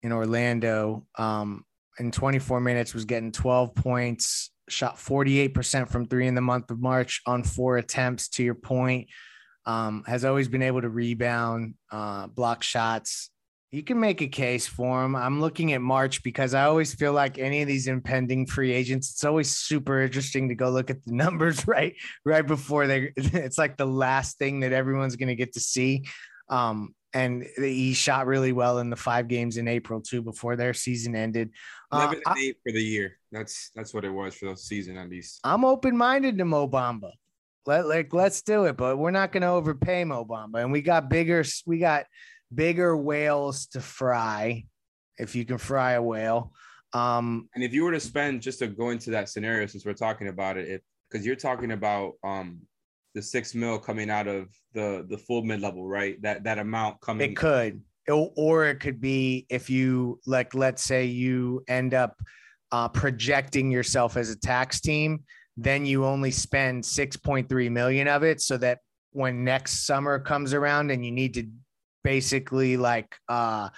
in 0.02 0.10
Orlando 0.10 1.06
um, 1.18 1.64
in 1.98 2.10
24 2.10 2.60
minutes 2.60 2.94
was 2.94 3.04
getting 3.04 3.30
12 3.30 3.74
points, 3.74 4.50
shot 4.68 4.96
48% 4.96 5.88
from 5.88 6.06
three 6.06 6.26
in 6.26 6.34
the 6.34 6.40
month 6.40 6.70
of 6.70 6.80
March 6.80 7.20
on 7.26 7.42
four 7.42 7.76
attempts, 7.76 8.28
to 8.30 8.42
your 8.42 8.54
point. 8.54 9.08
Um, 9.66 10.04
has 10.06 10.24
always 10.24 10.48
been 10.48 10.62
able 10.62 10.82
to 10.82 10.90
rebound, 10.90 11.74
uh, 11.90 12.26
block 12.26 12.62
shots, 12.62 13.30
you 13.74 13.82
can 13.82 13.98
make 13.98 14.22
a 14.22 14.28
case 14.28 14.68
for 14.68 15.04
him. 15.04 15.16
I'm 15.16 15.40
looking 15.40 15.72
at 15.72 15.80
March 15.80 16.22
because 16.22 16.54
I 16.54 16.66
always 16.66 16.94
feel 16.94 17.12
like 17.12 17.38
any 17.38 17.60
of 17.60 17.66
these 17.66 17.88
impending 17.88 18.46
free 18.46 18.72
agents, 18.72 19.10
it's 19.10 19.24
always 19.24 19.50
super 19.50 20.00
interesting 20.00 20.48
to 20.48 20.54
go 20.54 20.70
look 20.70 20.90
at 20.90 21.04
the 21.04 21.12
numbers 21.14 21.66
right 21.66 21.96
right 22.24 22.46
before 22.46 22.86
they. 22.86 23.12
It's 23.16 23.58
like 23.58 23.76
the 23.76 23.86
last 23.86 24.38
thing 24.38 24.60
that 24.60 24.72
everyone's 24.72 25.16
going 25.16 25.28
to 25.28 25.34
get 25.34 25.54
to 25.54 25.60
see. 25.60 26.04
Um, 26.48 26.94
and 27.12 27.44
he 27.56 27.94
shot 27.94 28.28
really 28.28 28.52
well 28.52 28.78
in 28.78 28.90
the 28.90 28.96
five 28.96 29.26
games 29.26 29.56
in 29.56 29.66
April 29.66 30.00
too 30.00 30.22
before 30.22 30.54
their 30.54 30.72
season 30.72 31.16
ended. 31.16 31.50
Uh, 31.90 31.96
Eleven 31.96 32.22
and 32.26 32.38
eight 32.38 32.56
for 32.64 32.72
the 32.72 32.82
year. 32.82 33.18
That's 33.32 33.72
that's 33.74 33.92
what 33.92 34.04
it 34.04 34.10
was 34.10 34.36
for 34.36 34.50
the 34.50 34.56
season 34.56 34.96
at 34.96 35.10
least. 35.10 35.40
I'm 35.42 35.64
open 35.64 35.96
minded 35.96 36.38
to 36.38 36.44
Mo 36.44 36.68
Bamba. 36.68 37.10
Let 37.66 37.88
like 37.88 38.14
let's 38.14 38.42
do 38.42 38.64
it, 38.64 38.76
but 38.76 38.98
we're 38.98 39.10
not 39.10 39.32
going 39.32 39.42
to 39.42 39.48
overpay 39.48 40.04
Mo 40.04 40.24
Bamba, 40.24 40.62
and 40.62 40.70
we 40.70 40.80
got 40.80 41.08
bigger. 41.08 41.44
We 41.66 41.78
got 41.78 42.04
bigger 42.52 42.96
whales 42.96 43.66
to 43.68 43.80
fry, 43.80 44.64
if 45.18 45.34
you 45.34 45.44
can 45.44 45.58
fry 45.58 45.92
a 45.92 46.02
whale. 46.02 46.52
Um, 46.92 47.48
and 47.54 47.64
if 47.64 47.72
you 47.72 47.84
were 47.84 47.92
to 47.92 48.00
spend 48.00 48.40
just 48.40 48.60
to 48.60 48.68
go 48.68 48.90
into 48.90 49.10
that 49.10 49.28
scenario, 49.28 49.66
since 49.66 49.84
we're 49.84 49.94
talking 49.94 50.28
about 50.28 50.56
it, 50.56 50.68
if 50.68 50.80
because 51.10 51.26
you're 51.26 51.36
talking 51.36 51.72
about 51.72 52.14
um, 52.24 52.60
the 53.14 53.22
six 53.22 53.54
mil 53.54 53.78
coming 53.78 54.10
out 54.10 54.26
of 54.26 54.48
the 54.72 55.06
the 55.08 55.18
full 55.18 55.42
mid 55.42 55.60
level, 55.60 55.86
right? 55.86 56.20
That 56.22 56.44
that 56.44 56.58
amount 56.58 57.00
coming. 57.00 57.32
It 57.32 57.36
could, 57.36 57.82
or 58.08 58.66
it 58.66 58.80
could 58.80 59.00
be 59.00 59.46
if 59.48 59.70
you 59.70 60.20
like, 60.26 60.54
let's 60.54 60.82
say 60.82 61.04
you 61.04 61.62
end 61.68 61.94
up 61.94 62.16
uh, 62.72 62.88
projecting 62.88 63.70
yourself 63.70 64.16
as 64.16 64.30
a 64.30 64.36
tax 64.36 64.80
team, 64.80 65.24
then 65.56 65.86
you 65.86 66.04
only 66.04 66.30
spend 66.30 66.84
six 66.84 67.16
point 67.16 67.48
three 67.48 67.68
million 67.68 68.08
of 68.08 68.22
it, 68.22 68.40
so 68.40 68.56
that 68.58 68.78
when 69.10 69.44
next 69.44 69.86
summer 69.86 70.18
comes 70.18 70.52
around 70.52 70.90
and 70.90 71.04
you 71.04 71.12
need 71.12 71.34
to 71.34 71.48
basically 72.04 72.76
like 72.76 73.16
uh 73.28 73.68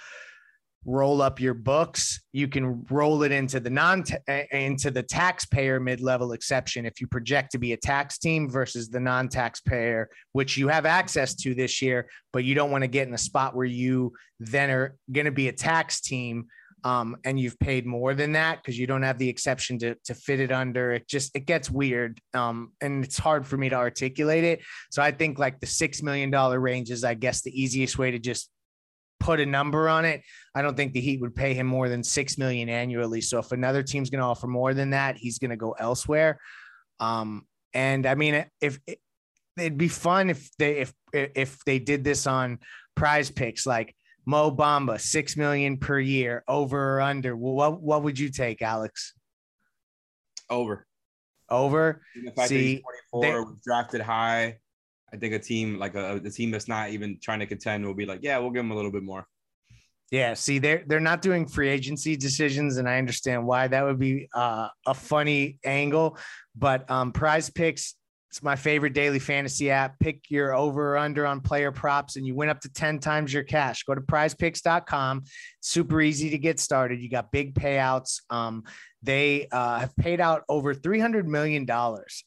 roll 0.87 1.21
up 1.21 1.41
your 1.41 1.53
books. 1.53 2.21
You 2.31 2.47
can 2.47 2.85
roll 2.89 3.23
it 3.23 3.31
into 3.31 3.59
the 3.59 3.69
non 3.69 4.05
into 4.51 4.89
the 4.89 5.03
taxpayer 5.03 5.79
mid-level 5.79 6.31
exception 6.31 6.85
if 6.85 7.01
you 7.01 7.07
project 7.07 7.51
to 7.51 7.59
be 7.59 7.73
a 7.73 7.77
tax 7.77 8.17
team 8.17 8.49
versus 8.49 8.89
the 8.89 8.99
non-taxpayer 8.99 10.09
which 10.31 10.57
you 10.57 10.69
have 10.69 10.85
access 10.85 11.35
to 11.35 11.53
this 11.53 11.81
year 11.81 12.07
but 12.31 12.45
you 12.45 12.55
don't 12.55 12.71
want 12.71 12.83
to 12.83 12.87
get 12.87 13.07
in 13.07 13.13
a 13.13 13.17
spot 13.17 13.55
where 13.55 13.65
you 13.65 14.13
then 14.39 14.69
are 14.69 14.95
going 15.11 15.25
to 15.25 15.31
be 15.31 15.49
a 15.49 15.53
tax 15.53 15.99
team 15.99 16.45
um, 16.83 17.17
and 17.23 17.39
you've 17.39 17.59
paid 17.59 17.85
more 17.85 18.13
than 18.13 18.33
that 18.33 18.57
because 18.57 18.77
you 18.77 18.87
don't 18.87 19.03
have 19.03 19.17
the 19.17 19.29
exception 19.29 19.79
to, 19.79 19.95
to 20.05 20.13
fit 20.13 20.39
it 20.39 20.51
under. 20.51 20.91
It 20.93 21.07
just 21.07 21.35
it 21.35 21.45
gets 21.45 21.69
weird 21.69 22.19
um, 22.33 22.71
and 22.81 23.03
it's 23.03 23.17
hard 23.17 23.45
for 23.47 23.57
me 23.57 23.69
to 23.69 23.75
articulate 23.75 24.43
it. 24.43 24.61
So 24.91 25.01
i 25.01 25.11
think 25.11 25.39
like 25.39 25.59
the 25.59 25.65
six 25.65 26.01
million 26.01 26.29
dollar 26.29 26.59
range 26.59 26.91
is 26.91 27.03
i 27.03 27.13
guess 27.13 27.41
the 27.41 27.61
easiest 27.61 27.97
way 27.97 28.11
to 28.11 28.19
just 28.19 28.49
put 29.19 29.39
a 29.39 29.45
number 29.45 29.89
on 29.89 30.05
it. 30.05 30.21
I 30.53 30.61
don't 30.61 30.77
think 30.77 30.93
the 30.93 31.01
heat 31.01 31.19
would 31.21 31.33
pay 31.33 31.55
him 31.55 31.65
more 31.65 31.89
than 31.89 32.03
six 32.03 32.37
million 32.37 32.69
annually. 32.69 33.19
So 33.19 33.39
if 33.39 33.51
another 33.51 33.81
team's 33.81 34.11
going 34.11 34.19
to 34.19 34.27
offer 34.27 34.45
more 34.45 34.75
than 34.75 34.91
that 34.91 35.17
he's 35.17 35.39
going 35.39 35.49
to 35.49 35.57
go 35.57 35.71
elsewhere. 35.71 36.39
Um, 36.99 37.47
and 37.73 38.05
i 38.05 38.15
mean 38.15 38.45
if 38.61 38.79
it'd 39.57 39.77
be 39.77 39.87
fun 39.87 40.29
if 40.29 40.49
they 40.57 40.77
if 40.77 40.93
if 41.13 41.63
they 41.65 41.79
did 41.79 42.03
this 42.03 42.27
on 42.27 42.59
prize 42.95 43.29
picks 43.29 43.65
like 43.65 43.95
Mo 44.27 44.51
Bamba, 44.51 44.99
six 44.99 45.37
million 45.37 45.77
per 45.77 45.97
year, 45.97 46.43
over 46.49 46.97
or 46.97 47.01
under. 47.01 47.35
What 47.35 47.81
what 47.81 48.03
would 48.03 48.19
you 48.19 48.29
take, 48.29 48.61
Alex? 48.61 49.13
Over. 50.49 50.85
Over. 51.49 52.01
The 52.25 52.31
fact 52.31 52.49
See, 52.49 52.55
that 52.55 52.63
he's 52.63 52.81
24 53.11 53.21
they, 53.21 53.31
was 53.31 53.61
drafted 53.65 54.01
high. 54.01 54.57
I 55.13 55.15
think 55.15 55.33
a 55.33 55.39
team 55.39 55.79
like 55.79 55.95
a, 55.95 56.17
a 56.17 56.29
team 56.29 56.51
that's 56.51 56.67
not 56.67 56.89
even 56.89 57.17
trying 57.23 57.39
to 57.39 57.45
contend 57.45 57.85
will 57.85 57.93
be 57.93 58.05
like, 58.05 58.19
yeah, 58.21 58.37
we'll 58.39 58.51
give 58.51 58.65
him 58.65 58.71
a 58.71 58.75
little 58.75 58.91
bit 58.91 59.01
more. 59.01 59.25
Yeah, 60.11 60.33
see, 60.33 60.59
they're 60.59 60.83
they're 60.85 60.99
not 60.99 61.21
doing 61.21 61.47
free 61.47 61.69
agency 61.69 62.17
decisions, 62.17 62.75
and 62.75 62.87
I 62.87 62.97
understand 62.97 63.45
why 63.45 63.69
that 63.69 63.85
would 63.85 63.97
be 63.97 64.27
uh, 64.33 64.67
a 64.85 64.93
funny 64.93 65.57
angle. 65.63 66.17
But 66.53 66.91
um, 66.91 67.13
Prize 67.13 67.49
Picks 67.49 67.95
it's 68.37 68.43
my 68.43 68.55
favorite 68.55 68.93
daily 68.93 69.17
fantasy 69.17 69.71
app. 69.71 69.97
Pick 69.99 70.29
your 70.29 70.53
over 70.53 70.93
or 70.93 70.97
under 70.99 71.25
on 71.25 71.41
player 71.41 71.71
props, 71.71 72.17
and 72.17 72.27
you 72.27 72.35
win 72.35 72.49
up 72.49 72.59
to 72.59 72.69
10 72.69 72.99
times 72.99 73.33
your 73.33 73.41
cash. 73.41 73.81
Go 73.81 73.95
to 73.95 74.01
prizepicks.com. 74.01 75.23
Super 75.59 76.01
easy 76.01 76.29
to 76.29 76.37
get 76.37 76.59
started. 76.59 77.01
You 77.01 77.09
got 77.09 77.31
big 77.31 77.55
payouts. 77.55 78.21
Um, 78.29 78.63
they 79.01 79.47
uh, 79.51 79.79
have 79.79 79.95
paid 79.95 80.21
out 80.21 80.43
over 80.49 80.75
$300 80.75 81.25
million. 81.25 81.67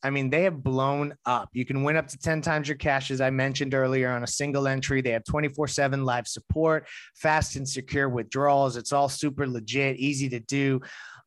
I 0.03 0.11
mean, 0.11 0.31
they 0.31 0.43
have 0.45 0.63
blown 0.63 1.15
up. 1.27 1.49
You 1.53 1.65
can 1.65 1.85
win 1.85 1.97
up 1.97 2.09
to 2.09 2.19
10 2.19 2.43
times 2.43 2.67
your 2.67 2.77
cash, 2.77 3.13
as 3.13 3.21
I 3.21 3.31
mentioned 3.31 3.75
earlier, 3.75 4.11
on 4.11 4.25
a 4.25 4.27
single 4.27 4.67
entry. 4.67 5.03
They 5.03 5.11
have 5.11 5.25
24 5.25 5.69
7 5.69 6.05
live 6.05 6.27
support, 6.27 6.89
fast 7.15 7.55
and 7.55 7.69
secure 7.69 8.09
withdrawals. 8.09 8.77
It's 8.77 8.93
all 8.93 9.09
super 9.09 9.47
legit, 9.47 9.99
easy 9.99 10.29
to 10.29 10.41
do. 10.41 10.81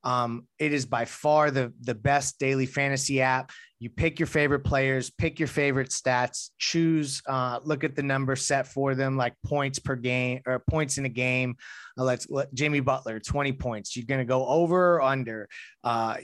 Um, 0.04 0.48
it 0.60 0.74
is 0.74 0.86
by 0.86 1.06
far 1.06 1.52
the 1.52 1.74
the 1.82 1.96
best 1.96 2.40
daily 2.40 2.66
fantasy 2.66 3.22
app. 3.22 3.52
You 3.80 3.90
pick 3.90 4.18
your 4.18 4.28
favorite 4.28 4.62
players, 4.62 5.10
pick 5.10 5.40
your 5.40 5.48
favorite 5.50 5.90
stats, 5.90 6.52
choose, 6.58 7.22
uh, 7.28 7.60
look 7.64 7.84
at 7.84 7.98
the 7.98 8.04
number 8.04 8.36
set 8.38 8.68
for 8.68 8.96
them, 8.96 9.18
like 9.18 9.34
points 9.46 9.78
per 9.78 9.96
game 9.96 10.42
or 10.46 10.64
points 10.70 10.98
in 10.98 11.06
a 11.06 11.10
game. 11.10 11.58
Uh, 11.98 12.04
let's 12.04 12.30
let 12.30 12.54
Jimmy 12.54 12.80
Butler, 12.80 13.20
20 13.20 13.52
points. 13.54 13.96
You're 13.96 14.06
going 14.06 14.22
to 14.22 14.26
go 14.26 14.48
over 14.48 14.96
or 14.96 15.02
under. 15.02 15.50
Uh, 15.84 16.16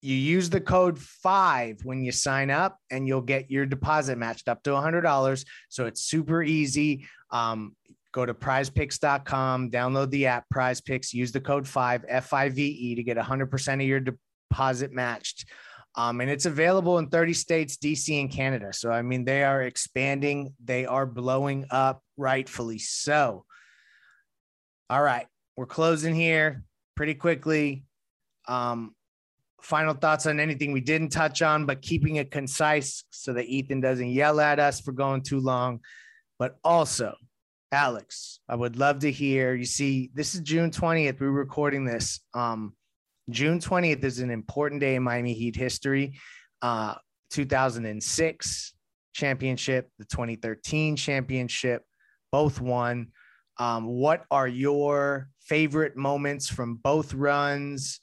you 0.00 0.14
use 0.14 0.48
the 0.48 0.60
code 0.60 0.98
five 0.98 1.80
when 1.82 2.04
you 2.04 2.12
sign 2.12 2.50
up 2.50 2.78
and 2.90 3.08
you'll 3.08 3.20
get 3.20 3.50
your 3.50 3.66
deposit 3.66 4.16
matched 4.16 4.48
up 4.48 4.62
to 4.62 4.76
a 4.76 4.80
$100. 4.80 5.44
So 5.68 5.86
it's 5.86 6.02
super 6.02 6.42
easy. 6.42 7.08
Um, 7.30 7.74
Go 8.12 8.24
to 8.24 8.34
prizepicks.com, 8.34 9.70
download 9.70 10.10
the 10.10 10.26
app 10.26 10.48
Prize 10.50 10.80
Picks, 10.80 11.12
use 11.12 11.30
the 11.30 11.40
code 11.40 11.68
5 11.68 12.04
F 12.08 12.32
I 12.32 12.48
V 12.48 12.62
E 12.62 12.94
to 12.94 13.02
get 13.02 13.16
100% 13.16 13.74
of 13.74 13.80
your 13.82 14.00
deposit 14.00 14.92
matched. 14.92 15.46
Um, 15.94 16.20
and 16.20 16.30
it's 16.30 16.46
available 16.46 16.98
in 16.98 17.08
30 17.08 17.32
states, 17.32 17.76
DC, 17.76 18.20
and 18.20 18.30
Canada. 18.30 18.72
So, 18.72 18.90
I 18.90 19.02
mean, 19.02 19.24
they 19.24 19.42
are 19.42 19.62
expanding, 19.62 20.54
they 20.64 20.86
are 20.86 21.06
blowing 21.06 21.66
up, 21.70 22.02
rightfully 22.16 22.78
so. 22.78 23.44
All 24.88 25.02
right, 25.02 25.26
we're 25.56 25.66
closing 25.66 26.14
here 26.14 26.62
pretty 26.94 27.14
quickly. 27.14 27.84
Um, 28.46 28.94
final 29.60 29.92
thoughts 29.92 30.26
on 30.26 30.40
anything 30.40 30.72
we 30.72 30.80
didn't 30.80 31.10
touch 31.10 31.42
on, 31.42 31.66
but 31.66 31.82
keeping 31.82 32.16
it 32.16 32.30
concise 32.30 33.04
so 33.10 33.32
that 33.32 33.46
Ethan 33.46 33.80
doesn't 33.80 34.10
yell 34.10 34.40
at 34.40 34.60
us 34.60 34.80
for 34.80 34.92
going 34.92 35.22
too 35.22 35.40
long. 35.40 35.80
But 36.38 36.56
also, 36.62 37.16
Alex, 37.72 38.40
I 38.48 38.54
would 38.54 38.76
love 38.76 39.00
to 39.00 39.10
hear. 39.10 39.54
You 39.54 39.66
see, 39.66 40.10
this 40.14 40.34
is 40.34 40.40
June 40.40 40.70
20th. 40.70 41.20
We're 41.20 41.30
recording 41.30 41.84
this. 41.84 42.20
Um, 42.32 42.74
June 43.30 43.58
20th 43.60 44.02
is 44.04 44.20
an 44.20 44.30
important 44.30 44.80
day 44.80 44.94
in 44.94 45.02
Miami 45.02 45.34
Heat 45.34 45.54
history. 45.54 46.18
Uh, 46.62 46.94
2006, 47.30 48.72
championship, 49.12 49.90
the 49.98 50.06
2013 50.06 50.96
championship, 50.96 51.82
both 52.32 52.60
won. 52.60 53.08
Um, 53.58 53.86
what 53.86 54.24
are 54.30 54.48
your 54.48 55.28
favorite 55.40 55.96
moments 55.96 56.48
from 56.48 56.76
both 56.76 57.12
runs? 57.12 58.00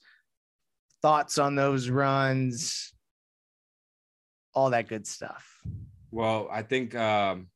Thoughts 1.02 1.40
on 1.40 1.56
those 1.56 1.90
runs? 1.90 2.94
All 4.54 4.70
that 4.70 4.88
good 4.88 5.08
stuff. 5.08 5.62
Well, 6.12 6.48
I 6.52 6.62
think 6.62 6.94
um, 6.96 7.48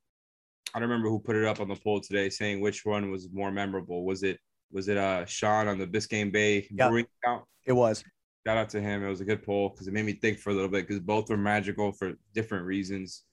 I 0.73 0.79
don't 0.79 0.89
remember 0.89 1.09
who 1.09 1.19
put 1.19 1.35
it 1.35 1.45
up 1.45 1.59
on 1.59 1.67
the 1.67 1.75
poll 1.75 1.99
today, 1.99 2.29
saying 2.29 2.61
which 2.61 2.85
one 2.85 3.09
was 3.09 3.29
more 3.31 3.51
memorable. 3.51 4.05
Was 4.05 4.23
it 4.23 4.39
was 4.71 4.87
it 4.87 4.97
uh 4.97 5.25
Sean 5.25 5.67
on 5.67 5.77
the 5.77 5.87
Biscayne 5.87 6.31
Bay 6.31 6.67
yep. 6.71 6.89
Brewing 6.89 7.07
account? 7.23 7.43
It 7.65 7.73
was. 7.73 8.03
Shout 8.45 8.57
out 8.57 8.69
to 8.69 8.81
him. 8.81 9.03
It 9.03 9.09
was 9.09 9.21
a 9.21 9.25
good 9.25 9.43
poll 9.43 9.69
because 9.69 9.87
it 9.87 9.93
made 9.93 10.05
me 10.05 10.13
think 10.13 10.39
for 10.39 10.51
a 10.51 10.53
little 10.53 10.69
bit 10.69 10.87
because 10.87 10.99
both 10.99 11.29
were 11.29 11.37
magical 11.37 11.91
for 11.91 12.13
different 12.33 12.65
reasons. 12.65 13.23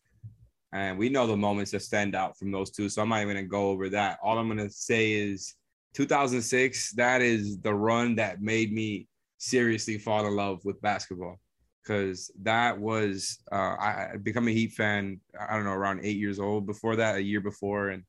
And 0.73 0.99
we 0.99 1.09
know 1.09 1.27
the 1.27 1.37
moments 1.37 1.71
that 1.71 1.83
stand 1.83 2.15
out 2.15 2.37
from 2.39 2.51
those 2.51 2.71
two. 2.71 2.89
So 2.89 3.03
I'm 3.03 3.09
not 3.09 3.23
even 3.23 3.37
gonna 3.37 3.47
go 3.47 3.71
over 3.71 3.89
that. 3.91 4.19
All 4.23 4.39
I'm 4.39 4.49
gonna 4.49 4.71
say 4.71 5.13
is 5.13 5.55
2006, 5.95 6.93
that 6.93 7.23
is 7.23 7.59
the 7.61 7.75
run 7.75 8.17
that 8.17 8.43
made 8.43 8.73
me 8.73 9.09
seriously 9.39 9.99
fall 9.99 10.27
in 10.27 10.35
love 10.35 10.65
with 10.65 10.81
basketball. 10.83 11.39
Because 11.87 12.31
that 12.43 12.79
was 12.79 13.39
uh, 13.53 13.77
I 13.79 14.17
become 14.23 14.49
a 14.49 14.53
Heat 14.53 14.73
fan. 14.73 15.21
I 15.39 15.55
don't 15.55 15.65
know 15.65 15.73
around 15.73 16.01
eight 16.03 16.17
years 16.17 16.41
old. 16.41 16.67
Before 16.67 16.97
that, 16.97 17.17
a 17.17 17.23
year 17.23 17.41
before, 17.41 17.91
and 17.91 18.03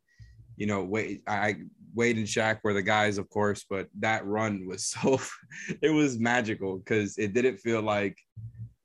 you 0.56 0.66
know, 0.66 0.84
wait, 0.84 1.22
I 1.28 1.58
Wade 1.94 2.18
and 2.18 2.26
Shaq 2.26 2.60
were 2.64 2.74
the 2.74 2.82
guys, 2.82 3.18
of 3.18 3.30
course, 3.30 3.66
but 3.70 3.88
that 4.00 4.26
run 4.26 4.66
was 4.68 4.84
so 4.90 5.20
it 5.82 5.90
was 5.90 6.20
magical 6.20 6.78
because 6.78 7.18
it 7.18 7.34
didn't 7.34 7.58
feel 7.58 7.82
like 7.82 8.18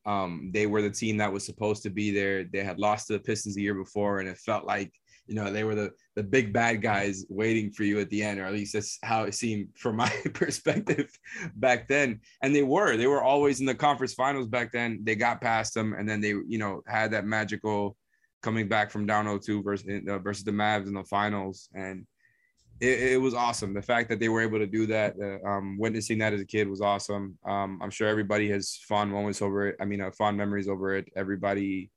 um, 0.05 0.51
they 0.53 0.67
were 0.67 0.83
the 0.83 0.91
team 0.91 1.17
that 1.19 1.33
was 1.33 1.47
supposed 1.47 1.83
to 1.85 1.91
be 1.91 2.11
there. 2.11 2.45
They 2.45 2.65
had 2.65 2.79
lost 2.79 3.07
to 3.07 3.15
the 3.15 3.21
Pistons 3.21 3.55
the 3.55 3.63
year 3.63 3.75
before, 3.75 4.19
and 4.19 4.29
it 4.29 4.39
felt 4.39 4.65
like 4.65 4.93
you 5.33 5.41
know 5.41 5.51
they 5.51 5.65
were 5.65 5.75
the 5.75 5.91
the 6.15 6.23
big 6.23 6.53
bad 6.53 6.83
guys 6.83 7.25
waiting 7.31 7.71
for 7.71 7.85
you 7.85 7.99
at 8.01 8.11
the 8.11 8.23
end, 8.23 8.39
or 8.39 8.45
at 8.45 8.53
least 8.53 8.75
that's 8.75 8.99
how 9.03 9.23
it 9.25 9.35
seemed 9.35 9.69
from 9.75 9.97
my 10.05 10.11
perspective 10.35 11.11
back 11.57 11.89
then. 11.89 12.21
And 12.43 12.55
they 12.55 12.63
were 12.63 12.99
they 12.99 13.07
were 13.07 13.23
always 13.23 13.61
in 13.61 13.67
the 13.67 13.75
conference 13.75 14.13
finals 14.13 14.47
back 14.47 14.73
then. 14.73 15.01
They 15.05 15.15
got 15.15 15.41
past 15.41 15.73
them, 15.73 15.95
and 15.95 16.07
then 16.07 16.21
they 16.21 16.35
you 16.47 16.59
know 16.59 16.83
had 16.87 17.13
that 17.13 17.25
magical 17.25 17.97
coming 18.43 18.69
back 18.69 18.91
from 18.91 19.07
down 19.07 19.25
0-2 19.25 19.65
versus 19.65 20.03
uh, 20.07 20.19
versus 20.19 20.45
the 20.45 20.51
Mavs 20.51 20.87
in 20.87 20.93
the 20.93 21.05
finals, 21.05 21.71
and 21.73 22.07
it, 22.81 23.13
it, 23.13 23.21
was 23.21 23.33
awesome. 23.33 23.73
The 23.73 23.81
fact 23.81 24.11
that 24.11 24.21
they 24.21 24.29
were 24.29 24.43
able 24.43 24.59
to 24.59 24.67
do 24.67 24.85
that, 24.87 25.15
uh, 25.19 25.49
um, 25.49 25.79
witnessing 25.79 26.19
that 26.19 26.35
as 26.35 26.41
a 26.43 26.45
kid 26.45 26.69
was 26.69 26.83
awesome. 26.83 27.39
Um, 27.47 27.79
I'm 27.81 27.91
sure 27.91 28.09
everybody 28.09 28.51
has 28.51 28.81
fond 28.87 29.11
moments 29.11 29.41
over 29.41 29.69
it. 29.69 29.77
I 29.81 29.87
mean, 29.87 30.03
uh, 30.03 30.11
fond 30.11 30.37
memories 30.37 30.69
over 30.69 30.95
it. 30.97 31.09
Everybody 31.17 31.91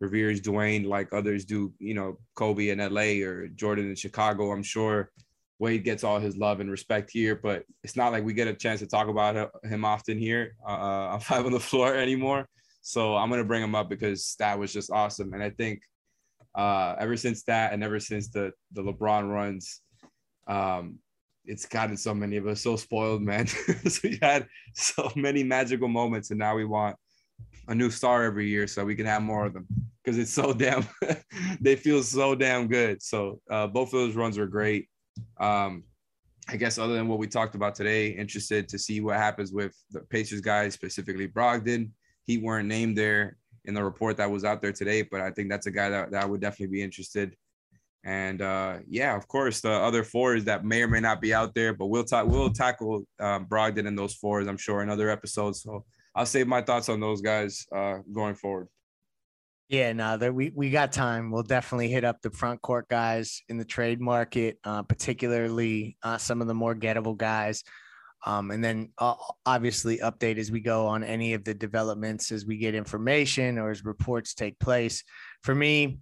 reveres 0.00 0.40
Dwyane 0.40 0.86
like 0.86 1.12
others 1.12 1.44
do, 1.44 1.72
you 1.78 1.94
know, 1.94 2.18
Kobe 2.34 2.68
in 2.68 2.78
LA 2.78 3.26
or 3.26 3.48
Jordan 3.48 3.88
in 3.88 3.96
Chicago. 3.96 4.52
I'm 4.52 4.62
sure 4.62 5.10
Wade 5.58 5.84
gets 5.84 6.04
all 6.04 6.20
his 6.20 6.36
love 6.36 6.60
and 6.60 6.70
respect 6.70 7.10
here, 7.10 7.34
but 7.34 7.64
it's 7.82 7.96
not 7.96 8.12
like 8.12 8.24
we 8.24 8.32
get 8.32 8.48
a 8.48 8.54
chance 8.54 8.80
to 8.80 8.86
talk 8.86 9.08
about 9.08 9.50
him 9.64 9.84
often 9.84 10.18
here 10.18 10.54
uh, 10.66 10.72
uh 10.72 11.08
on 11.12 11.20
Five 11.20 11.46
on 11.46 11.52
the 11.52 11.60
Floor 11.60 11.94
anymore. 11.94 12.48
So 12.80 13.16
I'm 13.16 13.28
gonna 13.28 13.44
bring 13.44 13.62
him 13.62 13.74
up 13.74 13.88
because 13.88 14.36
that 14.38 14.58
was 14.58 14.72
just 14.72 14.90
awesome, 14.90 15.32
and 15.34 15.42
I 15.42 15.50
think 15.50 15.82
uh, 16.54 16.94
ever 16.98 17.16
since 17.16 17.42
that, 17.44 17.72
and 17.72 17.82
ever 17.82 18.00
since 18.00 18.28
the 18.28 18.52
the 18.72 18.82
LeBron 18.82 19.30
runs, 19.30 19.82
um, 20.46 20.98
it's 21.44 21.66
gotten 21.66 21.96
so 21.96 22.14
many 22.14 22.36
of 22.36 22.46
us 22.46 22.60
so 22.60 22.76
spoiled, 22.76 23.22
man. 23.22 23.46
so 23.86 24.00
we 24.04 24.18
had 24.22 24.46
so 24.74 25.10
many 25.16 25.42
magical 25.42 25.88
moments, 25.88 26.30
and 26.30 26.38
now 26.38 26.54
we 26.54 26.64
want 26.64 26.96
a 27.68 27.74
new 27.74 27.90
star 27.90 28.24
every 28.24 28.48
year 28.48 28.66
so 28.66 28.84
we 28.84 28.94
can 28.94 29.06
have 29.06 29.22
more 29.22 29.46
of 29.46 29.52
them 29.52 29.66
because 30.02 30.18
it's 30.18 30.32
so 30.32 30.52
damn. 30.54 30.86
they 31.60 31.76
feel 31.76 32.02
so 32.02 32.34
damn 32.34 32.66
good. 32.66 33.02
So 33.02 33.40
uh, 33.50 33.66
both 33.66 33.88
of 33.88 34.00
those 34.00 34.16
runs 34.16 34.38
were 34.38 34.46
great. 34.46 34.88
Um, 35.38 35.84
I 36.50 36.56
guess 36.56 36.78
other 36.78 36.94
than 36.94 37.08
what 37.08 37.18
we 37.18 37.26
talked 37.26 37.54
about 37.54 37.74
today, 37.74 38.08
interested 38.08 38.68
to 38.70 38.78
see 38.78 39.02
what 39.02 39.16
happens 39.16 39.52
with 39.52 39.74
the 39.90 40.00
Pacers 40.00 40.40
guys, 40.40 40.72
specifically 40.72 41.28
Brogdon. 41.28 41.90
He 42.24 42.38
weren't 42.38 42.68
named 42.68 42.96
there 42.96 43.36
in 43.66 43.74
the 43.74 43.84
report 43.84 44.16
that 44.16 44.30
was 44.30 44.44
out 44.44 44.62
there 44.62 44.72
today, 44.72 45.02
but 45.02 45.20
I 45.20 45.30
think 45.30 45.50
that's 45.50 45.66
a 45.66 45.70
guy 45.70 45.90
that, 45.90 46.10
that 46.10 46.22
I 46.22 46.26
would 46.26 46.40
definitely 46.40 46.72
be 46.72 46.82
interested. 46.82 47.36
And 48.02 48.40
uh, 48.40 48.78
yeah, 48.88 49.14
of 49.14 49.28
course, 49.28 49.60
the 49.60 49.72
other 49.72 50.04
fours 50.04 50.44
that 50.44 50.64
may 50.64 50.82
or 50.82 50.88
may 50.88 51.00
not 51.00 51.20
be 51.20 51.34
out 51.34 51.54
there, 51.54 51.74
but 51.74 51.86
we'll 51.86 52.04
talk. 52.04 52.26
We'll 52.26 52.52
tackle 52.52 53.04
um, 53.20 53.44
Brogdon 53.44 53.86
and 53.86 53.98
those 53.98 54.14
fours, 54.14 54.46
I'm 54.46 54.56
sure, 54.56 54.82
in 54.82 54.88
other 54.88 55.10
episodes. 55.10 55.62
So 55.62 55.84
I'll 56.18 56.26
save 56.26 56.48
my 56.48 56.62
thoughts 56.62 56.88
on 56.88 56.98
those 56.98 57.20
guys 57.20 57.64
uh, 57.72 57.98
going 58.12 58.34
forward. 58.34 58.66
Yeah, 59.68 59.92
no, 59.92 60.16
we 60.32 60.50
we 60.52 60.68
got 60.68 60.90
time. 60.90 61.30
We'll 61.30 61.44
definitely 61.44 61.88
hit 61.88 62.02
up 62.02 62.22
the 62.22 62.30
front 62.30 62.60
court 62.60 62.88
guys 62.88 63.40
in 63.48 63.56
the 63.56 63.64
trade 63.64 64.00
market, 64.00 64.58
uh, 64.64 64.82
particularly 64.82 65.96
uh, 66.02 66.18
some 66.18 66.40
of 66.40 66.48
the 66.48 66.54
more 66.54 66.74
gettable 66.74 67.16
guys. 67.16 67.62
Um, 68.26 68.50
and 68.50 68.64
then 68.64 68.90
uh, 68.98 69.14
obviously 69.46 69.98
update 69.98 70.38
as 70.38 70.50
we 70.50 70.60
go 70.60 70.88
on 70.88 71.04
any 71.04 71.34
of 71.34 71.44
the 71.44 71.54
developments 71.54 72.32
as 72.32 72.44
we 72.44 72.56
get 72.56 72.74
information 72.74 73.56
or 73.56 73.70
as 73.70 73.84
reports 73.84 74.34
take 74.34 74.58
place. 74.58 75.04
For 75.44 75.54
me, 75.54 76.00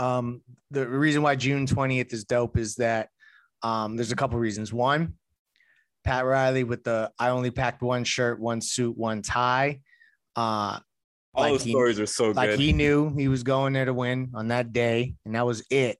um, 0.00 0.42
the 0.72 0.88
reason 0.88 1.22
why 1.22 1.36
June 1.36 1.66
20th 1.66 2.12
is 2.12 2.24
dope 2.24 2.58
is 2.58 2.74
that 2.76 3.10
um, 3.62 3.94
there's 3.94 4.10
a 4.10 4.16
couple 4.16 4.40
reasons. 4.40 4.72
One, 4.72 5.14
Pat 6.04 6.24
Riley 6.24 6.64
with 6.64 6.84
the 6.84 7.10
I 7.18 7.30
only 7.30 7.50
packed 7.50 7.82
one 7.82 8.04
shirt, 8.04 8.40
one 8.40 8.60
suit, 8.60 8.96
one 8.96 9.22
tie. 9.22 9.80
Uh, 10.36 10.78
All 11.34 11.50
like 11.50 11.58
the 11.58 11.64
he, 11.64 11.70
stories 11.70 12.00
are 12.00 12.06
so 12.06 12.30
like 12.30 12.50
good. 12.50 12.60
he 12.60 12.72
knew 12.72 13.14
he 13.16 13.28
was 13.28 13.42
going 13.42 13.72
there 13.72 13.84
to 13.84 13.94
win 13.94 14.30
on 14.34 14.48
that 14.48 14.72
day, 14.72 15.14
and 15.24 15.34
that 15.34 15.46
was 15.46 15.64
it. 15.70 15.98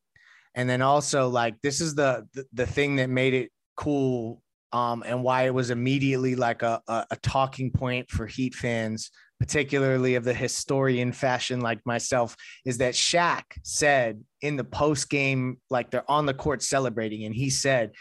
And 0.55 0.68
then 0.68 0.82
also 0.82 1.28
like 1.28 1.61
this 1.62 1.80
is 1.80 1.94
the 1.94 2.26
the, 2.34 2.44
the 2.53 2.66
thing 2.66 2.96
that 2.96 3.11
made 3.11 3.34
it 3.34 3.51
cool 3.76 4.42
um, 4.72 5.03
and 5.07 5.22
why 5.22 5.46
it 5.46 5.55
was 5.55 5.70
immediately 5.70 6.36
like 6.36 6.62
a, 6.62 6.80
a, 6.86 7.07
a 7.11 7.16
talking 7.16 7.70
point 7.70 8.11
for 8.11 8.26
Heat 8.26 8.55
fans 8.55 9.11
particularly 9.40 10.16
of 10.16 10.24
the 10.24 10.34
historian 10.34 11.12
fashion 11.12 11.61
like 11.61 11.80
myself, 11.86 12.36
is 12.66 12.76
that 12.78 12.92
Shaq 12.92 13.44
said 13.64 14.22
in 14.42 14.57
the 14.57 14.64
post 14.64 15.09
game, 15.09 15.57
like 15.70 15.90
they're 15.90 16.09
on 16.11 16.26
the 16.26 16.34
court 16.34 16.62
celebrating, 16.62 17.24
and 17.24 17.34
he 17.34 17.48
said, 17.48 17.92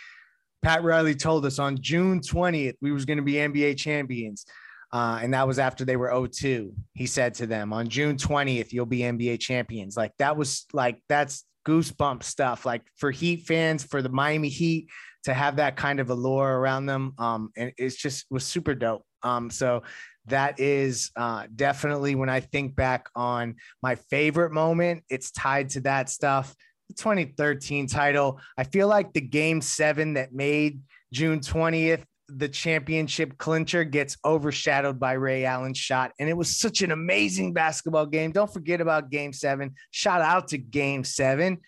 Pat 0.62 0.84
Riley 0.84 1.16
told 1.16 1.45
us 1.45 1.60
on 1.60 1.78
June 1.80 2.20
20th 2.20 2.76
we 2.82 2.91
was 2.91 3.05
going 3.05 3.18
to 3.18 3.24
be 3.24 3.34
NBA 3.34 3.78
champions. 3.78 4.45
Uh, 4.91 5.20
and 5.22 5.34
that 5.34 5.47
was 5.47 5.60
after 5.60 5.86
they 5.86 5.97
were 5.97 6.28
02. 6.28 6.74
He 6.93 7.05
said 7.05 7.36
to 7.36 7.47
them 7.47 7.72
on 7.74 7.89
June 7.89 8.18
20th, 8.18 8.74
you'll 8.74 8.86
be 8.86 8.99
NBA 8.99 9.39
champions. 9.39 9.95
Like 9.95 10.14
that 10.18 10.36
was 10.36 10.66
like, 10.74 10.99
that's 11.07 11.45
goosebump 11.68 12.24
stuff. 12.24 12.66
Like 12.66 12.82
for 12.97 13.12
Heat 13.12 13.45
fans, 13.45 13.84
for 13.84 14.01
the 14.01 14.10
Miami 14.10 14.49
Heat 14.49 14.89
to 15.24 15.34
have 15.34 15.57
that 15.57 15.76
kind 15.76 15.99
of 15.99 16.10
allure 16.10 16.60
around 16.60 16.88
them. 16.88 17.14
Um, 17.18 17.51
and 17.55 17.72
it's 17.78 17.95
just 17.95 18.26
was 18.32 18.43
super 18.43 18.74
dope. 18.74 19.03
Um, 19.22 19.49
so 19.49 19.84
that 20.28 20.60
is 20.60 21.12
uh, 21.16 21.47
definitely 21.55 22.16
when 22.16 22.30
I 22.30 22.39
think 22.39 22.76
back 22.76 23.10
on 23.16 23.55
my 23.84 23.95
favorite 23.95 24.51
moment, 24.51 25.03
it's 25.10 25.32
tied 25.32 25.70
to 25.72 25.82
that 25.82 26.10
stuff. 26.10 26.55
The 26.89 26.95
2013 26.95 27.87
title. 27.87 28.39
I 28.57 28.63
feel 28.65 28.87
like 28.87 29.13
the 29.13 29.21
game 29.21 29.61
seven 29.61 30.15
that 30.15 30.33
made 30.33 30.81
June 31.13 31.39
20th 31.39 32.03
the 32.29 32.47
championship 32.47 33.37
clincher 33.37 33.83
gets 33.83 34.17
overshadowed 34.23 34.99
by 34.99 35.13
Ray 35.13 35.45
Allen's 35.45 35.77
shot. 35.77 36.11
And 36.19 36.29
it 36.29 36.37
was 36.37 36.59
such 36.59 36.81
an 36.81 36.91
amazing 36.91 37.53
basketball 37.53 38.05
game. 38.05 38.31
Don't 38.31 38.51
forget 38.51 38.81
about 38.81 39.09
game 39.09 39.33
seven. 39.33 39.75
Shout 39.91 40.21
out 40.21 40.49
to 40.49 40.57
game 40.57 41.03
seven. 41.03 41.59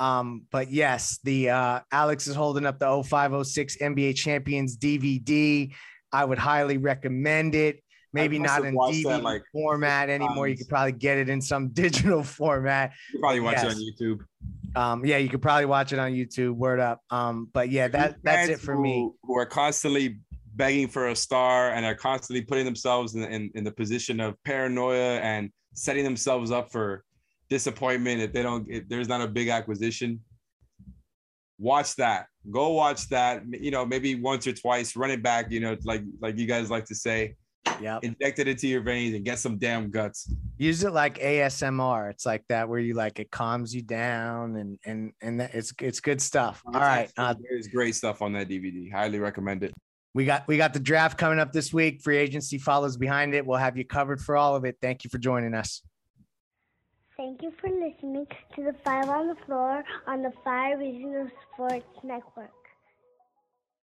Um, 0.00 0.42
but 0.50 0.70
yes, 0.70 1.20
the 1.22 1.50
uh, 1.50 1.80
Alex 1.92 2.26
is 2.26 2.34
holding 2.34 2.66
up 2.66 2.78
the 2.78 3.02
0506 3.02 3.76
NBA 3.76 4.16
Champions 4.16 4.76
DVD. 4.76 5.72
I 6.12 6.24
would 6.24 6.38
highly 6.38 6.78
recommend 6.78 7.54
it 7.54 7.82
maybe 8.12 8.38
not 8.38 8.64
in 8.64 8.74
DVD 8.74 9.22
like 9.22 9.42
format 9.52 10.10
anymore. 10.10 10.48
You 10.48 10.56
could 10.56 10.68
probably 10.68 10.92
get 10.92 11.18
it 11.18 11.28
in 11.28 11.40
some 11.40 11.68
digital 11.72 12.22
format. 12.22 12.92
You 13.12 13.20
probably 13.20 13.40
watch 13.40 13.56
yes. 13.62 13.64
it 13.64 13.76
on 13.76 13.82
YouTube. 13.82 14.20
Um, 14.74 15.04
yeah, 15.04 15.18
you 15.18 15.28
could 15.28 15.42
probably 15.42 15.66
watch 15.66 15.92
it 15.92 15.98
on 15.98 16.12
YouTube. 16.12 16.54
Word 16.54 16.80
up. 16.80 17.00
Um, 17.10 17.48
but 17.52 17.70
yeah, 17.70 17.88
that 17.88 18.16
that's 18.22 18.48
it 18.48 18.60
for 18.60 18.74
who, 18.74 18.82
me. 18.82 19.10
Who 19.22 19.38
are 19.38 19.46
constantly 19.46 20.18
begging 20.54 20.88
for 20.88 21.08
a 21.08 21.16
star 21.16 21.72
and 21.72 21.84
are 21.84 21.94
constantly 21.94 22.42
putting 22.42 22.64
themselves 22.64 23.14
in, 23.14 23.24
in, 23.24 23.50
in 23.54 23.64
the 23.64 23.72
position 23.72 24.20
of 24.20 24.34
paranoia 24.44 25.18
and 25.20 25.50
setting 25.74 26.04
themselves 26.04 26.50
up 26.50 26.70
for 26.70 27.04
disappointment 27.48 28.20
if 28.20 28.32
they 28.32 28.42
don't 28.42 28.66
if 28.70 28.88
there's 28.88 29.08
not 29.08 29.20
a 29.20 29.28
big 29.28 29.48
acquisition 29.48 30.20
watch 31.58 31.94
that 31.96 32.26
go 32.50 32.70
watch 32.70 33.08
that 33.08 33.42
you 33.50 33.70
know 33.70 33.84
maybe 33.84 34.14
once 34.14 34.46
or 34.46 34.52
twice 34.52 34.96
run 34.96 35.10
it 35.10 35.22
back 35.22 35.50
you 35.50 35.60
know 35.60 35.76
like 35.84 36.02
like 36.20 36.38
you 36.38 36.46
guys 36.46 36.70
like 36.70 36.84
to 36.84 36.94
say 36.94 37.34
yeah 37.80 37.98
inject 38.02 38.38
it 38.38 38.48
into 38.48 38.66
your 38.68 38.80
veins 38.80 39.14
and 39.14 39.24
get 39.24 39.38
some 39.38 39.58
damn 39.58 39.90
guts. 39.90 40.32
Use 40.58 40.84
it 40.84 40.92
like 40.92 41.18
asmr 41.18 42.10
it's 42.10 42.26
like 42.26 42.44
that 42.48 42.68
where 42.68 42.80
you 42.80 42.94
like 42.94 43.18
it 43.18 43.30
calms 43.30 43.74
you 43.74 43.82
down 43.82 44.56
and 44.56 44.78
and 44.84 45.12
and 45.22 45.40
it's 45.40 45.72
it's 45.80 46.00
good 46.00 46.20
stuff. 46.20 46.62
All 46.66 46.80
right 46.80 47.10
uh, 47.16 47.34
there's 47.48 47.68
great 47.68 47.94
stuff 47.94 48.22
on 48.22 48.32
that 48.34 48.48
dvd 48.48 48.92
highly 48.92 49.18
recommend 49.18 49.62
it. 49.62 49.72
We 50.14 50.26
got 50.26 50.46
we 50.46 50.56
got 50.56 50.74
the 50.74 50.80
draft 50.80 51.16
coming 51.16 51.38
up 51.38 51.52
this 51.52 51.72
week. 51.72 52.02
Free 52.02 52.18
agency 52.18 52.58
follows 52.58 52.96
behind 52.96 53.34
it. 53.34 53.46
We'll 53.46 53.58
have 53.58 53.78
you 53.78 53.84
covered 53.84 54.20
for 54.20 54.36
all 54.36 54.54
of 54.54 54.64
it. 54.64 54.76
Thank 54.82 55.04
you 55.04 55.10
for 55.10 55.18
joining 55.18 55.54
us. 55.54 55.82
Thank 57.16 57.42
you 57.42 57.52
for 57.60 57.68
listening 57.68 58.26
to 58.56 58.62
the 58.62 58.74
Five 58.84 59.08
on 59.08 59.28
the 59.28 59.36
Floor 59.46 59.84
on 60.06 60.22
the 60.22 60.32
Five 60.44 60.80
Reasons 60.80 61.30
Sports 61.54 61.86
Network. 62.02 62.50